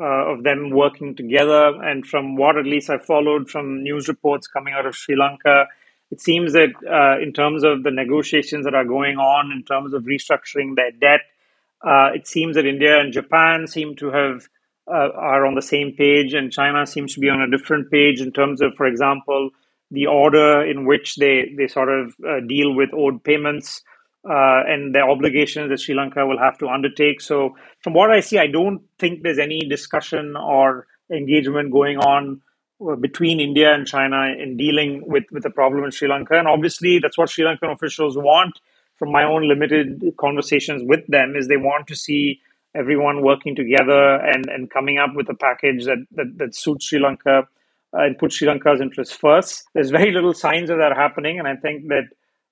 uh, 0.02 0.32
of 0.34 0.42
them 0.42 0.72
working 0.72 1.16
together. 1.16 1.80
And 1.84 2.04
from 2.04 2.36
what 2.36 2.58
at 2.58 2.66
least 2.66 2.90
I 2.90 2.98
followed 2.98 3.48
from 3.48 3.84
news 3.84 4.08
reports 4.08 4.48
coming 4.48 4.74
out 4.74 4.88
of 4.88 4.96
Sri 4.96 5.16
Lanka, 5.16 5.68
it 6.10 6.20
seems 6.20 6.54
that 6.54 6.70
uh, 6.90 7.22
in 7.22 7.32
terms 7.32 7.64
of 7.64 7.84
the 7.84 7.92
negotiations 7.92 8.66
that 8.66 8.74
are 8.74 8.86
going 8.86 9.18
on, 9.18 9.52
in 9.52 9.64
terms 9.64 9.94
of 9.94 10.06
restructuring 10.06 10.76
their 10.76 10.90
debt, 11.00 11.22
uh, 11.86 12.10
it 12.16 12.28
seems 12.28 12.56
that 12.56 12.66
India 12.66 13.00
and 13.00 13.14
Japan 13.14 13.68
seem 13.68 13.96
to 13.98 14.10
have 14.10 14.48
uh, 14.88 15.10
are 15.14 15.46
on 15.46 15.54
the 15.54 15.62
same 15.62 15.94
page, 15.96 16.34
and 16.34 16.52
China 16.52 16.88
seems 16.88 17.14
to 17.14 17.20
be 17.20 17.30
on 17.30 17.40
a 17.40 17.56
different 17.56 17.92
page 17.92 18.20
in 18.20 18.32
terms 18.32 18.62
of, 18.62 18.74
for 18.78 18.88
example, 18.88 19.52
the 19.92 20.08
order 20.08 20.66
in 20.66 20.88
which 20.88 21.18
they 21.18 21.54
they 21.56 21.68
sort 21.68 21.90
of 21.90 22.16
uh, 22.28 22.40
deal 22.48 22.74
with 22.74 22.90
owed 22.96 23.24
payments 23.24 23.84
uh, 24.28 24.64
and 24.68 24.94
the 24.94 25.00
obligations 25.00 25.70
that 25.70 25.80
Sri 25.80 25.96
Lanka 25.96 26.26
will 26.26 26.40
have 26.40 26.58
to 26.60 26.68
undertake. 26.68 27.22
So, 27.22 27.56
from 27.82 27.94
what 27.94 28.12
I 28.12 28.20
see, 28.20 28.38
I 28.38 28.48
don't 28.48 28.82
think 29.00 29.24
there's 29.24 29.40
any 29.40 29.62
discussion 29.62 30.36
or 30.36 30.88
engagement 31.12 31.72
going 31.72 31.98
on 31.98 32.42
uh, 32.86 32.96
between 32.96 33.40
India 33.40 33.74
and 33.74 33.88
China 33.88 34.34
in 34.38 34.58
dealing 34.58 35.04
with, 35.06 35.24
with 35.32 35.44
the 35.44 35.50
problem 35.50 35.84
in 35.86 35.92
Sri 35.92 36.08
Lanka. 36.08 36.38
And 36.38 36.48
obviously, 36.48 37.00
that's 37.00 37.18
what 37.18 37.30
Sri 37.30 37.46
Lankan 37.46 37.74
officials 37.74 38.18
want 38.18 38.60
from 38.98 39.12
my 39.12 39.24
own 39.24 39.48
limited 39.48 40.04
conversations 40.20 40.82
with 40.86 41.06
them 41.08 41.36
is 41.36 41.48
they 41.48 41.58
want 41.58 41.88
to 41.88 41.96
see 41.96 42.42
everyone 42.76 43.24
working 43.24 43.56
together 43.56 44.16
and, 44.16 44.46
and 44.48 44.70
coming 44.70 44.98
up 44.98 45.12
with 45.16 45.30
a 45.30 45.34
package 45.34 45.86
that, 45.86 46.06
that, 46.12 46.38
that 46.38 46.56
suits 46.56 46.86
Sri 46.86 47.00
Lanka 47.00 47.48
uh, 47.94 48.02
and 48.02 48.18
puts 48.18 48.36
Sri 48.36 48.48
Lanka's 48.48 48.82
interests 48.82 49.16
first. 49.16 49.64
There's 49.74 49.90
very 49.90 50.12
little 50.12 50.34
signs 50.34 50.70
of 50.70 50.78
that 50.78 50.96
happening, 50.96 51.40
and 51.40 51.48
I 51.48 51.56
think 51.56 51.88
that 51.88 52.10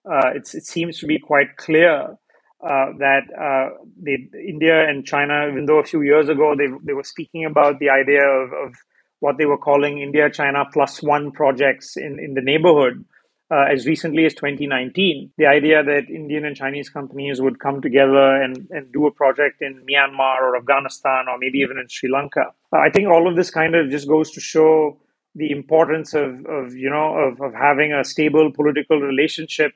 it 0.08 0.66
seems 0.66 1.00
to 1.00 1.08
be 1.08 1.20
quite 1.20 1.58
clear 1.58 2.18
uh, 2.64 2.92
that 2.98 3.24
uh, 3.40 3.70
India 4.08 4.88
and 4.90 5.06
China, 5.06 5.48
even 5.52 5.66
though 5.66 5.80
a 5.80 5.84
few 5.84 6.02
years 6.02 6.30
ago 6.30 6.56
they, 6.58 6.68
they 6.84 6.94
were 6.94 7.04
speaking 7.04 7.46
about 7.46 7.80
the 7.80 7.90
idea 7.90 8.24
of, 8.24 8.52
of 8.54 8.76
what 9.20 9.38
they 9.38 9.46
were 9.46 9.58
calling 9.58 10.00
India 10.00 10.30
China 10.30 10.66
plus 10.72 11.04
one 11.04 11.32
projects 11.32 11.96
in, 11.98 12.18
in 12.20 12.34
the 12.34 12.42
neighborhood 12.42 13.06
uh, 13.52 13.66
as 13.72 13.86
recently 13.86 14.26
as 14.26 14.34
2019. 14.34 15.32
The 15.38 15.46
idea 15.46 15.84
that 15.84 16.10
Indian 16.10 16.46
and 16.46 16.56
Chinese 16.56 16.90
companies 16.90 17.42
would 17.42 17.60
come 17.60 17.82
together 17.82 18.42
and, 18.42 18.68
and 18.72 18.92
do 18.92 19.06
a 19.06 19.12
project 19.12 19.62
in 19.62 19.86
Myanmar 19.88 20.42
or 20.42 20.58
Afghanistan 20.58 21.26
or 21.30 21.38
maybe 21.38 21.60
even 21.60 21.78
in 21.78 21.88
Sri 21.88 22.10
Lanka. 22.10 22.54
Uh, 22.74 22.78
I 22.78 22.90
think 22.90 23.10
all 23.10 23.28
of 23.28 23.36
this 23.36 23.52
kind 23.52 23.76
of 23.76 23.90
just 23.90 24.08
goes 24.08 24.32
to 24.32 24.42
show 24.42 24.98
the 25.36 25.52
importance 25.52 26.14
of, 26.14 26.46
of 26.46 26.74
you 26.74 26.90
know 26.90 27.14
of, 27.14 27.42
of 27.42 27.54
having 27.54 27.92
a 27.94 28.04
stable 28.04 28.52
political 28.52 29.02
relationship 29.02 29.74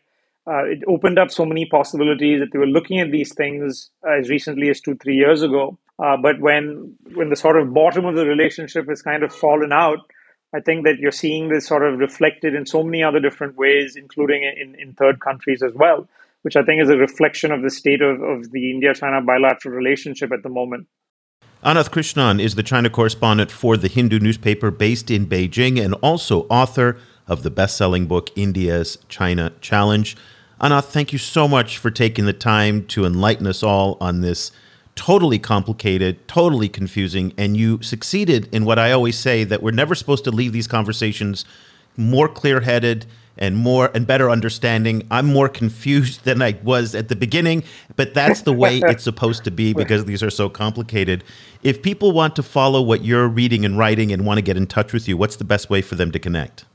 uh, 0.50 0.66
it 0.66 0.80
opened 0.88 1.20
up 1.20 1.30
so 1.30 1.45
many 1.45 1.66
possibilities 1.66 2.39
that 2.39 2.52
they 2.52 2.58
were 2.58 2.66
looking 2.66 3.00
at 3.00 3.12
these 3.12 3.34
things 3.34 3.91
as 4.08 4.30
recently 4.30 4.70
as 4.70 4.82
two, 4.82 4.95
three 4.95 5.16
years 5.16 5.43
ago. 5.43 5.78
Uh, 6.04 6.18
but 6.18 6.39
when 6.39 6.95
when 7.14 7.30
the 7.30 7.36
sort 7.36 7.60
of 7.60 7.74
bottom 7.74 8.06
of 8.06 8.16
the 8.16 8.26
relationship 8.26 8.88
has 8.88 9.02
kind 9.02 9.22
of 9.24 9.34
fallen 9.34 9.72
out, 9.72 10.00
I 10.54 10.62
think 10.62 10.86
that 10.86 10.97
you're 10.97 11.12
seeing 11.12 11.50
this 11.50 11.68
sort 11.68 11.84
of 11.84 12.00
reflected 12.00 12.56
in 12.56 12.66
so 12.66 12.84
many 12.84 13.04
other 13.04 13.20
different 13.20 13.58
ways, 13.58 13.95
including 13.95 14.43
in, 14.43 14.76
in 14.80 14.93
third 14.93 15.20
countries 15.20 15.62
as 15.62 15.74
well, 15.74 16.08
which 16.41 16.56
I 16.56 16.64
think 16.64 16.82
is 16.82 16.89
a 16.89 16.97
reflection 16.97 17.52
of 17.52 17.62
the 17.62 17.70
state 17.70 18.02
of, 18.02 18.22
of 18.22 18.52
the 18.52 18.72
India 18.72 18.93
China 18.93 19.22
bilateral 19.22 19.76
relationship 19.76 20.32
at 20.32 20.41
the 20.41 20.50
moment. 20.50 20.88
Ananth 21.64 21.89
Krishnan 21.89 22.41
is 22.41 22.56
the 22.56 22.64
China 22.64 22.89
correspondent 22.89 23.52
for 23.52 23.76
the 23.76 23.89
Hindu 23.89 24.20
newspaper 24.20 24.72
based 24.72 25.12
in 25.12 25.28
Beijing 25.28 25.84
and 25.84 25.93
also 25.95 26.47
author 26.50 26.97
of 27.28 27.43
the 27.43 27.52
best 27.52 27.76
selling 27.76 28.08
book, 28.08 28.30
India's 28.38 28.97
China 29.10 29.52
Challenge. 29.60 30.16
Ananth, 30.62 30.86
thank 30.86 31.14
you 31.14 31.20
so 31.20 31.47
much 31.47 31.78
for 31.78 31.89
taking 31.89 32.26
the 32.26 32.34
time 32.34 32.86
to 32.88 33.05
enlighten 33.05 33.47
us 33.47 33.64
all 33.64 33.97
on 34.01 34.20
this 34.20 34.51
totally 34.95 35.39
complicated, 35.39 36.28
totally 36.28 36.68
confusing, 36.68 37.34
and 37.38 37.55
you 37.55 37.82
succeeded 37.82 38.49
in 38.53 38.66
what 38.66 38.78
I 38.78 38.91
always 38.91 39.18
say 39.18 39.45
that 39.45 39.64
we're 39.64 39.72
never 39.72 39.95
supposed 39.95 40.26
to 40.26 40.32
leave 40.32 40.51
these 40.51 40.68
conversations 40.68 41.45
more 41.95 42.28
clear 42.28 42.60
headed 42.60 43.05
and 43.38 43.55
more 43.55 43.89
and 43.95 44.05
better 44.05 44.30
understanding. 44.30 45.07
I'm 45.10 45.28
more 45.28 45.47
confused 45.47 46.24
than 46.26 46.41
I 46.41 46.60
was 46.62 46.93
at 46.93 47.07
the 47.07 47.16
beginning, 47.16 47.64
but 47.95 48.14
that's 48.14 48.41
the 48.41 48.51
way 48.51 48.80
it's 48.80 49.05
supposed 49.05 49.45
to 49.45 49.51
be 49.51 49.74
because 49.82 50.03
these 50.03 50.22
are 50.22 50.30
so 50.30 50.49
complicated. 50.49 51.24
If 51.64 51.82
people 51.82 52.12
want 52.12 52.36
to 52.36 52.43
follow 52.43 52.82
what 52.82 53.05
you're 53.05 53.30
reading 53.30 53.64
and 53.64 53.78
writing 53.78 54.12
and 54.12 54.26
want 54.26 54.39
to 54.39 54.41
get 54.41 54.57
in 54.57 54.68
touch 54.68 54.91
with 54.91 55.07
you, 55.07 55.16
what's 55.16 55.38
the 55.38 55.45
best 55.45 55.70
way 55.70 55.82
for 55.82 55.95
them 55.95 56.12
to 56.12 56.20
connect? 56.20 56.66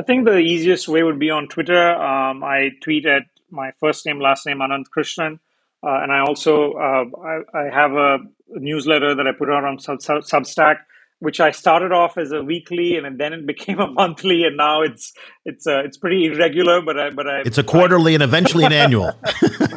I 0.00 0.02
think 0.02 0.24
the 0.24 0.38
easiest 0.38 0.88
way 0.88 1.02
would 1.02 1.18
be 1.18 1.28
on 1.28 1.46
Twitter. 1.46 1.92
Um, 1.94 2.42
I 2.42 2.70
tweet 2.82 3.04
at 3.04 3.24
my 3.50 3.72
first 3.80 4.06
name, 4.06 4.18
last 4.18 4.46
name, 4.46 4.60
Ananth 4.60 4.86
Krishnan. 4.96 5.40
Uh, 5.82 6.00
and 6.02 6.10
I 6.10 6.20
also 6.20 6.72
uh, 6.72 7.04
I, 7.22 7.40
I, 7.58 7.64
have 7.70 7.92
a 7.92 8.18
newsletter 8.48 9.14
that 9.14 9.26
I 9.26 9.32
put 9.32 9.50
out 9.50 9.64
on 9.64 9.78
Sub- 9.78 9.98
Substack, 9.98 10.76
which 11.18 11.38
I 11.38 11.50
started 11.50 11.92
off 11.92 12.16
as 12.16 12.32
a 12.32 12.42
weekly, 12.42 12.96
and 12.96 13.18
then 13.18 13.34
it 13.34 13.46
became 13.54 13.78
a 13.78 13.90
monthly, 13.90 14.44
and 14.44 14.56
now 14.56 14.80
it's 14.80 15.12
it's 15.44 15.66
uh, 15.66 15.82
it's 15.84 15.98
pretty 15.98 16.24
irregular. 16.26 16.80
But 16.80 16.98
I 16.98 17.10
but 17.10 17.26
I 17.26 17.40
it's 17.40 17.58
a 17.58 17.62
quarterly 17.62 18.14
and 18.14 18.22
eventually 18.22 18.64
an 18.64 18.72
annual. 18.72 19.12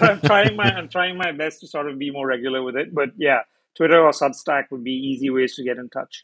I'm 0.01 0.21
trying 0.21 0.55
my 0.55 0.73
I'm 0.73 0.87
trying 0.87 1.17
my 1.17 1.33
best 1.33 1.59
to 1.61 1.67
sort 1.67 1.89
of 1.89 1.99
be 1.99 2.11
more 2.11 2.27
regular 2.27 2.63
with 2.63 2.77
it. 2.77 2.95
But 2.95 3.09
yeah, 3.17 3.41
Twitter 3.75 3.99
or 3.99 4.11
Substack 4.11 4.71
would 4.71 4.85
be 4.85 4.93
easy 4.93 5.29
ways 5.29 5.55
to 5.55 5.63
get 5.63 5.77
in 5.77 5.89
touch. 5.89 6.23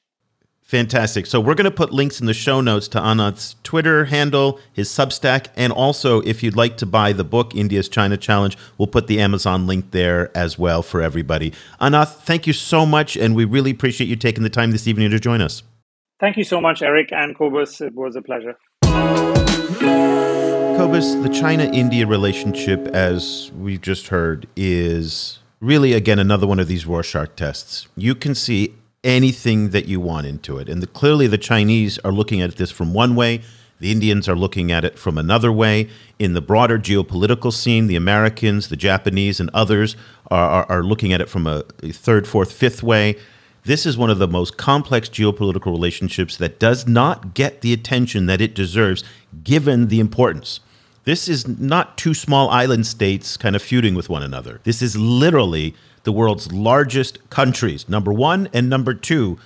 Fantastic. 0.70 1.26
So 1.26 1.41
we're 1.41 1.55
going 1.55 1.65
to 1.65 1.72
put 1.72 1.91
links 1.91 2.20
in 2.20 2.28
the 2.28 2.34
show 2.36 2.61
notes 2.61 2.88
to 2.89 2.99
Ananth's 2.99 3.55
Twitter 3.63 4.05
handle, 4.05 4.59
his 4.72 4.88
Substack, 4.88 5.47
and 5.55 5.74
also 5.74 6.22
if 6.22 6.43
you'd 6.43 6.55
like 6.55 6.78
to 6.78 6.86
buy 6.86 7.11
the 7.11 7.24
book 7.24 7.55
India's 7.55 7.89
China 7.89 8.17
Challenge, 8.17 8.55
we'll 8.78 8.86
put 8.86 9.07
the 9.07 9.20
Amazon 9.20 9.65
link 9.65 9.89
there 9.89 10.30
as 10.38 10.59
well 10.59 10.84
for 10.84 11.01
everybody. 11.01 11.53
Anath, 11.82 12.17
thank 12.17 12.45
you 12.45 12.53
so 12.53 12.86
much, 12.86 13.17
and 13.17 13.36
we 13.36 13.45
really 13.45 13.72
appreciate 13.72 14.05
you 14.05 14.15
taking 14.15 14.43
the 14.43 14.49
time 14.51 14.70
this 14.70 14.88
evening 14.88 15.09
to 15.09 15.20
join 15.20 15.41
us. 15.41 15.63
Thank 16.20 16.38
you 16.38 16.43
so 16.43 16.61
much, 16.61 16.84
Eric 16.84 17.11
and 17.11 17.36
Cobus. 17.36 17.82
It 17.82 17.95
was 17.95 18.15
a 18.15 18.22
pleasure. 18.22 18.55
Cobus, 20.78 21.15
the 21.15 21.30
China-India 21.30 22.05
relationship, 22.05 22.86
as 22.89 23.51
we've 23.57 23.82
just 23.82 24.09
heard, 24.09 24.45
is 24.55 25.39
really 25.61 25.93
again 25.93 26.20
another 26.20 26.45
one 26.45 26.59
of 26.59 26.67
these 26.67 26.86
Rorschach 26.86 27.36
tests. 27.36 27.88
You 27.97 28.13
can 28.13 28.36
see 28.36 28.76
anything 29.04 29.70
that 29.70 29.86
you 29.86 30.00
want 30.00 30.28
into 30.28 30.58
it. 30.58 30.70
And 30.70 30.82
the, 30.82 30.88
clearly, 30.88 31.28
the 31.28 31.38
Chinese 31.38 31.97
are 32.00 32.12
looking 32.12 32.41
at 32.41 32.56
this 32.58 32.72
from 32.72 32.93
one 32.93 33.16
way. 33.16 33.41
The 33.80 33.91
Indians 33.91 34.28
are 34.28 34.36
looking 34.36 34.72
at 34.72 34.84
it 34.84 35.00
from 35.00 35.18
another 35.18 35.52
way. 35.52 35.89
In 36.18 36.34
the 36.34 36.41
broader 36.41 36.78
geopolitical 36.78 37.54
scene, 37.54 37.88
the 37.88 37.95
Americans, 37.95 38.68
the 38.68 38.76
Japanese, 38.76 39.39
and 39.39 39.50
others 39.54 39.95
are, 40.30 40.50
are, 40.50 40.66
are 40.70 40.84
looking 40.84 41.14
at 41.14 41.22
it 41.22 41.30
from 41.30 41.47
a, 41.47 41.64
a 41.82 41.91
third, 41.91 42.28
fourth, 42.28 42.52
fifth 42.52 42.84
way. 42.84 43.16
This 43.64 43.86
is 43.86 43.97
one 43.97 44.10
of 44.10 44.20
the 44.20 44.28
most 44.28 44.58
complex 44.58 45.08
geopolitical 45.10 45.68
relationships 45.68 46.36
that 46.38 46.60
does 46.60 46.88
not 46.88 47.34
get 47.34 47.62
the 47.62 47.72
attention 47.72 48.26
that 48.26 48.41
it 48.41 48.54
deserves, 48.54 49.04
given 49.43 49.88
the 49.88 50.00
importance. 50.00 50.60
This 51.06 51.28
is 51.28 51.47
not 51.47 51.97
two 51.97 52.14
small 52.14 52.50
island 52.50 52.86
states 52.86 53.38
kind 53.38 53.56
of 53.56 53.62
feuding 53.62 53.95
with 53.95 54.10
one 54.10 54.24
another. 54.24 54.60
This 54.64 54.82
is 54.82 54.97
literally 54.97 55.74
the 56.04 56.12
world's 56.12 56.52
largest 56.52 57.30
countries, 57.30 57.88
number 57.89 58.14
one 58.14 58.50
and 58.54 58.70
number 58.70 58.93
two, 58.93 59.38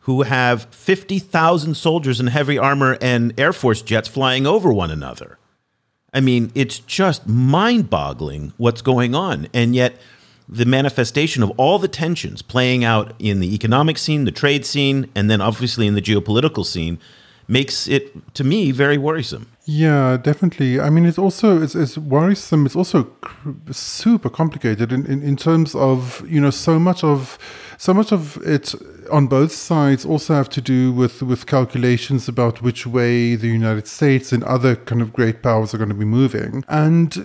who 0.00 0.22
have 0.22 0.64
50,000 0.74 1.74
soldiers 1.74 2.20
in 2.20 2.28
heavy 2.28 2.58
armor 2.58 2.96
and 3.00 3.38
Air 3.38 3.52
Force 3.52 3.82
jets 3.82 4.08
flying 4.08 4.46
over 4.46 4.72
one 4.72 4.90
another. 4.90 5.38
I 6.12 6.20
mean, 6.20 6.50
it's 6.54 6.78
just 6.80 7.26
mind 7.26 7.90
boggling 7.90 8.52
what's 8.56 8.82
going 8.82 9.14
on. 9.14 9.48
And 9.54 9.74
yet, 9.74 9.96
the 10.48 10.64
manifestation 10.64 11.44
of 11.44 11.52
all 11.56 11.78
the 11.78 11.86
tensions 11.86 12.42
playing 12.42 12.82
out 12.82 13.14
in 13.20 13.38
the 13.38 13.54
economic 13.54 13.96
scene, 13.98 14.24
the 14.24 14.32
trade 14.32 14.66
scene, 14.66 15.08
and 15.14 15.30
then 15.30 15.40
obviously 15.40 15.86
in 15.86 15.94
the 15.94 16.02
geopolitical 16.02 16.66
scene 16.66 16.98
makes 17.46 17.86
it 17.86 18.34
to 18.34 18.42
me 18.42 18.72
very 18.72 18.98
worrisome. 18.98 19.46
Yeah, 19.72 20.16
definitely. 20.16 20.80
I 20.80 20.90
mean, 20.90 21.06
it's 21.06 21.16
also 21.18 21.62
it's, 21.62 21.76
it's 21.76 21.96
worrisome. 21.96 22.66
It's 22.66 22.74
also 22.74 23.04
cr- 23.04 23.50
super 23.70 24.28
complicated 24.28 24.92
in, 24.92 25.06
in, 25.06 25.22
in 25.22 25.36
terms 25.36 25.76
of 25.76 26.24
you 26.28 26.40
know 26.40 26.50
so 26.50 26.80
much 26.80 27.04
of 27.04 27.38
so 27.78 27.94
much 27.94 28.10
of 28.10 28.36
it 28.44 28.74
on 29.10 29.26
both 29.26 29.52
sides 29.52 30.04
also 30.04 30.34
have 30.34 30.48
to 30.50 30.60
do 30.60 30.92
with 30.92 31.22
with 31.22 31.46
calculations 31.46 32.28
about 32.28 32.62
which 32.62 32.86
way 32.86 33.34
the 33.34 33.48
United 33.48 33.86
States 33.86 34.32
and 34.32 34.42
other 34.44 34.76
kind 34.76 35.02
of 35.02 35.12
great 35.12 35.42
powers 35.42 35.74
are 35.74 35.78
going 35.78 35.90
to 35.90 35.94
be 35.94 36.04
moving, 36.04 36.64
and 36.68 37.16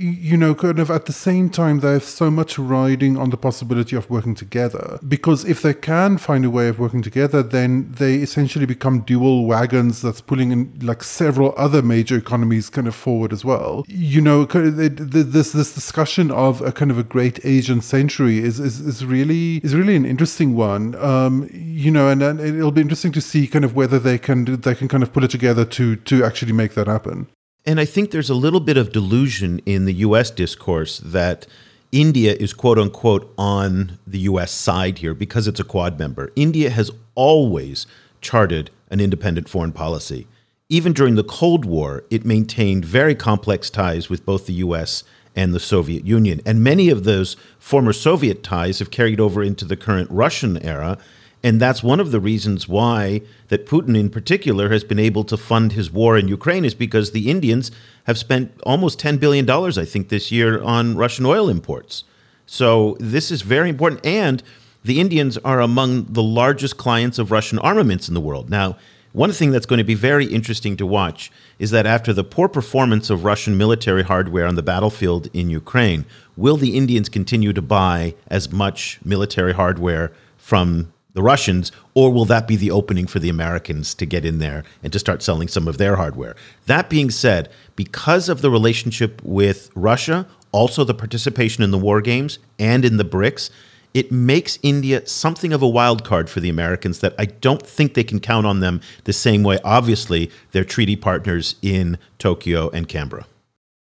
you 0.00 0.36
know, 0.36 0.54
kind 0.54 0.78
of 0.78 0.90
at 0.90 1.04
the 1.04 1.12
same 1.12 1.50
time, 1.50 1.80
there's 1.80 2.04
so 2.04 2.30
much 2.30 2.58
riding 2.58 3.18
on 3.18 3.28
the 3.28 3.36
possibility 3.36 3.94
of 3.94 4.08
working 4.08 4.34
together. 4.34 4.98
Because 5.06 5.44
if 5.44 5.60
they 5.60 5.74
can 5.74 6.16
find 6.16 6.44
a 6.44 6.50
way 6.50 6.68
of 6.68 6.78
working 6.78 7.02
together, 7.02 7.42
then 7.42 7.92
they 7.92 8.14
essentially 8.16 8.64
become 8.64 9.00
dual 9.00 9.44
wagons 9.46 10.00
that's 10.00 10.22
pulling 10.22 10.52
in 10.52 10.72
like 10.80 11.02
several 11.02 11.52
other 11.58 11.82
major 11.82 12.16
economies 12.16 12.70
kind 12.70 12.88
of 12.88 12.94
forward 12.94 13.30
as 13.32 13.44
well. 13.44 13.84
You 13.88 14.22
know, 14.22 14.46
this 14.46 15.52
this 15.52 15.74
discussion 15.74 16.30
of 16.30 16.62
a 16.62 16.72
kind 16.72 16.90
of 16.90 16.98
a 16.98 17.04
great 17.04 17.44
Asian 17.44 17.82
century 17.82 18.38
is 18.38 18.58
is, 18.58 18.80
is 18.80 19.04
really 19.04 19.56
is 19.58 19.74
really 19.74 19.96
an 19.96 20.06
interesting 20.06 20.56
one. 20.56 20.94
Um, 20.94 21.29
Um, 21.30 21.48
you 21.52 21.90
know, 21.90 22.08
and, 22.08 22.22
and 22.22 22.40
it'll 22.40 22.72
be 22.72 22.80
interesting 22.80 23.12
to 23.12 23.20
see 23.20 23.46
kind 23.46 23.64
of 23.64 23.74
whether 23.74 23.98
they 23.98 24.18
can 24.18 24.44
they 24.60 24.74
can 24.74 24.88
kind 24.88 25.02
of 25.02 25.12
put 25.12 25.24
it 25.24 25.30
together 25.30 25.64
to 25.64 25.96
to 25.96 26.24
actually 26.24 26.52
make 26.52 26.74
that 26.74 26.86
happen. 26.86 27.28
And 27.64 27.78
I 27.78 27.84
think 27.84 28.10
there's 28.10 28.30
a 28.30 28.34
little 28.34 28.60
bit 28.60 28.76
of 28.76 28.92
delusion 28.92 29.60
in 29.66 29.84
the 29.84 29.94
US 29.94 30.30
discourse 30.30 30.98
that 30.98 31.46
India 31.92 32.34
is 32.34 32.52
quote 32.52 32.78
unquote 32.78 33.32
on 33.36 33.98
the 34.06 34.20
US 34.20 34.50
side 34.50 34.98
here 34.98 35.14
because 35.14 35.46
it's 35.46 35.60
a 35.60 35.64
Quad 35.64 35.98
member. 35.98 36.32
India 36.36 36.70
has 36.70 36.90
always 37.14 37.86
charted 38.20 38.70
an 38.90 39.00
independent 39.00 39.48
foreign 39.48 39.72
policy. 39.72 40.26
Even 40.68 40.92
during 40.92 41.16
the 41.16 41.24
Cold 41.24 41.64
War, 41.64 42.04
it 42.10 42.24
maintained 42.24 42.84
very 42.84 43.14
complex 43.14 43.70
ties 43.70 44.08
with 44.08 44.24
both 44.24 44.46
the 44.46 44.54
US 44.54 45.04
and 45.36 45.54
the 45.54 45.60
Soviet 45.60 46.04
Union. 46.04 46.40
And 46.44 46.62
many 46.62 46.90
of 46.90 47.04
those 47.04 47.36
former 47.58 47.92
Soviet 47.92 48.42
ties 48.42 48.78
have 48.78 48.90
carried 48.90 49.20
over 49.20 49.42
into 49.42 49.64
the 49.64 49.76
current 49.76 50.10
Russian 50.10 50.62
era. 50.64 50.98
And 51.42 51.60
that's 51.60 51.82
one 51.82 52.00
of 52.00 52.10
the 52.10 52.20
reasons 52.20 52.68
why 52.68 53.22
that 53.48 53.66
Putin 53.66 53.98
in 53.98 54.10
particular 54.10 54.70
has 54.70 54.84
been 54.84 54.98
able 54.98 55.24
to 55.24 55.36
fund 55.36 55.72
his 55.72 55.90
war 55.90 56.18
in 56.18 56.28
Ukraine 56.28 56.64
is 56.64 56.74
because 56.74 57.12
the 57.12 57.30
Indians 57.30 57.70
have 58.04 58.18
spent 58.18 58.52
almost 58.64 58.98
10 58.98 59.16
billion 59.16 59.46
dollars 59.46 59.78
I 59.78 59.84
think 59.84 60.08
this 60.08 60.30
year 60.30 60.62
on 60.62 60.96
Russian 60.96 61.24
oil 61.24 61.48
imports. 61.48 62.04
So 62.46 62.96
this 63.00 63.30
is 63.30 63.42
very 63.42 63.70
important 63.70 64.04
and 64.04 64.42
the 64.84 65.00
Indians 65.00 65.38
are 65.38 65.60
among 65.60 66.12
the 66.12 66.22
largest 66.22 66.76
clients 66.76 67.18
of 67.18 67.30
Russian 67.30 67.58
armaments 67.58 68.08
in 68.08 68.14
the 68.14 68.20
world. 68.20 68.50
Now, 68.50 68.76
one 69.12 69.32
thing 69.32 69.50
that's 69.50 69.66
going 69.66 69.78
to 69.78 69.84
be 69.84 69.94
very 69.94 70.26
interesting 70.26 70.76
to 70.76 70.86
watch 70.86 71.32
is 71.58 71.70
that 71.72 71.84
after 71.84 72.12
the 72.12 72.22
poor 72.22 72.48
performance 72.48 73.10
of 73.10 73.24
Russian 73.24 73.58
military 73.58 74.04
hardware 74.04 74.46
on 74.46 74.54
the 74.54 74.62
battlefield 74.62 75.28
in 75.34 75.50
Ukraine, 75.50 76.06
will 76.36 76.56
the 76.56 76.76
Indians 76.76 77.08
continue 77.08 77.52
to 77.52 77.60
buy 77.60 78.14
as 78.28 78.52
much 78.52 79.00
military 79.04 79.52
hardware 79.52 80.12
from 80.36 80.92
the 81.12 81.22
Russians, 81.22 81.72
or 81.94 82.10
will 82.10 82.24
that 82.26 82.46
be 82.46 82.56
the 82.56 82.70
opening 82.70 83.06
for 83.06 83.18
the 83.18 83.28
Americans 83.28 83.94
to 83.94 84.06
get 84.06 84.24
in 84.24 84.38
there 84.38 84.64
and 84.82 84.92
to 84.92 84.98
start 84.98 85.22
selling 85.22 85.48
some 85.48 85.66
of 85.66 85.78
their 85.78 85.96
hardware? 85.96 86.36
That 86.66 86.88
being 86.88 87.10
said, 87.10 87.50
because 87.76 88.28
of 88.28 88.42
the 88.42 88.50
relationship 88.50 89.20
with 89.22 89.70
Russia, 89.74 90.26
also 90.52 90.84
the 90.84 90.94
participation 90.94 91.64
in 91.64 91.70
the 91.70 91.78
war 91.78 92.00
games 92.00 92.38
and 92.58 92.84
in 92.84 92.96
the 92.96 93.04
BRICS, 93.04 93.50
it 93.92 94.12
makes 94.12 94.58
India 94.62 95.04
something 95.06 95.52
of 95.52 95.62
a 95.62 95.68
wild 95.68 96.04
card 96.04 96.30
for 96.30 96.38
the 96.38 96.48
Americans 96.48 97.00
that 97.00 97.14
I 97.18 97.24
don't 97.24 97.66
think 97.66 97.94
they 97.94 98.04
can 98.04 98.20
count 98.20 98.46
on 98.46 98.60
them 98.60 98.80
the 99.04 99.12
same 99.12 99.42
way, 99.42 99.58
obviously, 99.64 100.30
they're 100.52 100.64
treaty 100.64 100.94
partners 100.94 101.56
in 101.60 101.98
Tokyo 102.18 102.70
and 102.70 102.88
Canberra. 102.88 103.26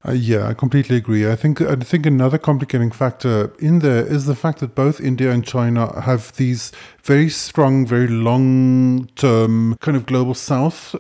Uh, 0.06 0.12
yeah, 0.12 0.48
I 0.48 0.54
completely 0.54 0.98
agree. 0.98 1.30
I 1.30 1.36
think 1.36 1.62
I 1.62 1.76
think 1.76 2.06
another 2.06 2.38
complicating 2.38 2.92
factor 2.92 3.54
in 3.60 3.80
there 3.80 4.06
is 4.06 4.26
the 4.26 4.36
fact 4.36 4.60
that 4.60 4.76
both 4.76 5.00
India 5.00 5.32
and 5.32 5.46
China 5.46 6.02
have 6.02 6.36
these 6.36 6.74
very 7.04 7.30
strong, 7.30 7.88
very 7.88 8.08
long-term 8.10 9.78
kind 9.80 9.96
of 9.96 10.06
global 10.06 10.34
south 10.34 10.96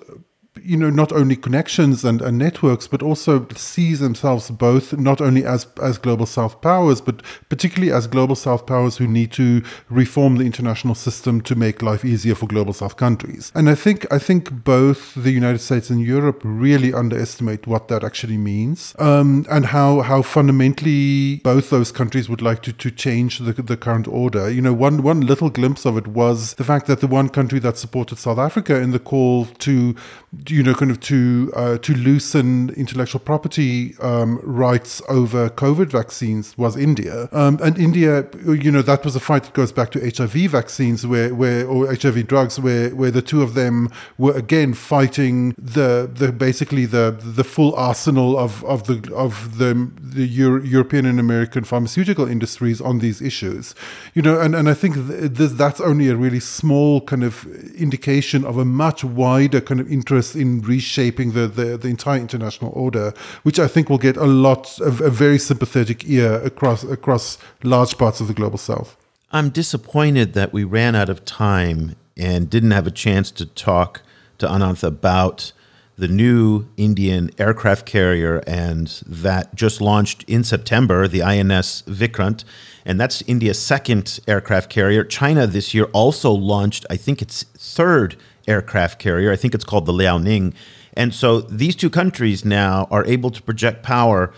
you 0.64 0.78
know 0.78 0.90
not 0.90 1.12
only 1.12 1.36
connections 1.36 2.06
and, 2.06 2.22
and 2.22 2.38
networks 2.38 2.88
but 2.88 3.02
also 3.02 3.46
sees 3.56 4.00
themselves 4.00 4.50
both 4.50 4.94
not 4.98 5.22
only 5.22 5.46
as 5.46 5.68
as 5.82 5.98
global 5.98 6.26
south 6.26 6.62
powers 6.62 7.02
but 7.02 7.22
particularly 7.50 7.92
as 7.92 8.08
global 8.08 8.36
south 8.36 8.66
powers 8.66 8.98
who 8.98 9.08
need 9.08 9.32
to 9.32 9.62
reform 9.90 10.38
the 10.38 10.46
international 10.46 10.96
system 10.96 11.42
to 11.42 11.56
make 11.56 11.82
life 11.82 12.06
easier 12.06 12.36
for 12.36 12.48
global 12.48 12.74
south 12.74 12.98
countries. 12.98 13.52
And 13.56 13.70
i 13.70 13.76
think 13.76 14.12
i 14.12 14.20
think 14.20 14.52
both 14.64 15.14
the 15.16 15.32
united 15.32 15.60
states 15.60 15.90
and 15.90 16.02
europe 16.02 16.42
really 16.44 16.94
underestimate 16.94 17.68
what 17.68 17.88
that 17.88 18.04
actually 18.04 18.38
means 18.38 18.96
um, 19.00 19.46
and 19.50 19.66
how 19.66 20.02
how 20.02 20.22
fundamentally 20.22 21.38
both 21.44 21.70
those 21.70 21.92
countries 21.92 22.30
would 22.30 22.42
like 22.42 22.62
to 22.64 22.74
to 22.74 22.92
change 22.92 23.40
the, 23.40 23.54
the 23.54 23.78
current 23.78 24.08
order. 24.08 24.50
You 24.50 24.62
know 24.62 24.74
one 24.74 25.04
one 25.04 25.22
little 25.22 25.50
glimpse 25.50 25.86
of 25.86 25.98
it 25.98 26.08
was 26.08 26.54
the 26.56 26.64
fact 26.64 26.88
that 26.88 27.00
the 27.00 27.08
one 27.08 27.30
country 27.30 27.60
that 27.60 27.78
supported 27.78 28.18
south 28.18 28.38
africa 28.38 28.76
in 28.80 28.92
the 28.92 29.00
call 29.00 29.46
to 29.46 29.96
you 30.54 30.62
know, 30.62 30.76
kind 30.76 30.92
of 30.92 31.00
to 31.00 31.52
uh, 31.56 31.78
to 31.80 31.94
loosen 31.96 32.70
intellectual 32.78 33.20
property 33.20 33.96
um, 34.02 34.40
rights 34.44 35.02
over 35.10 35.50
COVID 35.50 35.88
vaccines 35.88 36.56
was 36.58 36.78
India, 36.78 37.28
um, 37.32 37.60
and 37.64 37.78
India, 37.80 38.28
you 38.46 38.72
know, 38.72 38.84
that 38.84 39.04
was 39.04 39.16
a 39.16 39.20
fight 39.20 39.44
that 39.46 39.54
goes 39.54 39.72
back 39.72 39.90
to 39.92 40.00
HIV 40.00 40.52
vaccines, 40.52 41.08
where 41.08 41.34
where 41.34 41.66
or 41.66 41.88
HIV 41.88 42.28
drugs, 42.28 42.60
where 42.60 42.90
where 42.92 43.10
the 43.10 43.22
two 43.22 43.42
of 43.42 43.56
them 43.56 43.90
were 44.20 44.36
again 44.38 44.74
fighting 44.74 45.56
the 45.58 46.10
the 46.14 46.32
basically 46.32 46.86
the 46.86 47.18
the 47.20 47.44
full 47.44 47.74
arsenal 47.76 48.38
of 48.38 48.64
of 48.66 48.86
the 48.86 49.12
of 49.14 49.58
the 49.58 49.90
the 50.00 50.28
Euro- 50.28 50.64
European 50.64 51.06
and 51.08 51.20
American 51.20 51.64
pharmaceutical 51.64 52.28
industries 52.28 52.80
on 52.80 53.00
these 53.00 53.22
issues, 53.22 53.74
you 54.14 54.22
know, 54.22 54.40
and 54.40 54.54
and 54.54 54.70
I 54.70 54.76
think 54.76 54.96
th- 54.96 55.52
that's 55.62 55.82
only 55.82 56.10
a 56.10 56.16
really 56.16 56.40
small 56.40 57.02
kind 57.02 57.24
of 57.24 57.48
indication 57.76 58.46
of 58.46 58.58
a 58.58 58.66
much 58.66 59.04
wider 59.04 59.60
kind 59.60 59.80
of 59.80 59.92
interest 59.92 60.36
in 60.36 60.43
reshaping 60.62 61.32
the, 61.34 61.48
the, 61.48 61.78
the, 61.78 61.88
entire 61.88 62.20
international 62.20 62.72
order, 62.76 63.14
which 63.44 63.60
I 63.60 63.68
think 63.68 63.90
will 63.90 63.98
get 63.98 64.18
a 64.18 64.26
lot 64.26 64.80
of 64.80 65.02
a 65.02 65.10
very 65.10 65.40
sympathetic 65.40 66.08
ear 66.08 66.36
across 66.44 66.84
across 66.84 67.38
large 67.64 67.98
parts 67.98 68.20
of 68.22 68.28
the 68.28 68.34
global 68.34 68.58
south. 68.58 68.96
I'm 69.32 69.50
disappointed 69.50 70.34
that 70.34 70.54
we 70.54 70.64
ran 70.64 70.96
out 70.96 71.10
of 71.10 71.26
time 71.26 71.96
and 72.16 72.50
didn't 72.50 72.72
have 72.72 72.86
a 72.86 72.92
chance 72.92 73.32
to 73.32 73.46
talk 73.46 74.02
to 74.38 74.48
Ananth 74.48 74.84
about 74.84 75.52
the 75.98 76.08
new 76.08 76.68
Indian 76.78 77.30
aircraft 77.38 77.86
carrier 77.86 78.44
and 78.48 78.88
that 79.06 79.54
just 79.56 79.80
launched 79.80 80.24
in 80.24 80.44
September, 80.44 81.08
the 81.08 81.22
INS 81.22 81.84
Vikrant. 81.84 82.44
And 82.86 83.00
that's 83.00 83.22
India's 83.24 83.60
second 83.60 84.20
aircraft 84.28 84.70
carrier. 84.70 85.04
China 85.04 85.48
this 85.48 85.74
year 85.74 85.86
also 85.94 86.32
launched, 86.32 86.86
I 86.90 86.98
think 86.98 87.22
it's 87.22 87.44
third 87.58 88.18
aircraft 88.48 89.00
carrier. 89.00 89.32
I 89.32 89.36
think 89.36 89.54
it's 89.54 89.66
called 89.66 89.86
the 89.86 89.94
Liaoning. 89.94 90.54
And 90.96 91.14
so 91.14 91.42
these 91.42 91.76
two 91.76 91.90
countries 91.90 92.46
now 92.46 92.88
are 92.92 93.06
able 93.06 93.32
to 93.32 93.42
project 93.42 93.84
power 93.84 94.34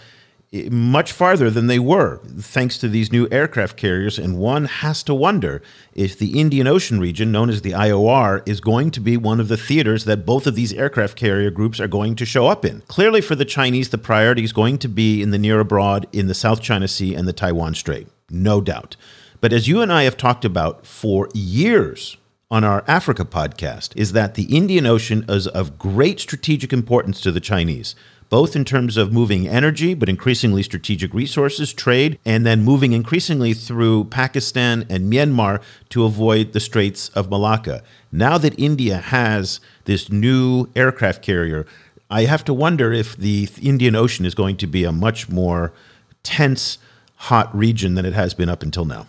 eh, 0.53 0.69
much 0.71 1.11
farther 1.11 1.49
than 1.49 1.67
they 1.67 1.79
were 1.79 2.21
thanks 2.39 2.77
to 2.77 2.87
these 2.87 3.11
new 3.11 3.27
aircraft 3.29 3.75
carriers. 3.75 4.17
And 4.17 4.37
one 4.37 4.65
has 4.65 5.03
to 5.03 5.13
wonder 5.13 5.61
if 5.93 6.17
the 6.17 6.39
Indian 6.39 6.67
Ocean 6.67 6.99
region, 6.99 7.31
known 7.31 7.49
as 7.49 7.61
the 7.61 7.71
IOR, 7.71 8.47
is 8.47 8.61
going 8.61 8.91
to 8.91 8.99
be 9.01 9.17
one 9.17 9.39
of 9.39 9.49
the 9.49 9.57
theaters 9.57 10.05
that 10.05 10.25
both 10.25 10.47
of 10.47 10.55
these 10.55 10.73
aircraft 10.73 11.17
carrier 11.17 11.51
groups 11.51 11.79
are 11.79 11.87
going 11.87 12.15
to 12.15 12.25
show 12.25 12.47
up 12.47 12.63
in. 12.63 12.81
Clearly, 12.87 13.21
for 13.21 13.35
the 13.35 13.45
Chinese, 13.45 13.89
the 13.89 13.97
priority 13.97 14.43
is 14.43 14.53
going 14.53 14.77
to 14.79 14.87
be 14.87 15.21
in 15.21 15.31
the 15.31 15.37
near 15.39 15.59
abroad, 15.59 16.07
in 16.13 16.27
the 16.27 16.33
South 16.33 16.61
China 16.61 16.87
Sea, 16.87 17.15
and 17.15 17.27
the 17.27 17.33
Taiwan 17.33 17.75
Strait, 17.75 18.07
no 18.29 18.61
doubt. 18.61 18.95
But 19.41 19.51
as 19.53 19.67
you 19.67 19.81
and 19.81 19.91
I 19.91 20.03
have 20.03 20.17
talked 20.17 20.45
about 20.45 20.87
for 20.87 21.29
years, 21.33 22.17
on 22.51 22.63
our 22.63 22.83
Africa 22.87 23.25
podcast 23.25 23.91
is 23.95 24.11
that 24.11 24.35
the 24.35 24.55
Indian 24.55 24.85
Ocean 24.85 25.25
is 25.27 25.47
of 25.47 25.79
great 25.79 26.19
strategic 26.19 26.71
importance 26.71 27.19
to 27.21 27.31
the 27.31 27.39
Chinese, 27.39 27.95
both 28.29 28.55
in 28.55 28.63
terms 28.63 28.97
of 28.97 29.11
moving 29.11 29.47
energy, 29.47 29.95
but 29.95 30.09
increasingly 30.09 30.61
strategic 30.61 31.13
resources, 31.13 31.73
trade, 31.73 32.19
and 32.23 32.45
then 32.45 32.63
moving 32.63 32.93
increasingly 32.93 33.53
through 33.53 34.05
Pakistan 34.05 34.85
and 34.89 35.11
Myanmar 35.11 35.61
to 35.89 36.05
avoid 36.05 36.53
the 36.53 36.59
Straits 36.59 37.09
of 37.09 37.29
Malacca. 37.29 37.81
Now 38.11 38.37
that 38.37 38.57
India 38.59 38.97
has 38.97 39.59
this 39.85 40.11
new 40.11 40.69
aircraft 40.75 41.23
carrier, 41.23 41.65
I 42.11 42.25
have 42.25 42.45
to 42.45 42.53
wonder 42.53 42.93
if 42.93 43.17
the 43.17 43.49
Indian 43.59 43.95
Ocean 43.95 44.25
is 44.25 44.35
going 44.35 44.57
to 44.57 44.67
be 44.67 44.83
a 44.83 44.91
much 44.91 45.29
more 45.29 45.73
tense, 46.21 46.77
hot 47.15 47.55
region 47.55 47.95
than 47.95 48.05
it 48.05 48.13
has 48.13 48.35
been 48.35 48.49
up 48.49 48.61
until 48.61 48.85
now. 48.85 49.07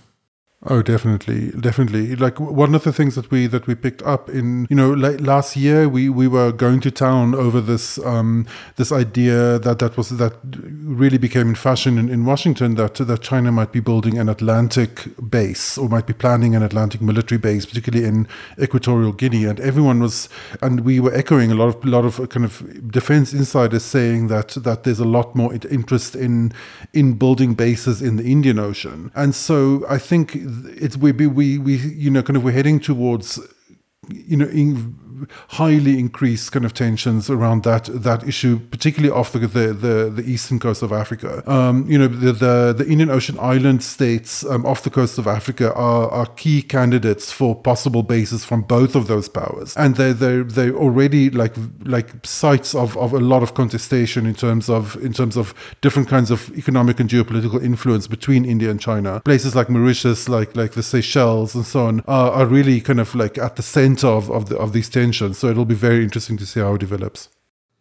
Oh, 0.63 0.81
definitely, 0.81 1.51
definitely. 1.51 2.17
Like 2.17 2.41
one 2.41 2.75
of 2.75 2.83
the 2.83 2.93
things 2.93 3.15
that 3.15 3.31
we 3.31 3.47
that 3.47 3.67
we 3.67 3.75
picked 3.75 4.03
up 4.03 4.31
in 4.31 4.67
you 4.71 4.75
know 4.75 4.91
like 4.91 5.21
last 5.21 5.55
year 5.55 5.87
we 5.87 6.09
we 6.09 6.27
were 6.27 6.51
going 6.51 6.81
to 6.81 6.91
town 6.91 7.35
over 7.35 7.61
this 7.61 7.99
um, 7.99 8.47
this 8.77 8.91
idea 8.91 9.59
that 9.59 9.81
that 9.81 9.99
was 9.99 10.09
that 10.09 10.33
really 10.43 11.19
became 11.19 11.51
in 11.51 11.55
fashion 11.57 11.99
in, 11.99 12.09
in 12.09 12.25
Washington 12.25 12.75
that 12.77 12.95
that 12.95 13.21
China 13.21 13.53
might 13.53 13.71
be 13.71 13.81
building 13.81 14.17
an 14.17 14.31
Atlantic 14.31 15.07
base 15.29 15.77
or 15.77 15.91
might 15.91 16.07
be 16.07 16.15
planning 16.15 16.57
an 16.57 16.63
Atlantic 16.63 17.03
military 17.03 17.39
base, 17.39 17.67
particularly 17.67 18.07
in 18.07 18.27
Equatorial 18.59 19.13
Guinea, 19.13 19.45
and 19.45 19.61
everyone 19.61 20.01
was 20.01 20.31
and 20.63 20.81
we 20.81 21.01
were 21.01 21.15
echoing 21.15 21.53
a 21.53 21.55
lot 21.55 21.69
of 21.69 21.85
lot 21.85 22.07
of 22.07 22.31
kind 22.31 22.47
of 22.47 22.91
defense 22.91 23.35
insiders 23.35 23.85
saying 23.85 24.29
that 24.29 24.49
that 24.65 24.85
there's 24.85 25.01
a 25.01 25.05
lot 25.05 25.37
more 25.37 25.53
interest 25.71 26.17
in 26.17 26.51
in 26.95 27.13
building 27.13 27.53
bases 27.53 28.01
in 28.01 28.17
the 28.17 28.25
Indian 28.25 28.59
Ocean, 28.59 29.13
and 29.15 29.35
so 29.35 29.85
I 29.87 29.99
think 29.99 30.46
it's 30.47 30.97
we 30.97 31.13
we 31.13 31.59
we 31.59 31.77
you 31.77 32.11
know 32.11 32.23
kind 32.23 32.37
of 32.37 32.45
we're 32.45 32.53
heading 32.53 32.79
towards 32.81 33.39
you 34.09 34.37
know 34.37 34.47
in, 34.47 34.95
highly 35.49 35.99
increased 35.99 36.53
kind 36.53 36.65
of 36.65 36.75
tensions 36.75 37.31
around 37.31 37.63
that 37.65 37.85
that 37.93 38.27
issue, 38.27 38.59
particularly 38.71 39.13
off 39.13 39.33
the 39.33 39.39
the, 39.39 39.73
the, 39.73 40.11
the 40.11 40.23
eastern 40.23 40.59
coast 40.59 40.83
of 40.83 40.93
Africa. 40.93 41.43
Um, 41.51 41.89
you 41.91 41.99
know, 41.99 42.09
the, 42.09 42.33
the, 42.33 42.75
the 42.77 42.87
Indian 42.87 43.11
Ocean 43.11 43.39
island 43.41 43.83
states 43.83 44.45
um, 44.45 44.67
off 44.67 44.83
the 44.83 44.91
coast 44.91 45.19
of 45.19 45.27
Africa 45.27 45.73
are, 45.75 46.09
are 46.11 46.27
key 46.27 46.63
candidates 46.63 47.33
for 47.33 47.55
possible 47.55 48.03
bases 48.03 48.45
from 48.45 48.63
both 48.63 48.95
of 48.95 49.07
those 49.07 49.29
powers, 49.29 49.77
and 49.77 49.97
they 49.97 50.13
they 50.13 50.43
they 50.43 50.71
already 50.71 51.31
like 51.31 51.55
like 51.85 52.27
sites 52.27 52.75
of, 52.75 52.97
of 52.97 53.13
a 53.13 53.21
lot 53.21 53.43
of 53.43 53.55
contestation 53.55 54.27
in 54.27 54.35
terms 54.35 54.69
of 54.69 54.97
in 55.05 55.13
terms 55.13 55.37
of 55.37 55.55
different 55.81 56.09
kinds 56.09 56.31
of 56.31 56.51
economic 56.57 57.01
and 57.01 57.09
geopolitical 57.09 57.63
influence 57.63 58.07
between 58.07 58.45
India 58.45 58.71
and 58.71 58.81
China. 58.81 59.21
Places 59.25 59.55
like 59.55 59.69
Mauritius, 59.69 60.29
like 60.29 60.57
like 60.57 60.73
the 60.73 60.83
Seychelles, 60.83 61.55
and 61.55 61.67
so 61.67 61.87
on, 61.87 62.01
are, 62.07 62.31
are 62.33 62.47
really 62.47 62.81
kind 62.81 63.01
of 63.01 63.15
like 63.15 63.39
at 63.39 63.57
the 63.57 63.63
center 63.63 64.09
of, 64.09 64.31
of 64.31 64.49
the 64.49 64.57
of 64.57 64.73
these 64.73 64.89
tensions 64.89 65.06
so 65.13 65.49
it'll 65.49 65.65
be 65.65 65.75
very 65.75 66.03
interesting 66.03 66.37
to 66.39 66.47
see 66.47 66.61
how 66.61 66.75
it 66.75 66.81
develops. 66.81 67.29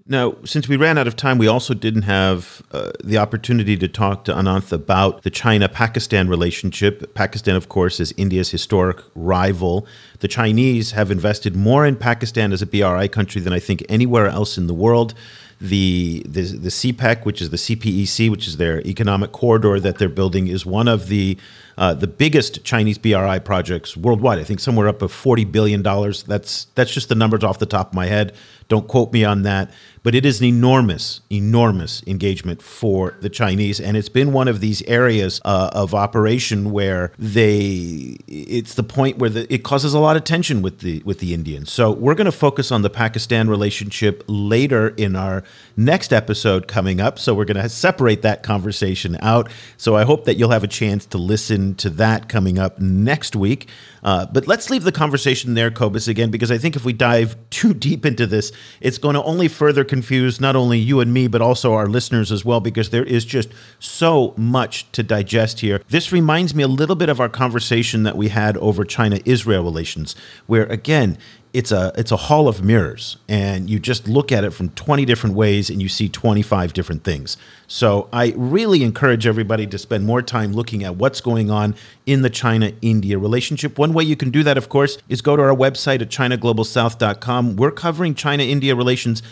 Now, 0.08 0.36
since 0.46 0.68
we 0.68 0.78
ran 0.78 1.00
out 1.00 1.08
of 1.08 1.16
time, 1.16 1.40
we 1.40 1.48
also 1.48 1.74
didn't 1.74 2.04
have 2.04 2.62
uh, 2.72 2.92
the 3.04 3.18
opportunity 3.18 3.76
to 3.76 3.88
talk 3.88 4.24
to 4.26 4.34
Ananth 4.34 4.72
about 4.72 5.24
the 5.24 5.32
China 5.32 5.68
Pakistan 5.68 6.28
relationship. 6.28 7.16
Pakistan, 7.16 7.56
of 7.56 7.70
course, 7.70 8.00
is 8.00 8.14
India's 8.16 8.52
historic 8.52 9.02
rival. 9.16 9.88
The 10.20 10.28
Chinese 10.28 10.92
have 10.92 11.10
invested 11.10 11.56
more 11.56 11.88
in 11.88 11.96
Pakistan 11.96 12.54
as 12.54 12.62
a 12.62 12.68
BRI 12.68 13.08
country 13.08 13.42
than 13.42 13.52
I 13.52 13.58
think 13.58 13.84
anywhere 13.90 14.28
else 14.28 14.60
in 14.60 14.68
the 14.68 14.76
world. 14.76 15.16
The, 15.60 16.24
the, 16.28 16.42
the 16.42 16.70
CPEC, 16.70 17.26
which 17.26 17.42
is 17.42 17.50
the 17.50 17.58
CPEC, 17.58 18.30
which 18.30 18.48
is 18.48 18.58
their 18.58 18.82
economic 18.82 19.32
corridor 19.32 19.80
that 19.80 19.98
they're 19.98 20.08
building, 20.08 20.48
is 20.48 20.68
one 20.68 20.88
of 20.88 21.08
the 21.08 21.36
uh, 21.78 21.94
the 21.94 22.08
biggest 22.08 22.64
Chinese 22.64 22.98
BRI 22.98 23.40
projects 23.40 23.98
worldwide. 23.98 24.40
I 24.40 24.44
think 24.44 24.60
somewhere 24.60 24.88
up 24.88 25.02
of 25.02 25.12
forty 25.12 25.46
billion 25.46 25.82
dollars. 25.82 26.24
That's 26.24 26.66
that's 26.76 26.92
just 26.92 27.10
the 27.10 27.16
numbers 27.16 27.44
off 27.44 27.60
the 27.60 27.66
top 27.66 27.90
of 27.90 27.94
my 27.94 28.08
head. 28.08 28.34
Don't 28.68 28.88
quote 28.88 29.14
me 29.14 29.24
on 29.24 29.44
that. 29.44 29.72
But 30.02 30.14
it 30.14 30.24
is 30.24 30.40
an 30.40 30.46
enormous, 30.46 31.22
enormous 31.32 32.04
engagement 32.06 32.62
for 32.62 33.16
the 33.22 33.30
Chinese, 33.30 33.82
and 33.82 33.98
it's 33.98 34.08
been 34.08 34.34
one 34.34 34.48
of 34.48 34.60
these 34.60 34.84
areas 34.84 35.42
uh, 35.44 35.72
of 35.74 35.96
operation 35.96 36.70
where 36.70 37.12
they. 37.18 38.18
It's 38.28 38.76
the 38.76 38.84
point 38.84 39.18
where 39.18 39.32
the, 39.32 39.52
it 39.52 39.64
causes 39.64 39.96
a 39.96 40.00
lot 40.00 40.16
of 40.16 40.24
tension 40.24 40.62
with 40.62 40.82
the 40.82 41.02
with 41.06 41.20
the 41.22 41.34
Indians. 41.34 41.72
So 41.72 41.92
we're 41.92 42.14
going 42.14 42.26
to 42.26 42.32
focus 42.32 42.72
on 42.72 42.84
the 42.84 42.90
Pakistan 42.92 43.50
relationship 43.50 44.24
later 44.28 44.90
in 44.90 45.16
our 45.16 45.44
next 45.76 46.14
episode 46.14 46.68
coming 46.68 47.02
up. 47.02 47.18
So 47.18 47.34
we're 47.34 47.46
going 47.46 47.62
to 47.62 47.68
separate 47.68 48.22
that 48.22 48.44
conversation 48.44 49.18
out. 49.22 49.50
So 49.76 49.96
I 49.96 50.04
hope 50.04 50.26
that 50.26 50.36
you'll 50.36 50.52
have 50.52 50.64
a 50.64 50.68
chance 50.68 51.08
to 51.08 51.18
listen 51.18 51.65
to 51.74 51.90
that 51.90 52.30
coming 52.30 52.60
up 52.60 52.80
next 52.80 53.36
week. 53.36 53.68
Uh, 54.04 54.28
but 54.28 54.48
let's 54.48 54.70
leave 54.70 54.84
the 54.84 54.92
conversation 54.92 55.56
there, 55.56 55.72
Cobus, 55.72 56.08
again, 56.08 56.30
because 56.30 56.52
I 56.52 56.60
think 56.60 56.76
if 56.76 56.86
we 56.86 56.94
dive 56.94 57.36
too 57.50 57.74
deep 57.74 58.06
into 58.06 58.28
this, 58.28 58.52
it's 58.80 59.00
going 59.00 59.16
to 59.16 59.24
only 59.24 59.48
further 59.48 59.84
confuse 59.84 60.40
not 60.40 60.56
only 60.56 60.78
you 60.78 61.00
and 61.00 61.12
me, 61.12 61.28
but 61.28 61.42
also 61.42 61.74
our 61.74 61.88
listeners 61.88 62.32
as 62.32 62.46
well, 62.46 62.60
because 62.60 62.92
there 62.92 63.04
is 63.04 63.26
just 63.26 63.50
so 63.80 64.36
much 64.38 64.92
to 64.92 65.02
digest 65.02 65.62
here. 65.62 65.82
This 65.90 66.12
reminds 66.12 66.54
me 66.54 66.62
a 66.62 66.68
little 66.68 66.96
bit 66.96 67.10
of 67.10 67.20
our 67.20 67.30
conversation 67.30 68.04
that 68.04 68.16
we 68.16 68.28
had 68.28 68.58
over 68.58 68.86
China 68.86 69.20
Israel 69.26 69.64
relations, 69.64 70.16
where 70.46 70.66
again, 70.68 71.18
it's 71.56 71.72
a 71.72 71.94
it's 71.96 72.12
a 72.12 72.18
hall 72.18 72.50
of 72.50 72.62
mirrors 72.62 73.16
and 73.30 73.70
you 73.70 73.80
just 73.80 74.10
look 74.10 74.30
at 74.30 74.44
it 74.44 74.52
from 74.52 74.70
20 74.72 75.06
different 75.06 75.38
ways 75.38 75.70
and 75.70 75.82
you 75.82 75.88
see 75.88 76.10
25 76.10 76.74
different 76.74 77.06
things. 77.06 77.38
So 77.68 78.10
i 78.12 78.34
really 78.36 78.84
encourage 78.84 79.26
everybody 79.26 79.66
to 79.68 79.78
spend 79.78 80.06
more 80.06 80.22
time 80.22 80.52
looking 80.52 80.84
at 80.84 80.98
what's 80.98 81.22
going 81.22 81.50
on 81.50 81.74
in 82.06 82.24
the 82.24 82.30
china 82.30 82.74
india 82.82 83.18
relationship. 83.18 83.80
One 83.80 83.94
way 83.94 84.04
you 84.04 84.18
can 84.18 84.32
do 84.32 84.44
that 84.44 84.58
of 84.58 84.68
course 84.68 84.98
is 85.08 85.22
go 85.22 85.38
to 85.38 85.42
our 85.44 85.56
website 85.56 86.02
at 86.02 86.10
chinaglobalsouth.com 86.10 87.56
we're 87.56 87.72
covering 87.72 88.16
china 88.16 88.44
india 88.44 88.76
relations 88.76 89.24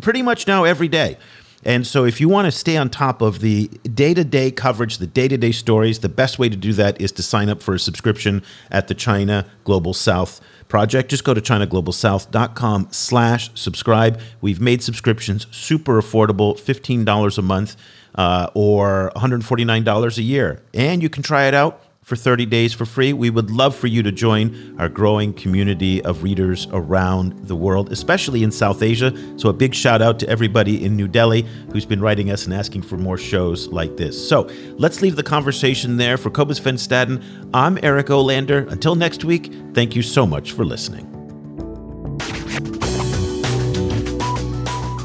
pretty 0.00 0.22
much 0.22 0.46
now 0.46 0.62
every 0.62 0.88
day 0.88 1.18
and 1.64 1.86
so, 1.86 2.04
if 2.04 2.20
you 2.20 2.28
want 2.28 2.46
to 2.46 2.52
stay 2.52 2.76
on 2.76 2.90
top 2.90 3.22
of 3.22 3.40
the 3.40 3.68
day 3.94 4.14
to 4.14 4.24
day 4.24 4.50
coverage, 4.50 4.98
the 4.98 5.06
day 5.06 5.28
to 5.28 5.36
day 5.36 5.52
stories, 5.52 6.00
the 6.00 6.08
best 6.08 6.38
way 6.38 6.48
to 6.48 6.56
do 6.56 6.72
that 6.72 7.00
is 7.00 7.12
to 7.12 7.22
sign 7.22 7.48
up 7.48 7.62
for 7.62 7.74
a 7.74 7.78
subscription 7.78 8.42
at 8.70 8.88
the 8.88 8.94
China 8.94 9.46
Global 9.64 9.94
South 9.94 10.40
project, 10.68 11.10
just 11.10 11.22
go 11.22 11.34
to 11.34 11.40
ChinaGlobalSouth.com 11.40 12.88
slash 12.90 13.50
subscribe. 13.54 14.18
We've 14.40 14.60
made 14.60 14.82
subscriptions 14.82 15.46
super 15.50 16.00
affordable, 16.00 16.58
$15 16.58 17.38
a 17.38 17.42
month 17.42 17.76
uh, 18.14 18.48
or 18.54 19.12
$149 19.14 20.18
a 20.18 20.22
year. 20.22 20.62
And 20.72 21.02
you 21.02 21.10
can 21.10 21.22
try 21.22 21.46
it 21.46 21.54
out 21.54 21.84
for 22.02 22.16
30 22.16 22.46
days 22.46 22.72
for 22.72 22.84
free. 22.84 23.12
We 23.12 23.30
would 23.30 23.50
love 23.50 23.76
for 23.76 23.86
you 23.86 24.02
to 24.02 24.10
join 24.10 24.76
our 24.78 24.88
growing 24.88 25.32
community 25.32 26.02
of 26.04 26.22
readers 26.22 26.66
around 26.72 27.46
the 27.46 27.54
world, 27.54 27.92
especially 27.92 28.42
in 28.42 28.50
South 28.50 28.82
Asia. 28.82 29.12
So, 29.38 29.48
a 29.48 29.52
big 29.52 29.74
shout 29.74 30.02
out 30.02 30.18
to 30.20 30.28
everybody 30.28 30.84
in 30.84 30.96
New 30.96 31.08
Delhi 31.08 31.42
who's 31.72 31.86
been 31.86 32.00
writing 32.00 32.30
us 32.30 32.44
and 32.44 32.52
asking 32.52 32.82
for 32.82 32.96
more 32.96 33.16
shows 33.16 33.68
like 33.68 33.96
this. 33.96 34.28
So, 34.28 34.50
let's 34.78 35.00
leave 35.00 35.16
the 35.16 35.22
conversation 35.22 35.96
there. 35.96 36.16
For 36.16 36.30
Cobus 36.30 36.58
Van 36.58 36.74
Staden, 36.74 37.22
I'm 37.54 37.78
Eric 37.82 38.08
Olander. 38.08 38.70
Until 38.70 38.96
next 38.96 39.24
week, 39.24 39.52
thank 39.72 39.94
you 39.94 40.02
so 40.02 40.26
much 40.26 40.52
for 40.52 40.64
listening. 40.64 41.08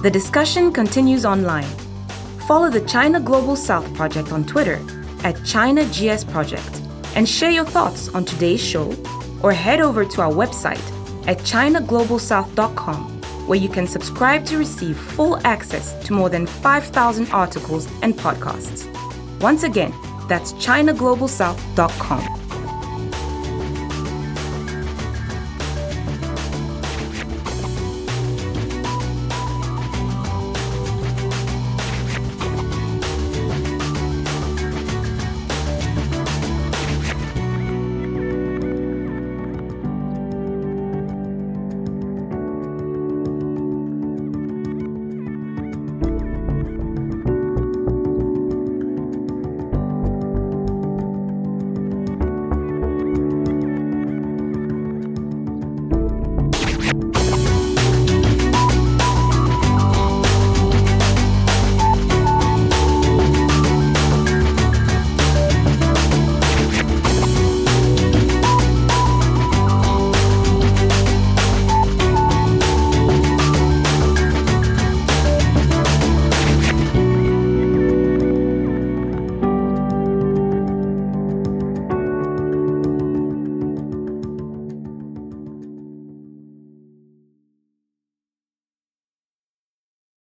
The 0.02 0.10
discussion 0.12 0.72
continues 0.72 1.26
online. 1.26 1.70
Follow 2.48 2.70
the 2.70 2.82
China 2.82 3.20
Global 3.20 3.56
South 3.56 3.94
Project 3.94 4.32
on 4.32 4.46
Twitter 4.46 4.80
at 5.24 5.44
China 5.46 5.84
GS 5.86 6.24
Project 6.24 6.87
and 7.16 7.28
share 7.28 7.52
your 7.52 7.66
thoughts 7.66 8.10
on 8.10 8.26
today's 8.26 8.62
show 8.62 8.96
or 9.42 9.52
head 9.52 9.80
over 9.82 10.06
to 10.06 10.22
our 10.22 10.32
website 10.32 10.82
at 11.28 11.38
ChinaGlobalSouth.com 11.40 13.18
where 13.48 13.58
you 13.58 13.70
can 13.70 13.88
subscribe 13.88 14.46
to 14.46 14.58
receive 14.58 14.98
full 14.98 15.40
access 15.46 15.94
to 16.06 16.14
more 16.14 16.30
than 16.30 16.46
5,000 16.46 17.30
articles 17.32 17.88
and 18.02 18.14
podcasts. 18.14 18.86
Once 19.42 19.64
again, 19.64 19.94
that's 20.28 20.54
ChinaGlobalSouth.com. 20.54 22.37